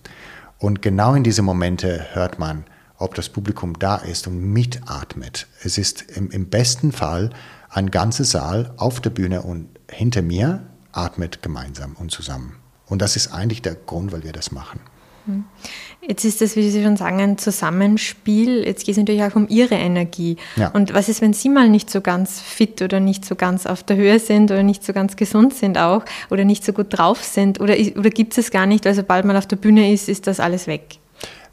Und 0.60 0.82
genau 0.82 1.14
in 1.14 1.24
diese 1.24 1.40
Momente 1.40 2.06
hört 2.12 2.38
man, 2.38 2.66
ob 2.98 3.14
das 3.14 3.30
Publikum 3.30 3.78
da 3.78 3.96
ist 3.96 4.26
und 4.26 4.52
mitatmet. 4.52 5.46
Es 5.64 5.78
ist 5.78 6.02
im, 6.02 6.30
im 6.30 6.50
besten 6.50 6.92
Fall 6.92 7.30
ein 7.70 7.90
ganzer 7.90 8.24
Saal 8.24 8.74
auf 8.76 9.00
der 9.00 9.08
Bühne 9.08 9.40
und 9.40 9.70
hinter 9.90 10.20
mir 10.20 10.62
atmet 10.92 11.42
gemeinsam 11.42 11.96
und 11.98 12.10
zusammen. 12.10 12.56
Und 12.86 13.00
das 13.00 13.16
ist 13.16 13.32
eigentlich 13.32 13.62
der 13.62 13.74
Grund, 13.74 14.12
weil 14.12 14.22
wir 14.22 14.32
das 14.32 14.52
machen. 14.52 14.80
Hm. 15.26 15.44
Jetzt 16.06 16.24
ist 16.24 16.40
das, 16.40 16.56
wie 16.56 16.68
Sie 16.70 16.82
schon 16.82 16.96
sagen, 16.96 17.20
ein 17.20 17.38
Zusammenspiel. 17.38 18.64
Jetzt 18.64 18.86
geht 18.86 18.94
es 18.94 18.98
natürlich 18.98 19.22
auch 19.22 19.36
um 19.36 19.46
Ihre 19.48 19.74
Energie. 19.74 20.36
Ja. 20.56 20.68
Und 20.70 20.94
was 20.94 21.08
ist, 21.08 21.20
wenn 21.20 21.34
Sie 21.34 21.48
mal 21.48 21.68
nicht 21.68 21.90
so 21.90 22.00
ganz 22.00 22.40
fit 22.40 22.80
oder 22.80 23.00
nicht 23.00 23.24
so 23.24 23.36
ganz 23.36 23.66
auf 23.66 23.82
der 23.82 23.96
Höhe 23.96 24.18
sind 24.18 24.50
oder 24.50 24.62
nicht 24.62 24.84
so 24.84 24.92
ganz 24.92 25.16
gesund 25.16 25.54
sind 25.54 25.78
auch 25.78 26.04
oder 26.30 26.44
nicht 26.44 26.64
so 26.64 26.72
gut 26.72 26.86
drauf 26.90 27.22
sind? 27.22 27.60
Oder, 27.60 27.74
oder 27.96 28.10
gibt 28.10 28.32
es 28.32 28.40
es 28.40 28.50
gar 28.50 28.66
nicht, 28.66 28.84
weil 28.84 28.94
sobald 28.94 29.24
man 29.24 29.36
auf 29.36 29.46
der 29.46 29.56
Bühne 29.56 29.92
ist, 29.92 30.08
ist 30.08 30.26
das 30.26 30.40
alles 30.40 30.66
weg? 30.66 30.98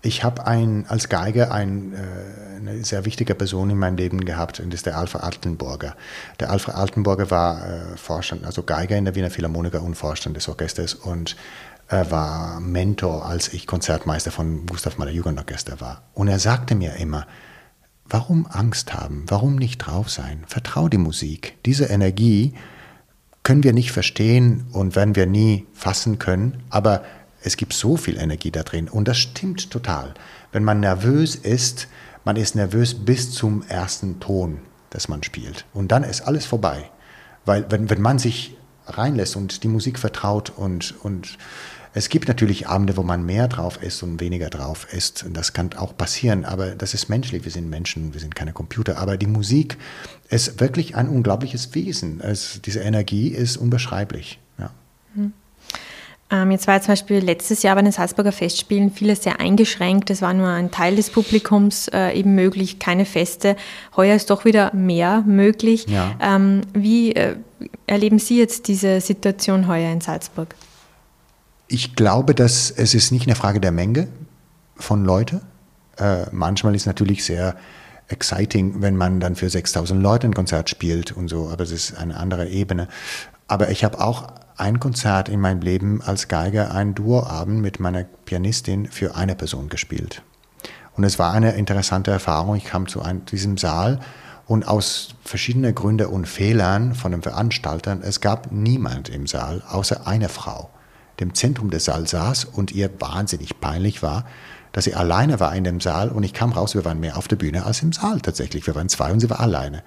Ich 0.01 0.23
habe 0.23 0.45
als 0.45 1.09
Geiger 1.09 1.51
ein, 1.51 1.93
äh, 1.93 2.57
eine 2.57 2.85
sehr 2.85 3.03
wichtige 3.03 3.35
Person 3.35 3.69
in 3.69 3.77
meinem 3.77 3.97
Leben 3.97 4.23
gehabt 4.23 4.59
und 4.59 4.71
das 4.71 4.79
ist 4.79 4.85
der 4.85 4.97
Alfred 4.97 5.23
Altenburger. 5.23 5.95
Der 6.39 6.51
Alfred 6.51 6.75
Altenburger 6.75 7.29
war 7.31 7.67
äh, 7.67 7.97
Vorstand, 7.97 8.45
also 8.45 8.63
Geiger 8.63 8.95
in 8.95 9.05
der 9.05 9.15
Wiener 9.15 9.31
Philharmoniker 9.31 9.81
und 9.81 9.95
Vorstand 9.95 10.37
des 10.37 10.47
Orchesters 10.47 10.93
und 10.93 11.35
er 11.87 12.11
war 12.11 12.59
Mentor, 12.59 13.25
als 13.25 13.53
ich 13.53 13.65
Konzertmeister 13.65 14.31
von 14.31 14.65
Gustav 14.65 14.97
Mahler 14.97 15.11
Jugendorchester 15.11 15.79
war. 15.79 16.03
Und 16.13 16.27
er 16.27 16.39
sagte 16.39 16.75
mir 16.75 16.95
immer, 16.95 17.25
warum 18.05 18.45
Angst 18.47 18.93
haben? 18.93 19.23
Warum 19.27 19.55
nicht 19.55 19.79
drauf 19.79 20.09
sein? 20.09 20.43
Vertrau 20.47 20.89
die 20.89 20.97
Musik. 20.97 21.57
Diese 21.65 21.85
Energie 21.85 22.53
können 23.43 23.63
wir 23.63 23.73
nicht 23.73 23.91
verstehen 23.91 24.67
und 24.73 24.95
werden 24.97 25.15
wir 25.15 25.25
nie 25.25 25.65
fassen 25.73 26.19
können, 26.19 26.63
aber 26.69 27.03
es 27.41 27.55
gibt 27.55 27.71
so 27.71 27.95
viel 27.95 28.17
Energie 28.17 28.51
da 28.51 28.63
drin 28.63 28.89
und 28.89 29.07
das 29.07 29.17
stimmt 29.17 29.71
total. 29.71 30.13
Wenn 30.51 30.65
man 30.65 30.81
nervös 30.81 31.35
ist, 31.35 31.87
man 32.25 32.35
ist 32.35 32.55
nervös 32.55 32.93
bis 32.93 33.31
zum 33.31 33.63
ersten 33.69 34.19
Ton, 34.19 34.59
das 34.89 35.07
man 35.07 35.23
spielt. 35.23 35.63
Und 35.73 35.93
dann 35.93 36.03
ist 36.03 36.21
alles 36.21 36.45
vorbei. 36.45 36.89
Weil 37.45 37.65
wenn, 37.71 37.89
wenn 37.89 38.01
man 38.01 38.19
sich 38.19 38.57
reinlässt 38.85 39.37
und 39.37 39.63
die 39.63 39.69
Musik 39.69 39.99
vertraut 39.99 40.49
und, 40.49 40.95
und 41.03 41.37
es 41.93 42.09
gibt 42.09 42.27
natürlich 42.27 42.67
Abende, 42.67 42.97
wo 42.97 43.03
man 43.03 43.25
mehr 43.25 43.47
drauf 43.47 43.81
ist 43.81 44.03
und 44.03 44.19
weniger 44.19 44.49
drauf 44.49 44.87
ist. 44.91 45.25
Das 45.33 45.53
kann 45.53 45.71
auch 45.77 45.95
passieren, 45.97 46.45
aber 46.45 46.71
das 46.71 46.93
ist 46.93 47.09
menschlich. 47.09 47.43
Wir 47.43 47.51
sind 47.51 47.69
Menschen, 47.69 48.13
wir 48.13 48.21
sind 48.21 48.35
keine 48.35 48.53
Computer. 48.53 48.97
Aber 48.97 49.17
die 49.17 49.27
Musik 49.27 49.77
ist 50.29 50.59
wirklich 50.59 50.95
ein 50.95 51.07
unglaubliches 51.07 51.73
Wesen. 51.73 52.21
Es, 52.21 52.61
diese 52.63 52.81
Energie 52.81 53.29
ist 53.29 53.57
unbeschreiblich. 53.57 54.39
Ja. 54.59 54.71
Mhm. 55.15 55.33
Ähm, 56.29 56.51
jetzt 56.51 56.67
war 56.67 56.75
ja 56.75 56.81
zum 56.81 56.91
Beispiel 56.91 57.19
letztes 57.19 57.63
Jahr 57.63 57.75
bei 57.75 57.81
den 57.81 57.93
Salzburger 57.93 58.33
Festspielen 58.33 58.91
vieles 58.91 59.23
sehr 59.23 59.39
eingeschränkt. 59.39 60.09
Es 60.09 60.21
war 60.21 60.33
nur 60.33 60.49
ein 60.49 60.71
Teil 60.71 60.97
des 60.97 61.09
Publikums 61.09 61.87
äh, 61.87 62.19
eben 62.19 62.35
möglich, 62.35 62.79
keine 62.79 63.05
Feste. 63.05 63.55
Heuer 63.95 64.15
ist 64.15 64.29
doch 64.29 64.43
wieder 64.43 64.73
mehr 64.75 65.23
möglich. 65.25 65.85
Ja. 65.87 66.15
Ähm, 66.21 66.61
wie 66.73 67.15
äh, 67.15 67.37
erleben 67.85 68.19
Sie 68.19 68.37
jetzt 68.37 68.67
diese 68.67 68.99
Situation 68.99 69.67
heuer 69.67 69.91
in 69.91 70.01
Salzburg? 70.01 70.53
Ich 71.67 71.95
glaube, 71.95 72.33
dass 72.33 72.71
es 72.71 72.93
ist 72.93 73.11
nicht 73.11 73.27
eine 73.27 73.35
Frage 73.35 73.59
der 73.59 73.71
Menge 73.71 74.07
von 74.77 75.03
Leuten. 75.03 75.41
Äh, 75.97 76.25
manchmal 76.31 76.75
ist 76.75 76.85
natürlich 76.85 77.25
sehr 77.25 77.57
exciting, 78.07 78.81
wenn 78.81 78.95
man 78.95 79.19
dann 79.19 79.35
für 79.35 79.49
6000 79.49 80.01
Leute 80.01 80.27
ein 80.27 80.33
Konzert 80.33 80.69
spielt 80.69 81.11
und 81.11 81.27
so, 81.27 81.49
aber 81.49 81.63
es 81.63 81.71
ist 81.71 81.97
eine 81.97 82.15
andere 82.15 82.47
Ebene. 82.47 82.87
Aber 83.49 83.69
ich 83.69 83.83
habe 83.83 83.99
auch 83.99 84.27
ein 84.55 84.79
Konzert 84.79 85.27
in 85.27 85.41
meinem 85.41 85.61
Leben 85.61 86.01
als 86.01 86.29
Geiger, 86.29 86.73
einen 86.73 86.95
Duoabend 86.95 87.61
mit 87.61 87.81
meiner 87.81 88.05
Pianistin 88.05 88.87
für 88.87 89.15
eine 89.15 89.35
Person 89.35 89.67
gespielt. 89.67 90.23
Und 90.95 91.03
es 91.03 91.19
war 91.19 91.33
eine 91.33 91.51
interessante 91.55 92.11
Erfahrung. 92.11 92.55
Ich 92.55 92.65
kam 92.65 92.87
zu 92.87 93.01
einem, 93.01 93.25
diesem 93.25 93.57
Saal 93.57 93.99
und 94.45 94.65
aus 94.67 95.15
verschiedenen 95.21 95.75
Gründen 95.75 96.07
und 96.07 96.27
Fehlern 96.29 96.95
von 96.95 97.11
den 97.11 97.21
Veranstaltern, 97.21 98.01
es 98.03 98.21
gab 98.21 98.53
niemand 98.53 99.09
im 99.09 99.27
Saal 99.27 99.61
außer 99.67 100.07
eine 100.07 100.29
Frau 100.29 100.69
dem 101.19 101.33
Zentrum 101.33 101.69
des 101.69 101.85
Saals 101.85 102.11
saß 102.11 102.45
und 102.45 102.71
ihr 102.71 102.89
wahnsinnig 102.99 103.59
peinlich 103.59 104.03
war, 104.03 104.25
dass 104.71 104.85
sie 104.85 104.93
alleine 104.93 105.39
war 105.39 105.55
in 105.55 105.63
dem 105.63 105.79
Saal 105.79 106.09
und 106.09 106.21
ich 106.23 106.33
kam 106.33 106.51
raus, 106.51 106.75
wir 106.75 106.85
waren 106.85 106.99
mehr 106.99 107.17
auf 107.17 107.27
der 107.27 107.35
Bühne 107.35 107.65
als 107.65 107.81
im 107.81 107.93
Saal 107.93 108.21
tatsächlich. 108.21 108.67
Wir 108.67 108.75
waren 108.75 108.89
zwei 108.89 109.11
und 109.11 109.19
sie 109.19 109.29
war 109.29 109.39
alleine. 109.39 109.81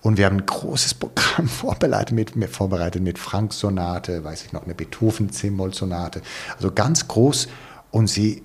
Und 0.00 0.16
wir 0.16 0.24
haben 0.24 0.38
ein 0.38 0.46
großes 0.46 0.94
Programm 0.94 1.48
vorbereitet 1.48 2.12
mit, 2.14 2.34
mit 2.34 2.48
vorbereitet 2.48 3.02
mit 3.02 3.18
Frank-Sonate, 3.18 4.24
weiß 4.24 4.46
ich 4.46 4.52
noch, 4.52 4.64
eine 4.64 4.74
Beethoven-Zimmel-Sonate. 4.74 6.22
Also 6.56 6.72
ganz 6.72 7.08
groß 7.08 7.48
und 7.90 8.08
sie, 8.08 8.42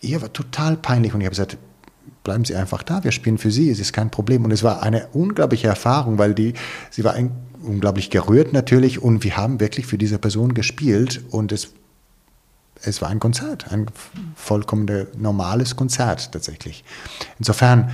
ihr 0.00 0.20
war 0.20 0.32
total 0.32 0.76
peinlich 0.76 1.14
und 1.14 1.20
ich 1.20 1.26
habe 1.26 1.36
gesagt, 1.36 1.58
bleiben 2.24 2.44
Sie 2.44 2.56
einfach 2.56 2.82
da, 2.82 3.04
wir 3.04 3.12
spielen 3.12 3.38
für 3.38 3.50
Sie, 3.50 3.70
es 3.70 3.78
ist 3.78 3.92
kein 3.92 4.10
Problem. 4.10 4.44
Und 4.44 4.50
es 4.50 4.62
war 4.62 4.82
eine 4.82 5.06
unglaubliche 5.12 5.68
Erfahrung, 5.68 6.18
weil 6.18 6.34
die, 6.34 6.54
sie 6.90 7.04
war 7.04 7.14
ein 7.14 7.30
unglaublich 7.62 8.10
gerührt 8.10 8.52
natürlich 8.52 9.02
und 9.02 9.24
wir 9.24 9.36
haben 9.36 9.60
wirklich 9.60 9.86
für 9.86 9.98
diese 9.98 10.18
Person 10.18 10.54
gespielt 10.54 11.22
und 11.30 11.52
es, 11.52 11.72
es 12.82 13.02
war 13.02 13.08
ein 13.08 13.20
Konzert, 13.20 13.72
ein 13.72 13.86
vollkommen 14.36 15.06
normales 15.16 15.76
Konzert 15.76 16.32
tatsächlich. 16.32 16.84
Insofern 17.38 17.90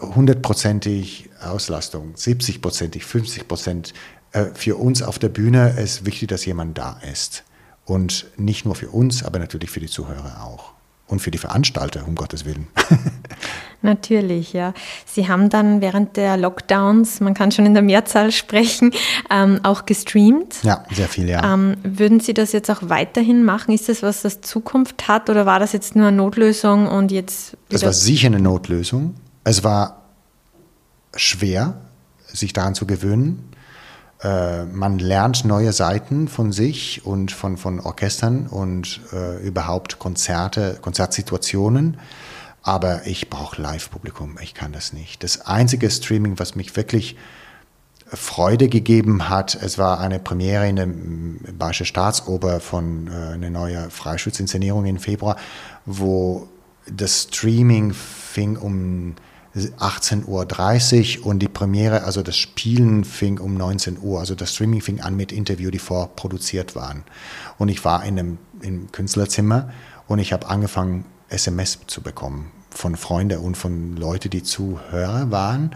hundertprozentig 0.00 1.30
Auslastung, 1.40 2.14
70-prozentig, 2.14 3.02
50 3.02 3.48
Prozent. 3.48 3.94
Äh, 4.32 4.46
für 4.54 4.76
uns 4.76 5.02
auf 5.02 5.18
der 5.18 5.28
Bühne 5.28 5.70
ist 5.78 6.06
wichtig, 6.06 6.28
dass 6.28 6.44
jemand 6.44 6.78
da 6.78 7.00
ist. 7.10 7.44
Und 7.84 8.26
nicht 8.36 8.64
nur 8.64 8.74
für 8.74 8.90
uns, 8.90 9.24
aber 9.24 9.38
natürlich 9.38 9.70
für 9.70 9.80
die 9.80 9.88
Zuhörer 9.88 10.44
auch 10.44 10.72
und 11.06 11.20
für 11.20 11.30
die 11.30 11.38
Veranstalter, 11.38 12.06
um 12.06 12.14
Gottes 12.14 12.44
Willen. 12.44 12.68
Natürlich, 13.82 14.52
ja. 14.52 14.74
Sie 15.06 15.28
haben 15.28 15.48
dann 15.48 15.80
während 15.80 16.16
der 16.16 16.36
Lockdowns, 16.36 17.20
man 17.20 17.34
kann 17.34 17.50
schon 17.50 17.64
in 17.64 17.74
der 17.74 17.82
Mehrzahl 17.82 18.30
sprechen, 18.32 18.92
ähm, 19.30 19.60
auch 19.62 19.86
gestreamt. 19.86 20.62
Ja, 20.62 20.84
sehr 20.92 21.08
viel, 21.08 21.28
ja. 21.28 21.54
Ähm, 21.54 21.76
würden 21.82 22.20
Sie 22.20 22.34
das 22.34 22.52
jetzt 22.52 22.70
auch 22.70 22.82
weiterhin 22.82 23.44
machen? 23.44 23.72
Ist 23.72 23.88
das 23.88 24.02
was, 24.02 24.22
das 24.22 24.40
Zukunft 24.42 25.08
hat 25.08 25.30
oder 25.30 25.46
war 25.46 25.58
das 25.58 25.72
jetzt 25.72 25.96
nur 25.96 26.08
eine 26.08 26.16
Notlösung 26.16 26.86
und 26.86 27.10
jetzt. 27.10 27.56
Das 27.70 27.82
war 27.82 27.92
sicher 27.92 28.26
eine 28.26 28.40
Notlösung. 28.40 29.14
Es 29.44 29.64
war 29.64 30.02
schwer, 31.14 31.80
sich 32.26 32.52
daran 32.52 32.74
zu 32.74 32.86
gewöhnen. 32.86 33.50
Äh, 34.22 34.64
man 34.64 34.98
lernt 34.98 35.44
neue 35.44 35.72
Seiten 35.72 36.28
von 36.28 36.52
sich 36.52 37.06
und 37.06 37.32
von, 37.32 37.56
von 37.56 37.80
Orchestern 37.80 38.46
und 38.46 39.00
äh, 39.12 39.42
überhaupt 39.42 39.98
Konzerte, 39.98 40.78
Konzertsituationen. 40.80 41.96
Aber 42.62 43.06
ich 43.06 43.30
brauche 43.30 43.60
Live-Publikum, 43.60 44.36
ich 44.42 44.54
kann 44.54 44.72
das 44.72 44.92
nicht. 44.92 45.22
Das 45.22 45.42
einzige 45.42 45.90
Streaming, 45.90 46.38
was 46.38 46.54
mich 46.54 46.76
wirklich 46.76 47.16
Freude 48.06 48.68
gegeben 48.68 49.28
hat, 49.28 49.54
es 49.54 49.78
war 49.78 50.00
eine 50.00 50.18
Premiere 50.18 50.68
in 50.68 50.76
der 50.76 50.88
Bayerische 51.52 51.84
Staatsoper 51.84 52.60
von 52.60 53.06
äh, 53.06 53.34
einer 53.34 53.50
neuen 53.50 53.90
Freischutzinszenierung 53.90 54.84
im 54.84 54.98
Februar, 54.98 55.36
wo 55.86 56.48
das 56.86 57.28
Streaming 57.30 57.92
fing 57.92 58.56
um 58.56 59.14
18.30 59.54 61.20
Uhr 61.20 61.26
und 61.26 61.40
die 61.40 61.48
Premiere, 61.48 62.04
also 62.04 62.22
das 62.22 62.36
Spielen 62.36 63.04
fing 63.04 63.38
um 63.38 63.54
19 63.54 63.98
Uhr. 64.00 64.20
Also 64.20 64.34
das 64.34 64.54
Streaming 64.54 64.80
fing 64.80 65.00
an 65.00 65.16
mit 65.16 65.32
Interviews, 65.32 65.72
die 65.72 65.78
vorproduziert 65.78 66.76
waren. 66.76 67.04
Und 67.58 67.68
ich 67.68 67.84
war 67.84 68.04
in 68.04 68.18
einem 68.18 68.38
im 68.62 68.92
Künstlerzimmer 68.92 69.70
und 70.06 70.18
ich 70.18 70.32
habe 70.32 70.48
angefangen, 70.48 71.04
SMS 71.30 71.78
zu 71.86 72.02
bekommen 72.02 72.50
von 72.70 72.96
Freunden 72.96 73.38
und 73.40 73.56
von 73.56 73.96
Leuten, 73.96 74.30
die 74.30 74.42
Zuhörer 74.42 75.30
waren. 75.30 75.74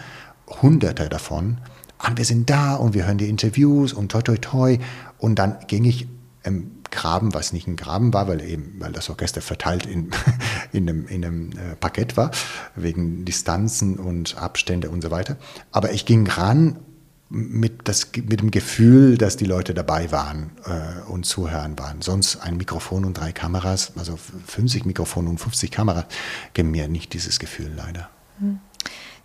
Hunderte 0.62 1.08
davon. 1.08 1.58
Und 2.06 2.18
wir 2.18 2.24
sind 2.24 2.50
da 2.50 2.74
und 2.74 2.94
wir 2.94 3.06
hören 3.06 3.18
die 3.18 3.28
Interviews 3.28 3.92
und 3.92 4.10
toi 4.10 4.22
toi 4.22 4.36
toi. 4.36 4.78
Und 5.18 5.38
dann 5.38 5.56
ging 5.66 5.84
ich 5.84 6.06
ähm, 6.44 6.72
Graben, 6.90 7.34
was 7.34 7.52
nicht 7.52 7.66
ein 7.66 7.76
Graben 7.76 8.12
war, 8.12 8.28
weil 8.28 8.40
eben, 8.40 8.76
weil 8.78 8.92
das 8.92 9.10
Orchester 9.10 9.40
verteilt 9.40 9.86
in, 9.86 10.10
in 10.72 10.88
einem, 10.88 11.06
in 11.08 11.24
einem 11.24 11.50
äh, 11.52 11.74
Parkett 11.76 12.16
war, 12.16 12.30
wegen 12.76 13.24
Distanzen 13.24 13.96
und 13.96 14.36
Abstände 14.36 14.90
und 14.90 15.02
so 15.02 15.10
weiter. 15.10 15.36
Aber 15.72 15.92
ich 15.92 16.06
ging 16.06 16.26
ran 16.26 16.78
mit, 17.30 17.88
das, 17.88 18.08
mit 18.14 18.40
dem 18.40 18.50
Gefühl, 18.50 19.18
dass 19.18 19.36
die 19.36 19.44
Leute 19.44 19.74
dabei 19.74 20.12
waren 20.12 20.50
äh, 20.66 21.10
und 21.10 21.24
zuhören 21.26 21.78
waren. 21.78 22.02
Sonst 22.02 22.36
ein 22.36 22.56
Mikrofon 22.56 23.04
und 23.04 23.14
drei 23.14 23.32
Kameras, 23.32 23.92
also 23.96 24.16
50 24.16 24.84
Mikrofone 24.84 25.28
und 25.30 25.38
50 25.38 25.70
Kameras, 25.70 26.04
geben 26.52 26.70
mir 26.70 26.88
nicht 26.88 27.12
dieses 27.12 27.38
Gefühl 27.38 27.72
leider. 27.74 28.10
Hm. 28.38 28.60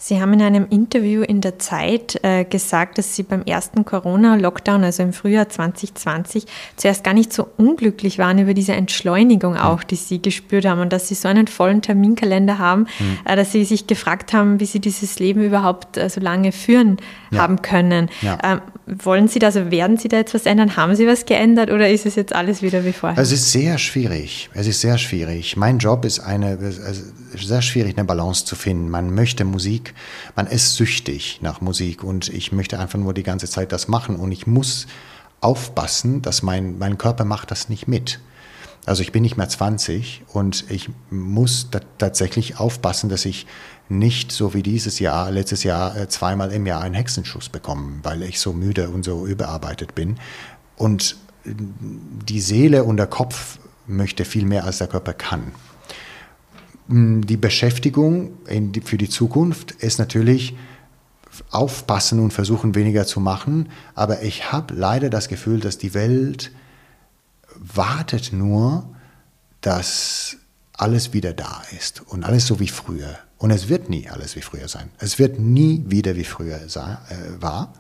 Sie 0.02 0.22
haben 0.22 0.32
in 0.32 0.42
einem 0.42 0.66
Interview 0.70 1.24
in 1.24 1.42
der 1.42 1.60
Zeit 1.60 2.18
äh, 2.24 2.46
gesagt, 2.46 2.98
dass 2.98 3.18
Sie 3.18 3.24
beim 3.24 3.42
ersten 3.42 3.84
Corona-Lockdown, 3.84 4.86
also 4.86 5.04
im 5.04 5.12
Frühjahr 5.12 5.50
2020, 5.50 6.46
zuerst 6.78 7.04
gar 7.04 7.14
nicht 7.14 7.34
so 7.34 7.50
unglücklich 7.58 8.18
waren 8.18 8.40
über 8.40 8.54
diese 8.54 8.72
Entschleunigung 8.72 9.56
hm. 9.56 9.62
auch, 9.62 9.84
die 9.84 9.98
Sie 9.98 10.22
gespürt 10.22 10.66
haben 10.66 10.80
und 10.80 10.94
dass 10.94 11.10
Sie 11.10 11.16
so 11.16 11.28
einen 11.28 11.48
vollen 11.48 11.82
Terminkalender 11.82 12.60
haben, 12.60 12.88
mhm. 13.00 13.18
äh, 13.26 13.36
dass 13.36 13.52
Sie 13.52 13.66
sich 13.66 13.88
gefragt 13.88 14.32
haben, 14.32 14.62
wie 14.62 14.66
Sie 14.66 14.80
dieses 14.80 15.20
Leben 15.20 15.44
überhaupt 15.44 15.98
äh, 15.98 16.10
so 16.10 16.22
lange 16.22 16.54
führen 16.54 16.96
ja. 17.32 17.42
haben 17.42 17.62
können. 17.62 18.10
Ja. 18.22 18.62
Wollen 19.04 19.28
Sie 19.28 19.38
da, 19.40 19.48
also 19.48 19.70
werden 19.70 19.98
Sie 19.98 20.08
da 20.08 20.18
jetzt 20.18 20.34
was 20.34 20.46
ändern? 20.46 20.76
Haben 20.76 20.96
Sie 20.96 21.06
was 21.06 21.26
geändert 21.26 21.70
oder 21.70 21.90
ist 21.90 22.06
es 22.06 22.16
jetzt 22.16 22.34
alles 22.34 22.62
wieder 22.62 22.86
wie 22.86 22.94
vorher? 22.94 23.22
Es 23.22 23.32
ist 23.32 23.52
sehr 23.52 23.78
schwierig. 23.78 24.50
Es 24.54 24.66
ist 24.66 24.82
sehr 24.82 24.98
schwierig. 24.98 25.56
Mein 25.58 25.78
Job 25.78 26.06
ist 26.06 26.20
eine, 26.20 26.58
also 26.60 27.04
sehr 27.36 27.62
schwierig, 27.62 27.98
eine 27.98 28.06
Balance 28.06 28.46
zu 28.46 28.56
finden. 28.56 28.90
Man 28.90 29.14
möchte 29.14 29.46
Musik, 29.46 29.94
man 30.36 30.48
ist 30.48 30.76
süchtig 30.76 31.40
nach 31.42 31.62
Musik 31.62 32.04
und 32.04 32.30
ich 32.30 32.52
möchte 32.52 32.80
einfach 32.80 32.98
nur 32.98 33.14
die 33.14 33.24
ganze 33.24 33.48
Zeit 33.48 33.72
das 33.72 33.88
machen 33.88 34.16
und 34.16 34.32
ich 34.32 34.48
muss 34.48 34.88
aufpassen, 35.42 36.22
dass 36.22 36.42
mein, 36.42 36.78
mein 36.80 36.98
Körper 36.98 37.26
macht 37.26 37.52
das 37.52 37.70
nicht 37.70 37.88
mit. 37.88 38.20
Also 38.86 39.04
ich 39.04 39.12
bin 39.12 39.22
nicht 39.22 39.38
mehr 39.38 39.48
20 39.48 40.24
und 40.34 40.66
ich 40.70 40.90
muss 41.12 41.70
tatsächlich 41.98 42.60
aufpassen, 42.60 43.10
dass 43.10 43.26
ich 43.26 43.46
nicht 43.90 44.32
so 44.32 44.54
wie 44.54 44.64
dieses 44.64 45.00
Jahr, 45.00 45.32
letztes 45.32 45.64
Jahr, 45.64 45.98
äh, 45.98 46.08
zweimal 46.08 46.52
im 46.52 46.66
Jahr 46.66 46.82
einen 46.82 46.96
Hexenschuss 46.96 47.50
bekomme, 47.50 48.00
weil 48.04 48.24
ich 48.24 48.40
so 48.40 48.54
müde 48.54 48.90
und 48.90 49.04
so 49.04 49.26
überarbeitet 49.26 49.96
bin. 49.96 50.18
Und 50.78 51.18
die 51.46 52.42
Seele 52.42 52.84
und 52.84 52.98
der 52.98 53.08
Kopf 53.08 53.60
möchte 53.88 54.26
viel 54.26 54.46
mehr, 54.46 54.66
als 54.66 54.78
der 54.78 54.88
Körper 54.88 55.14
kann. 55.14 55.52
Hm, 56.88 57.26
die 57.26 57.38
Beschäftigung 57.38 58.34
für 58.84 58.98
die 58.98 59.10
Zukunft 59.10 59.72
ist 59.72 60.00
natürlich 60.00 60.56
aufpassen 61.52 62.20
und 62.20 62.32
versuchen 62.32 62.76
weniger 62.76 63.06
zu 63.06 63.20
machen, 63.20 63.70
aber 63.96 64.24
ich 64.24 64.52
habe 64.52 64.74
leider 64.74 65.10
das 65.10 65.28
Gefühl, 65.28 65.60
dass 65.60 65.78
die 65.78 65.94
Welt 65.94 66.52
wartet 67.56 68.34
nur, 68.34 68.90
dass 69.62 70.38
alles 70.74 71.14
wieder 71.14 71.34
da 71.34 71.62
ist 71.78 72.02
und 72.08 72.24
alles 72.24 72.48
so 72.48 72.60
wie 72.60 72.68
früher. 72.68 73.18
Und 73.40 73.52
es 73.52 73.70
wird 73.70 73.90
nie 73.90 74.08
alles 74.10 74.36
wie 74.36 74.42
früher 74.42 74.68
sein. 74.68 74.90
Es 75.00 75.18
wird 75.18 75.40
nie 75.40 75.84
wieder 75.88 76.16
wie 76.16 76.26
früher 76.26 76.58
äh, 76.58 77.42
war. 77.42 77.74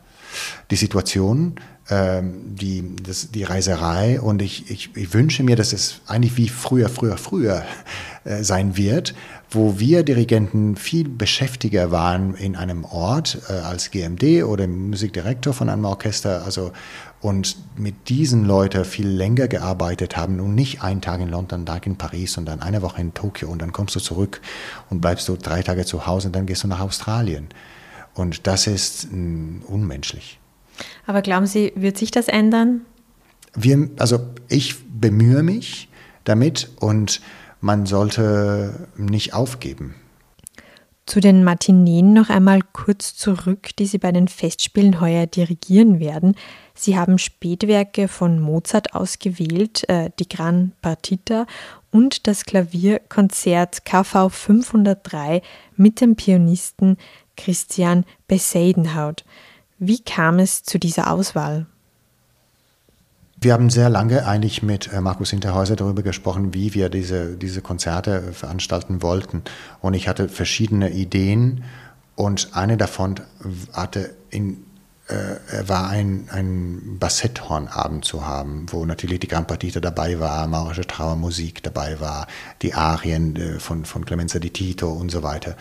Die 0.72 0.76
Situation 0.76 1.60
ähm, 1.92 2.56
die, 2.56 2.96
das, 3.02 3.32
die 3.32 3.44
Reiserei 3.44 4.22
und 4.22 4.44
ich, 4.44 4.70
ich, 4.70 4.96
ich 4.96 5.12
wünsche 5.16 5.42
mir, 5.42 5.56
dass 5.56 5.74
es 5.74 6.02
eigentlich 6.06 6.38
wie 6.38 6.48
früher, 6.48 6.88
früher, 6.88 7.18
früher 7.18 7.64
äh, 8.26 8.44
sein 8.44 8.78
wird, 8.78 9.16
wo 9.50 9.80
wir 9.80 10.04
Dirigenten 10.04 10.76
viel 10.76 11.10
beschäftiger 11.10 11.90
waren 11.90 12.36
in 12.36 12.56
einem 12.56 12.86
Ort 12.86 13.40
äh, 13.50 13.54
als 13.54 13.90
GMD 13.90 14.44
oder 14.44 14.68
Musikdirektor 14.68 15.52
von 15.52 15.68
einem 15.68 15.86
Orchester, 15.86 16.46
also 16.46 16.74
und 17.22 17.58
mit 17.78 18.10
diesen 18.10 18.46
Leuten 18.46 18.86
viel 18.86 19.08
länger 19.08 19.48
gearbeitet 19.48 20.16
haben 20.16 20.40
und 20.40 20.56
nicht 20.56 20.82
einen 20.82 21.02
Tag 21.02 21.20
in 21.20 21.30
London, 21.30 21.60
einen 21.60 21.66
Tag 21.66 21.86
in 21.86 21.98
Paris 21.98 22.38
und 22.38 22.46
dann 22.46 22.62
eine 22.62 22.82
Woche 22.82 23.02
in 23.02 23.14
Tokio 23.14 23.50
und 23.50 23.62
dann 23.62 23.74
kommst 23.74 23.96
du 23.96 24.00
zurück 24.00 24.42
und 24.90 25.02
bleibst 25.02 25.28
du 25.28 25.36
drei 25.36 25.62
Tage 25.62 25.86
zu 25.86 26.08
Hause 26.08 26.28
und 26.28 26.36
dann 26.36 26.46
gehst 26.46 26.64
du 26.64 26.68
nach 26.68 26.80
Australien. 26.80 27.50
Und 28.14 28.48
das 28.48 28.68
ist 28.68 29.12
mh, 29.12 29.18
mm, 29.18 29.62
unmenschlich. 29.68 30.40
Aber 31.06 31.22
glauben 31.22 31.46
Sie, 31.46 31.74
wird 31.76 31.98
sich 31.98 32.12
das 32.12 32.28
ändern? 32.28 32.82
Wir, 33.54 33.90
also 33.98 34.20
ich 34.48 34.76
bemühe 34.88 35.44
mich 35.44 35.90
damit 36.24 36.70
und 36.80 37.22
man 37.62 37.86
sollte 37.86 38.88
nicht 38.96 39.34
aufgeben. 39.34 39.96
Zu 41.10 41.22
den 41.22 41.44
Matineen 41.44 42.14
noch 42.14 42.30
einmal 42.30 42.60
kurz 42.72 43.16
zurück, 43.16 43.76
die 43.80 43.88
Sie 43.88 43.98
bei 43.98 44.12
den 44.12 44.28
Festspielen 44.28 45.02
heuer 45.02 45.26
dirigieren 45.26 46.00
werden. 46.00 46.36
Sie 46.76 47.00
haben 47.00 47.18
Spätwerke 47.18 48.08
von 48.08 48.40
Mozart 48.40 48.94
ausgewählt, 48.94 49.90
äh, 49.90 50.12
die 50.20 50.30
Gran 50.30 50.72
Partita 50.84 51.48
und 51.90 52.28
das 52.28 52.46
Klavierkonzert 52.46 53.86
KV 53.86 54.30
503 54.30 55.42
mit 55.76 56.00
dem 56.00 56.16
Pianisten 56.16 56.96
Christian 57.36 58.06
Beseidenhaut. 58.28 59.26
Wie 59.80 60.04
kam 60.04 60.38
es 60.38 60.62
zu 60.62 60.78
dieser 60.78 61.12
Auswahl? 61.12 61.66
Wir 63.42 63.54
haben 63.54 63.70
sehr 63.70 63.90
lange 63.90 64.28
eigentlich 64.28 64.64
mit 64.64 64.92
äh, 64.92 65.00
Markus 65.00 65.30
Hinterhäuser 65.30 65.78
darüber 65.78 66.02
gesprochen, 66.02 66.54
wie 66.54 66.74
wir 66.74 66.90
diese, 66.90 67.38
diese 67.38 67.62
Konzerte 67.62 68.34
veranstalten 68.34 69.02
wollten. 69.02 69.44
Und 69.80 69.94
ich 69.94 70.10
hatte 70.10 70.28
verschiedene 70.28 70.90
Ideen 70.90 71.64
und 72.16 72.50
eine 72.52 72.76
davon 72.76 73.16
hatte 73.72 74.14
in, 74.30 74.66
äh, 75.08 75.68
war 75.68 75.88
ein, 75.88 76.28
ein 76.34 76.98
Bassetthornabend 77.00 78.04
zu 78.04 78.26
haben, 78.26 78.66
wo 78.72 78.86
natürlich 78.86 79.22
die 79.22 79.30
Gran 79.30 79.48
Partita 79.48 79.80
dabei 79.80 80.20
war, 80.20 80.46
maurische 80.48 80.86
Trauermusik 80.86 81.64
dabei 81.64 82.02
war, 82.02 82.28
die 82.62 82.74
Arien 82.74 83.38
äh, 83.38 83.60
von, 83.60 83.86
von 83.86 84.04
Clemenza 84.04 84.40
di 84.40 84.50
Tito 84.50 84.92
und 84.92 85.12
so 85.12 85.24
weiter. 85.24 85.56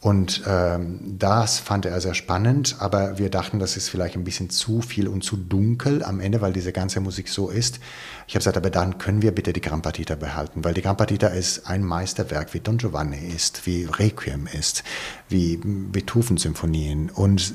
Und 0.00 0.42
ähm, 0.46 1.16
das 1.18 1.58
fand 1.58 1.84
er 1.84 2.00
sehr 2.00 2.14
spannend, 2.14 2.76
aber 2.78 3.18
wir 3.18 3.30
dachten, 3.30 3.58
das 3.58 3.76
ist 3.76 3.88
vielleicht 3.88 4.14
ein 4.14 4.22
bisschen 4.22 4.48
zu 4.48 4.80
viel 4.80 5.08
und 5.08 5.24
zu 5.24 5.36
dunkel 5.36 6.04
am 6.04 6.20
Ende, 6.20 6.40
weil 6.40 6.52
diese 6.52 6.72
ganze 6.72 7.00
Musik 7.00 7.28
so 7.28 7.48
ist. 7.48 7.80
Ich 8.28 8.34
habe 8.34 8.40
gesagt, 8.40 8.56
aber 8.56 8.70
dann 8.70 8.98
können 8.98 9.22
wir 9.22 9.32
bitte 9.32 9.52
die 9.52 9.60
Gran 9.60 9.82
Partita 9.82 10.14
behalten, 10.14 10.62
weil 10.62 10.74
die 10.74 10.82
Gran 10.82 10.96
Partita 10.96 11.26
ist 11.28 11.66
ein 11.66 11.82
Meisterwerk, 11.82 12.54
wie 12.54 12.60
Don 12.60 12.78
Giovanni 12.78 13.18
ist, 13.18 13.66
wie 13.66 13.84
Requiem 13.84 14.46
ist, 14.46 14.84
wie 15.28 15.56
Beethoven-Symphonien. 15.56 17.10
Und 17.10 17.54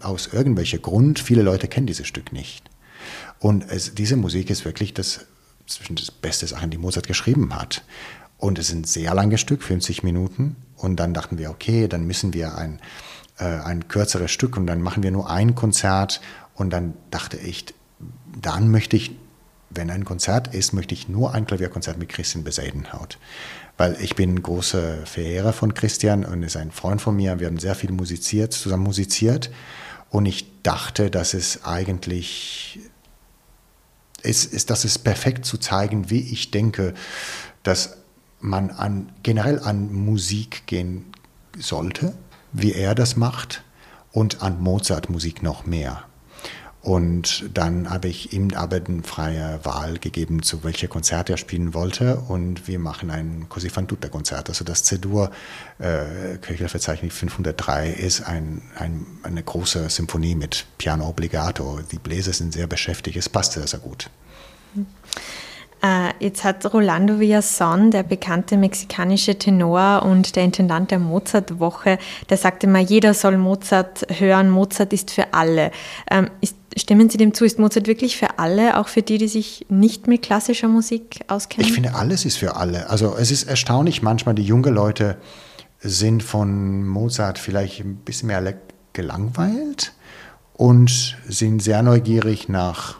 aus 0.00 0.30
irgendwelcher 0.32 0.78
Grund, 0.78 1.18
viele 1.18 1.42
Leute 1.42 1.68
kennen 1.68 1.86
dieses 1.86 2.06
Stück 2.06 2.32
nicht. 2.32 2.70
Und 3.40 3.68
es, 3.68 3.94
diese 3.94 4.16
Musik 4.16 4.48
ist 4.48 4.64
wirklich 4.64 4.94
das, 4.94 5.26
das 5.66 6.10
beste 6.10 6.46
Sachen, 6.46 6.70
die 6.70 6.78
Mozart 6.78 7.06
geschrieben 7.06 7.54
hat. 7.54 7.84
Und 8.38 8.58
es 8.58 8.68
sind 8.68 8.86
sehr 8.86 9.14
lange 9.14 9.36
Stück, 9.36 9.62
50 9.62 10.02
Minuten. 10.02 10.56
Und 10.84 10.96
dann 10.96 11.14
dachten 11.14 11.38
wir, 11.38 11.50
okay, 11.50 11.88
dann 11.88 12.06
müssen 12.06 12.34
wir 12.34 12.56
ein, 12.56 12.78
äh, 13.38 13.44
ein 13.44 13.88
kürzeres 13.88 14.30
Stück 14.30 14.56
und 14.56 14.66
dann 14.66 14.82
machen 14.82 15.02
wir 15.02 15.10
nur 15.10 15.30
ein 15.30 15.54
Konzert. 15.54 16.20
Und 16.54 16.70
dann 16.70 16.94
dachte 17.10 17.38
ich, 17.38 17.74
dann 18.40 18.70
möchte 18.70 18.96
ich, 18.96 19.12
wenn 19.70 19.90
ein 19.90 20.04
Konzert 20.04 20.54
ist, 20.54 20.72
möchte 20.72 20.94
ich 20.94 21.08
nur 21.08 21.34
ein 21.34 21.46
Klavierkonzert 21.46 21.98
mit 21.98 22.10
Christian 22.10 22.44
Beseidenhaut. 22.44 23.18
Weil 23.76 23.96
ich 24.00 24.14
bin 24.14 24.40
großer 24.40 25.04
Verehrer 25.04 25.52
von 25.52 25.74
Christian 25.74 26.24
und 26.24 26.42
ist 26.42 26.56
ein 26.56 26.70
Freund 26.70 27.00
von 27.00 27.16
mir. 27.16 27.40
Wir 27.40 27.48
haben 27.48 27.58
sehr 27.58 27.74
viel 27.74 27.90
musiziert, 27.90 28.52
zusammen 28.52 28.84
musiziert. 28.84 29.50
Und 30.10 30.26
ich 30.26 30.62
dachte, 30.62 31.10
dass 31.10 31.34
es 31.34 31.64
eigentlich 31.64 32.78
ist, 34.22 34.52
ist, 34.52 34.70
das 34.70 34.84
ist 34.84 34.98
perfekt 34.98 35.44
zu 35.44 35.58
zeigen, 35.58 36.10
wie 36.10 36.20
ich 36.20 36.50
denke, 36.50 36.94
dass 37.62 38.03
man 38.44 38.70
an, 38.70 39.10
generell 39.22 39.58
an 39.58 39.92
Musik 39.92 40.66
gehen 40.66 41.06
sollte, 41.58 42.14
wie 42.52 42.72
er 42.72 42.94
das 42.94 43.16
macht, 43.16 43.64
und 44.12 44.42
an 44.42 44.62
Mozart-Musik 44.62 45.42
noch 45.42 45.66
mehr. 45.66 46.04
Und 46.82 47.48
dann 47.54 47.88
habe 47.88 48.08
ich 48.08 48.34
ihm 48.34 48.50
aber 48.54 48.76
eine 48.76 49.02
freie 49.02 49.64
Wahl 49.64 49.98
gegeben, 49.98 50.42
zu 50.42 50.62
welcher 50.62 50.86
Konzert 50.86 51.30
er 51.30 51.38
spielen 51.38 51.72
wollte. 51.72 52.16
Und 52.28 52.68
wir 52.68 52.78
machen 52.78 53.10
ein 53.10 53.46
Così 53.48 53.70
fan 53.70 53.88
tutte 53.88 54.10
Konzert. 54.10 54.50
Also 54.50 54.64
das 54.64 54.84
C-Dur 54.84 55.30
äh, 55.78 56.36
Kirchenverzeichnis 56.36 57.14
503 57.14 57.88
ist 57.90 58.20
ein, 58.20 58.60
ein, 58.76 59.06
eine 59.22 59.42
große 59.42 59.88
Symphonie 59.88 60.34
mit 60.34 60.66
Piano 60.76 61.08
Obligato. 61.08 61.80
Die 61.90 61.98
Bläser 61.98 62.34
sind 62.34 62.52
sehr 62.52 62.66
beschäftigt. 62.66 63.16
Es 63.16 63.30
passte 63.30 63.66
sehr 63.66 63.80
gut. 63.80 64.10
Mhm. 64.74 64.86
Äh, 65.84 66.14
jetzt 66.18 66.44
hat 66.44 66.64
Rolando 66.72 67.14
Villazón, 67.14 67.90
der 67.90 68.04
bekannte 68.04 68.56
mexikanische 68.56 69.38
Tenor 69.38 70.02
und 70.02 70.34
der 70.34 70.44
Intendant 70.44 70.90
der 70.90 70.98
Mozart-Woche, 70.98 71.98
der 72.30 72.36
sagte 72.38 72.66
mal, 72.66 72.80
jeder 72.80 73.12
soll 73.12 73.36
Mozart 73.36 74.06
hören, 74.18 74.48
Mozart 74.48 74.94
ist 74.94 75.10
für 75.10 75.34
alle. 75.34 75.72
Ähm, 76.10 76.30
stimmen 76.74 77.10
Sie 77.10 77.18
dem 77.18 77.34
zu, 77.34 77.44
ist 77.44 77.58
Mozart 77.58 77.86
wirklich 77.86 78.16
für 78.16 78.38
alle, 78.38 78.78
auch 78.78 78.88
für 78.88 79.02
die, 79.02 79.18
die 79.18 79.28
sich 79.28 79.66
nicht 79.68 80.06
mit 80.06 80.22
klassischer 80.22 80.68
Musik 80.68 81.20
auskennen? 81.28 81.68
Ich 81.68 81.74
finde, 81.74 81.94
alles 81.94 82.24
ist 82.24 82.38
für 82.38 82.56
alle. 82.56 82.88
Also 82.88 83.14
es 83.18 83.30
ist 83.30 83.44
erstaunlich, 83.44 84.00
manchmal 84.00 84.34
die 84.34 84.44
jungen 84.44 84.72
Leute 84.72 85.18
sind 85.80 86.22
von 86.22 86.88
Mozart 86.88 87.38
vielleicht 87.38 87.80
ein 87.80 87.96
bisschen 87.96 88.28
mehr 88.28 88.54
gelangweilt 88.94 89.92
und 90.54 91.18
sind 91.28 91.62
sehr 91.62 91.82
neugierig 91.82 92.48
nach 92.48 92.96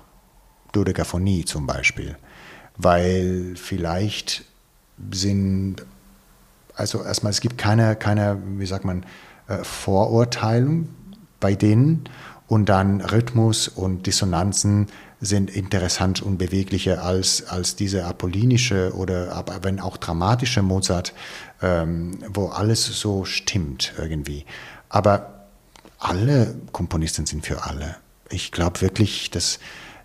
Dodekaphonie 0.73 1.47
zum 1.47 1.67
Beispiel 1.67 2.19
weil 2.77 3.55
vielleicht 3.57 4.45
sind, 5.11 5.77
also 6.75 7.03
erstmal, 7.03 7.31
es 7.31 7.41
gibt 7.41 7.59
keine, 7.59 7.97
keine 7.97 8.41
wie 8.59 8.67
sagt 8.67 8.85
man, 8.85 9.05
äh, 9.49 9.59
Vorurteilung 9.63 10.89
bei 11.41 11.55
denen 11.55 12.05
und 12.47 12.69
dann 12.69 13.01
Rhythmus 13.01 13.69
und 13.69 14.07
Dissonanzen 14.07 14.89
sind 15.21 15.51
interessant 15.51 16.23
und 16.23 16.39
beweglicher 16.39 17.03
als, 17.03 17.47
als 17.49 17.77
diese 17.77 18.05
apollinische 18.05 18.95
oder 18.95 19.33
aber 19.33 19.63
wenn 19.63 19.81
auch 19.81 19.97
dramatische 19.97 20.63
Mozart, 20.63 21.15
ähm, 21.63 22.19
wo 22.29 22.49
alles 22.49 22.85
so 22.85 23.25
stimmt 23.25 23.95
irgendwie. 23.99 24.45
Aber 24.89 25.47
alle 25.99 26.55
Komponisten 26.73 27.27
sind 27.27 27.47
für 27.47 27.65
alle. 27.65 27.97
Ich 28.31 28.53
glaube 28.53 28.81
wirklich, 28.83 29.31
dass 29.31 29.59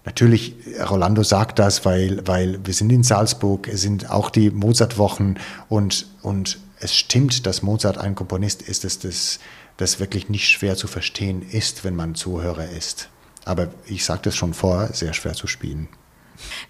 Natürlich, 0.10 0.56
Rolando 0.90 1.22
sagt 1.22 1.60
das, 1.60 1.86
weil, 1.86 2.26
weil 2.26 2.60
wir 2.66 2.74
sind 2.74 2.92
in 2.92 3.04
Salzburg, 3.04 3.68
es 3.68 3.84
sind 3.84 4.10
auch 4.10 4.32
die 4.32 4.50
Mozart-Wochen 4.50 5.36
und, 5.70 6.08
und 6.24 6.58
es 6.80 6.96
stimmt, 6.96 7.46
dass 7.46 7.62
Mozart 7.62 8.00
ein 8.00 8.16
Komponist 8.16 8.64
ist, 8.64 8.86
dass 8.86 8.98
das, 8.98 9.40
das 9.78 10.00
wirklich 10.00 10.28
nicht 10.28 10.50
schwer 10.50 10.76
zu 10.76 10.88
verstehen 10.88 11.44
ist, 11.52 11.84
wenn 11.84 11.96
man 11.96 12.16
Zuhörer 12.16 12.68
ist. 12.70 13.10
Aber 13.46 13.68
ich 13.86 14.04
sagte 14.04 14.30
es 14.30 14.36
schon 14.36 14.56
vorher, 14.56 14.92
sehr 14.94 15.14
schwer 15.14 15.36
zu 15.36 15.46
spielen. 15.46 15.90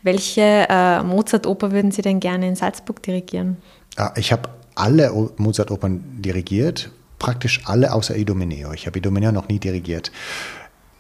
Welche 0.04 0.68
äh, 0.68 1.02
Mozart-Oper 1.02 1.72
würden 1.72 1.92
Sie 1.92 2.02
denn 2.02 2.20
gerne 2.20 2.46
in 2.46 2.58
Salzburg 2.58 3.02
dirigieren? 3.04 3.56
Ah, 3.96 4.12
ich 4.18 4.34
habe 4.34 4.50
alle 4.76 5.14
Mozart-Opern 5.38 6.04
dirigiert, 6.22 6.92
praktisch 7.20 7.62
alle 7.64 7.94
außer 7.94 8.18
Idomeneo. 8.18 8.74
Ich 8.74 8.86
habe 8.86 9.00
Idomeneo 9.00 9.32
noch 9.32 9.48
nie 9.48 9.60
dirigiert. 9.60 10.12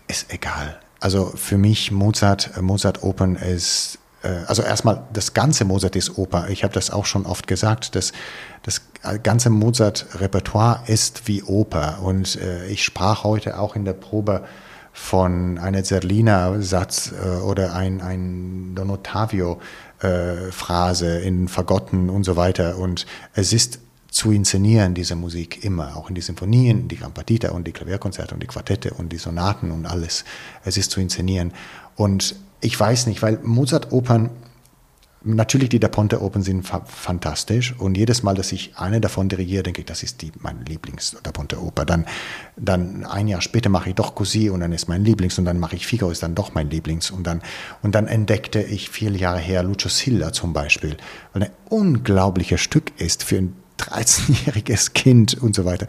Ist 0.07 0.33
egal. 0.33 0.79
Also 0.99 1.31
für 1.35 1.57
mich 1.57 1.91
Mozart, 1.91 2.51
äh, 2.57 2.61
Mozart-Opern 2.61 3.35
ist 3.35 3.99
äh, 4.21 4.27
also 4.47 4.61
erstmal, 4.61 5.03
das 5.13 5.33
ganze 5.33 5.63
Mozart 5.65 5.95
ist 5.95 6.17
Oper. 6.17 6.49
Ich 6.49 6.63
habe 6.63 6.73
das 6.73 6.91
auch 6.91 7.05
schon 7.05 7.25
oft 7.25 7.47
gesagt, 7.47 7.95
dass 7.95 8.11
das 8.63 8.81
ganze 9.23 9.49
Mozart-Repertoire 9.49 10.83
ist 10.87 11.27
wie 11.27 11.41
Oper. 11.43 11.99
Und 12.01 12.35
äh, 12.35 12.67
ich 12.67 12.83
sprach 12.83 13.23
heute 13.23 13.57
auch 13.59 13.75
in 13.75 13.85
der 13.85 13.93
Probe 13.93 14.43
von 14.91 15.59
einer 15.59 15.83
Zerlina-Satz 15.83 17.13
oder 17.45 17.73
ein, 17.73 18.01
ein 18.01 18.73
Don 18.75 18.89
Ottavio-Phrase 18.89 21.19
in 21.19 21.47
Fagotten 21.47 22.09
und 22.09 22.25
so 22.25 22.35
weiter. 22.35 22.77
Und 22.77 23.05
es 23.33 23.53
ist 23.53 23.79
zu 24.11 24.31
inszenieren, 24.31 24.93
diese 24.93 25.15
Musik 25.15 25.63
immer, 25.63 25.95
auch 25.95 26.09
in 26.09 26.15
die 26.15 26.21
Symphonien, 26.21 26.87
die 26.87 26.97
Gran 26.97 27.13
Partita 27.13 27.51
und 27.51 27.67
die 27.67 27.71
Klavierkonzerte 27.71 28.33
und 28.33 28.41
die 28.41 28.47
Quartette 28.47 28.93
und 28.95 29.11
die 29.11 29.17
Sonaten 29.17 29.71
und 29.71 29.85
alles. 29.85 30.25
Es 30.63 30.77
ist 30.77 30.91
zu 30.91 30.99
inszenieren. 30.99 31.53
Und 31.95 32.35
ich 32.61 32.77
weiß 32.79 33.07
nicht, 33.07 33.21
weil 33.21 33.39
Mozart-Opern 33.43 34.31
Natürlich, 35.21 35.67
die 35.67 35.81
Da 35.81 35.89
Ponte 35.89 36.21
Open 36.21 36.43
sind 36.43 36.65
fa 36.65 36.81
fantastisch 36.85 37.75
und 37.77 37.97
jedes 37.97 38.23
Mal, 38.23 38.35
dass 38.35 38.53
ich 38.53 38.77
eine 38.77 39.01
davon 39.01 39.27
dirigiere, 39.27 39.63
denke 39.63 39.81
ich, 39.81 39.85
das 39.85 40.01
ist 40.01 40.21
die, 40.21 40.31
meine 40.39 40.63
Lieblings-Da 40.63 41.33
Ponte 41.33 41.61
Oper. 41.61 41.83
Dann, 41.83 42.05
dann 42.55 43.05
ein 43.05 43.27
Jahr 43.27 43.41
später 43.41 43.67
mache 43.67 43.89
ich 43.89 43.95
doch 43.95 44.15
Cousy 44.15 44.49
und 44.49 44.61
dann 44.61 44.71
ist 44.71 44.87
mein 44.87 45.03
Lieblings 45.03 45.37
und 45.37 45.43
dann 45.43 45.59
mache 45.59 45.75
ich 45.75 45.85
Figaro, 45.85 46.09
ist 46.09 46.23
dann 46.23 46.35
doch 46.35 46.53
mein 46.53 46.69
Lieblings 46.69 47.11
und 47.11 47.27
dann, 47.27 47.41
und 47.81 47.95
dann 47.95 48.07
entdeckte 48.07 48.61
ich 48.61 48.89
viele 48.89 49.17
Jahre 49.17 49.39
her 49.39 49.61
Lucio 49.61 49.89
Silla 49.89 50.31
zum 50.31 50.53
Beispiel, 50.53 50.95
weil 51.33 51.43
ein 51.43 51.51
unglaubliches 51.67 52.61
Stück 52.61 52.93
ist 52.97 53.25
für 53.25 53.39
ein 53.39 53.55
13-jähriges 53.79 54.93
Kind 54.93 55.41
und 55.41 55.55
so 55.55 55.65
weiter. 55.65 55.87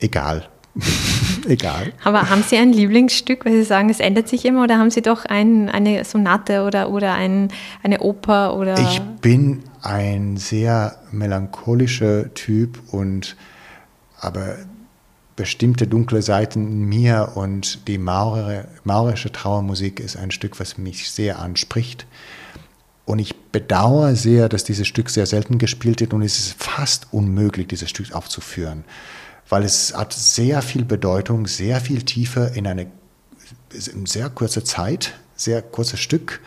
Egal, 0.00 0.48
Egal. 1.48 1.92
Aber 2.02 2.30
haben 2.30 2.42
Sie 2.42 2.56
ein 2.56 2.72
Lieblingsstück, 2.72 3.44
weil 3.44 3.52
Sie 3.52 3.64
sagen, 3.64 3.90
es 3.90 4.00
ändert 4.00 4.28
sich 4.28 4.44
immer, 4.44 4.64
oder 4.64 4.78
haben 4.78 4.90
Sie 4.90 5.02
doch 5.02 5.24
ein, 5.26 5.68
eine 5.68 6.04
Sonate 6.04 6.62
oder, 6.64 6.90
oder 6.90 7.14
ein, 7.14 7.48
eine 7.82 8.00
Oper? 8.00 8.56
Oder? 8.56 8.78
Ich 8.78 9.00
bin 9.20 9.62
ein 9.82 10.36
sehr 10.36 10.96
melancholischer 11.10 12.32
Typ 12.34 12.80
und 12.90 13.36
aber 14.18 14.56
bestimmte 15.36 15.86
dunkle 15.86 16.22
Seiten 16.22 16.66
in 16.66 16.84
mir 16.84 17.32
und 17.34 17.86
die 17.88 17.98
Maurer, 17.98 18.66
maurische 18.84 19.32
Trauermusik 19.32 19.98
ist 20.00 20.16
ein 20.16 20.30
Stück, 20.30 20.60
was 20.60 20.78
mich 20.78 21.10
sehr 21.10 21.38
anspricht. 21.38 22.06
Und 23.12 23.18
ich 23.18 23.36
bedauere 23.36 24.16
sehr, 24.16 24.48
dass 24.48 24.64
dieses 24.64 24.88
Stück 24.88 25.10
sehr 25.10 25.26
selten 25.26 25.58
gespielt 25.58 26.00
wird 26.00 26.14
und 26.14 26.22
es 26.22 26.38
ist 26.38 26.54
fast 26.62 27.08
unmöglich, 27.12 27.68
dieses 27.68 27.90
Stück 27.90 28.12
aufzuführen 28.12 28.84
weil 29.52 29.64
es 29.64 29.94
hat 29.94 30.14
sehr 30.14 30.62
viel 30.62 30.82
Bedeutung, 30.82 31.46
sehr 31.46 31.78
viel 31.82 32.02
Tiefe 32.04 32.52
in 32.54 32.66
eine 32.66 32.86
in 33.94 34.06
sehr 34.06 34.30
kurze 34.30 34.64
Zeit, 34.64 35.12
sehr 35.36 35.60
kurzes 35.60 36.00
Stück, 36.00 36.40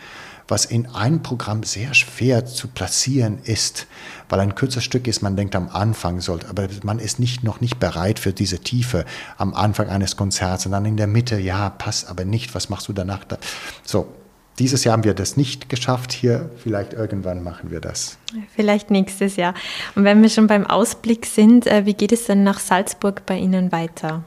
was 0.48 0.64
in 0.64 0.86
einem 0.86 1.22
Programm 1.22 1.62
sehr 1.62 1.94
schwer 1.94 2.46
zu 2.46 2.66
platzieren 2.66 3.38
ist, 3.44 3.86
weil 4.28 4.40
ein 4.40 4.56
kurzes 4.56 4.82
Stück 4.82 5.06
ist, 5.06 5.22
man 5.22 5.36
denkt 5.36 5.54
am 5.54 5.68
Anfang 5.68 6.20
sollte, 6.20 6.48
aber 6.48 6.66
man 6.82 6.98
ist 6.98 7.20
nicht, 7.20 7.44
noch 7.44 7.60
nicht 7.60 7.78
bereit 7.78 8.18
für 8.18 8.32
diese 8.32 8.58
Tiefe 8.58 9.04
am 9.38 9.54
Anfang 9.54 9.88
eines 9.88 10.16
Konzerts 10.16 10.66
und 10.66 10.72
dann 10.72 10.84
in 10.84 10.96
der 10.96 11.06
Mitte, 11.06 11.38
ja, 11.38 11.70
passt 11.70 12.08
aber 12.08 12.24
nicht, 12.24 12.56
was 12.56 12.70
machst 12.70 12.88
du 12.88 12.92
danach? 12.92 13.24
So, 13.84 14.12
dieses 14.58 14.84
Jahr 14.84 14.94
haben 14.94 15.04
wir 15.04 15.14
das 15.14 15.36
nicht 15.36 15.68
geschafft 15.68 16.12
hier. 16.12 16.50
Vielleicht 16.62 16.92
irgendwann 16.92 17.42
machen 17.42 17.70
wir 17.70 17.80
das. 17.80 18.18
Vielleicht 18.54 18.90
nächstes 18.90 19.36
Jahr. 19.36 19.54
Und 19.94 20.04
wenn 20.04 20.22
wir 20.22 20.30
schon 20.30 20.46
beim 20.46 20.66
Ausblick 20.66 21.26
sind, 21.26 21.66
äh, 21.66 21.84
wie 21.84 21.94
geht 21.94 22.12
es 22.12 22.24
denn 22.24 22.42
nach 22.42 22.58
Salzburg 22.58 23.26
bei 23.26 23.36
Ihnen 23.36 23.72
weiter? 23.72 24.24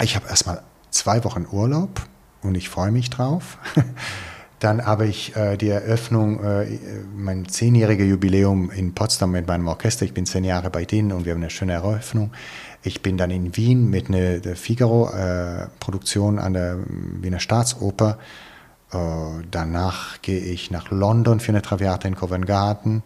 Ich 0.00 0.14
habe 0.16 0.28
erstmal 0.28 0.62
zwei 0.90 1.24
Wochen 1.24 1.46
Urlaub 1.50 2.02
und 2.42 2.54
ich 2.54 2.68
freue 2.68 2.92
mich 2.92 3.10
drauf. 3.10 3.58
Dann 4.60 4.86
habe 4.86 5.08
ich 5.08 5.34
äh, 5.34 5.56
die 5.56 5.70
Eröffnung, 5.70 6.42
äh, 6.44 6.78
mein 7.16 7.48
zehnjähriges 7.48 8.06
Jubiläum 8.06 8.70
in 8.70 8.94
Potsdam 8.94 9.32
mit 9.32 9.48
meinem 9.48 9.66
Orchester. 9.66 10.04
Ich 10.04 10.14
bin 10.14 10.24
zehn 10.24 10.44
Jahre 10.44 10.70
bei 10.70 10.84
denen 10.84 11.10
und 11.10 11.24
wir 11.24 11.32
haben 11.32 11.40
eine 11.40 11.50
schöne 11.50 11.72
Eröffnung. 11.72 12.30
Ich 12.84 13.02
bin 13.02 13.16
dann 13.16 13.32
in 13.32 13.56
Wien 13.56 13.90
mit 13.90 14.08
einer 14.08 14.40
Figaro-Produktion 14.54 16.38
an 16.38 16.52
der 16.52 16.78
Wiener 17.20 17.40
Staatsoper 17.40 18.18
danach 19.50 20.20
gehe 20.22 20.40
ich 20.40 20.70
nach 20.70 20.90
London 20.90 21.40
für 21.40 21.52
eine 21.52 21.62
Traviata 21.62 22.06
in 22.06 22.14
Covent 22.14 22.46
Garden 22.46 23.02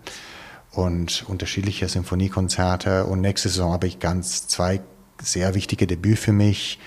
und 0.72 1.24
unterschiedliche 1.28 1.88
Symphoniekonzerte. 1.88 3.04
Und 3.06 3.20
nächste 3.20 3.48
Saison 3.48 3.72
habe 3.72 3.86
ich 3.86 3.98
ganz 3.98 4.46
zwei 4.48 4.80
sehr 5.22 5.54
wichtige 5.54 5.86
Debüts 5.86 6.20
für 6.20 6.32
mich, 6.32 6.78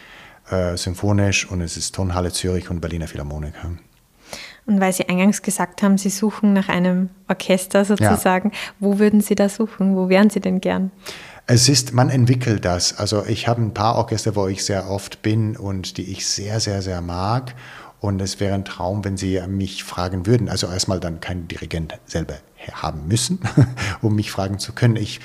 äh, 0.49 0.77
symphonisch 0.77 1.49
und 1.49 1.61
es 1.61 1.77
ist 1.77 1.95
Tonhalle 1.95 2.31
Zürich 2.31 2.69
und 2.69 2.81
Berliner 2.81 3.07
Philharmoniker. 3.07 3.71
Und 4.65 4.79
weil 4.79 4.93
Sie 4.93 5.09
eingangs 5.09 5.41
gesagt 5.41 5.81
haben, 5.81 5.97
Sie 5.97 6.11
suchen 6.11 6.53
nach 6.53 6.69
einem 6.69 7.09
Orchester 7.27 7.85
sozusagen, 7.85 8.51
ja. 8.51 8.57
wo 8.79 8.99
würden 8.99 9.21
Sie 9.21 9.33
da 9.33 9.49
suchen? 9.49 9.95
Wo 9.95 10.09
wären 10.09 10.29
Sie 10.29 10.39
denn 10.39 10.61
gern? 10.61 10.91
Es 11.47 11.67
ist, 11.67 11.93
man 11.93 12.11
entwickelt 12.11 12.63
das. 12.63 12.99
Also 12.99 13.25
ich 13.25 13.47
habe 13.47 13.63
ein 13.63 13.73
paar 13.73 13.95
Orchester, 13.95 14.35
wo 14.35 14.47
ich 14.47 14.63
sehr 14.63 14.87
oft 14.87 15.23
bin 15.23 15.57
und 15.57 15.97
die 15.97 16.11
ich 16.11 16.27
sehr, 16.27 16.59
sehr, 16.59 16.83
sehr 16.83 17.01
mag. 17.01 17.55
Und 18.01 18.21
es 18.21 18.39
wäre 18.39 18.55
ein 18.55 18.65
Traum, 18.65 19.03
wenn 19.03 19.17
Sie 19.17 19.41
mich 19.47 19.83
fragen 19.83 20.25
würden. 20.25 20.49
Also 20.49 20.67
erstmal 20.67 20.99
dann 20.99 21.19
keinen 21.19 21.47
Dirigent 21.47 21.99
selber 22.05 22.35
haben 22.71 23.07
müssen, 23.07 23.39
um 24.01 24.15
mich 24.15 24.31
fragen 24.31 24.59
zu 24.59 24.73
können. 24.73 24.95
Ich 24.95 25.19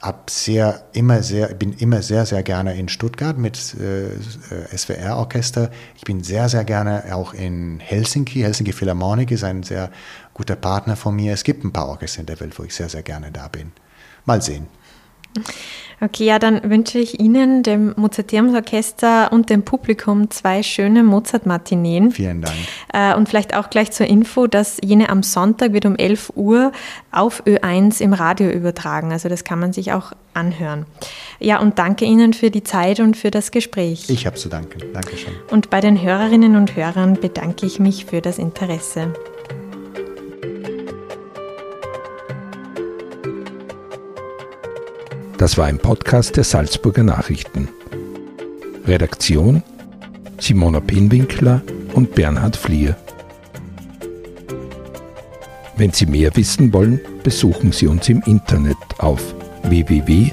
hab 0.00 0.30
sehr, 0.30 0.84
immer 0.92 1.22
sehr, 1.22 1.48
bin 1.54 1.72
immer 1.72 2.02
sehr, 2.02 2.26
sehr 2.26 2.42
gerne 2.42 2.76
in 2.76 2.88
Stuttgart 2.88 3.38
mit 3.38 3.56
äh, 3.74 4.76
SWR-Orchester. 4.76 5.70
Ich 5.96 6.02
bin 6.02 6.22
sehr, 6.22 6.48
sehr 6.48 6.64
gerne 6.64 7.04
auch 7.14 7.32
in 7.32 7.80
Helsinki. 7.80 8.40
Helsinki 8.40 8.72
Philharmonic 8.72 9.30
ist 9.30 9.44
ein 9.44 9.62
sehr 9.62 9.90
guter 10.34 10.56
Partner 10.56 10.96
von 10.96 11.16
mir. 11.16 11.32
Es 11.32 11.44
gibt 11.44 11.64
ein 11.64 11.72
paar 11.72 11.88
Orchester 11.88 12.20
in 12.20 12.26
der 12.26 12.38
Welt, 12.40 12.58
wo 12.58 12.64
ich 12.64 12.74
sehr, 12.74 12.88
sehr 12.88 13.02
gerne 13.02 13.32
da 13.32 13.48
bin. 13.48 13.72
Mal 14.24 14.42
sehen. 14.42 14.66
Okay, 16.00 16.26
ja, 16.26 16.38
dann 16.38 16.68
wünsche 16.68 16.98
ich 16.98 17.20
Ihnen, 17.20 17.62
dem 17.62 17.94
Mozarteumsorchester 17.96 19.32
und 19.32 19.48
dem 19.48 19.62
Publikum 19.62 20.30
zwei 20.30 20.62
schöne 20.62 21.02
Mozart-Matineen. 21.02 22.10
Vielen 22.10 22.42
Dank. 22.42 22.54
Äh, 22.92 23.14
und 23.14 23.30
vielleicht 23.30 23.56
auch 23.56 23.70
gleich 23.70 23.92
zur 23.92 24.06
Info, 24.06 24.46
dass 24.46 24.76
jene 24.84 25.08
am 25.08 25.22
Sonntag 25.22 25.72
wird 25.72 25.86
um 25.86 25.96
11 25.96 26.32
Uhr 26.36 26.72
auf 27.12 27.42
Ö1 27.46 28.02
im 28.02 28.12
Radio 28.12 28.50
übertragen. 28.50 29.10
Also 29.10 29.30
das 29.30 29.44
kann 29.44 29.58
man 29.58 29.72
sich 29.72 29.92
auch 29.92 30.12
anhören. 30.34 30.84
Ja, 31.38 31.60
und 31.60 31.78
danke 31.78 32.04
Ihnen 32.04 32.34
für 32.34 32.50
die 32.50 32.62
Zeit 32.62 33.00
und 33.00 33.16
für 33.16 33.30
das 33.30 33.50
Gespräch. 33.50 34.04
Ich 34.10 34.26
habe 34.26 34.36
zu 34.36 34.50
danken. 34.50 34.80
Dankeschön. 34.92 35.32
Und 35.50 35.70
bei 35.70 35.80
den 35.80 36.00
Hörerinnen 36.02 36.56
und 36.56 36.76
Hörern 36.76 37.14
bedanke 37.14 37.64
ich 37.64 37.78
mich 37.78 38.04
für 38.04 38.20
das 38.20 38.38
Interesse. 38.38 39.14
Das 45.38 45.58
war 45.58 45.66
ein 45.66 45.78
Podcast 45.78 46.36
der 46.36 46.44
Salzburger 46.44 47.02
Nachrichten. 47.02 47.68
Redaktion 48.86 49.62
Simona 50.38 50.80
Pinwinkler 50.80 51.62
und 51.94 52.14
Bernhard 52.14 52.56
Flier. 52.56 52.96
Wenn 55.76 55.92
Sie 55.92 56.06
mehr 56.06 56.34
wissen 56.36 56.72
wollen, 56.72 57.00
besuchen 57.22 57.72
Sie 57.72 57.86
uns 57.86 58.08
im 58.08 58.22
Internet 58.24 58.76
auf 58.98 59.34
www.sn.at. 59.62 60.26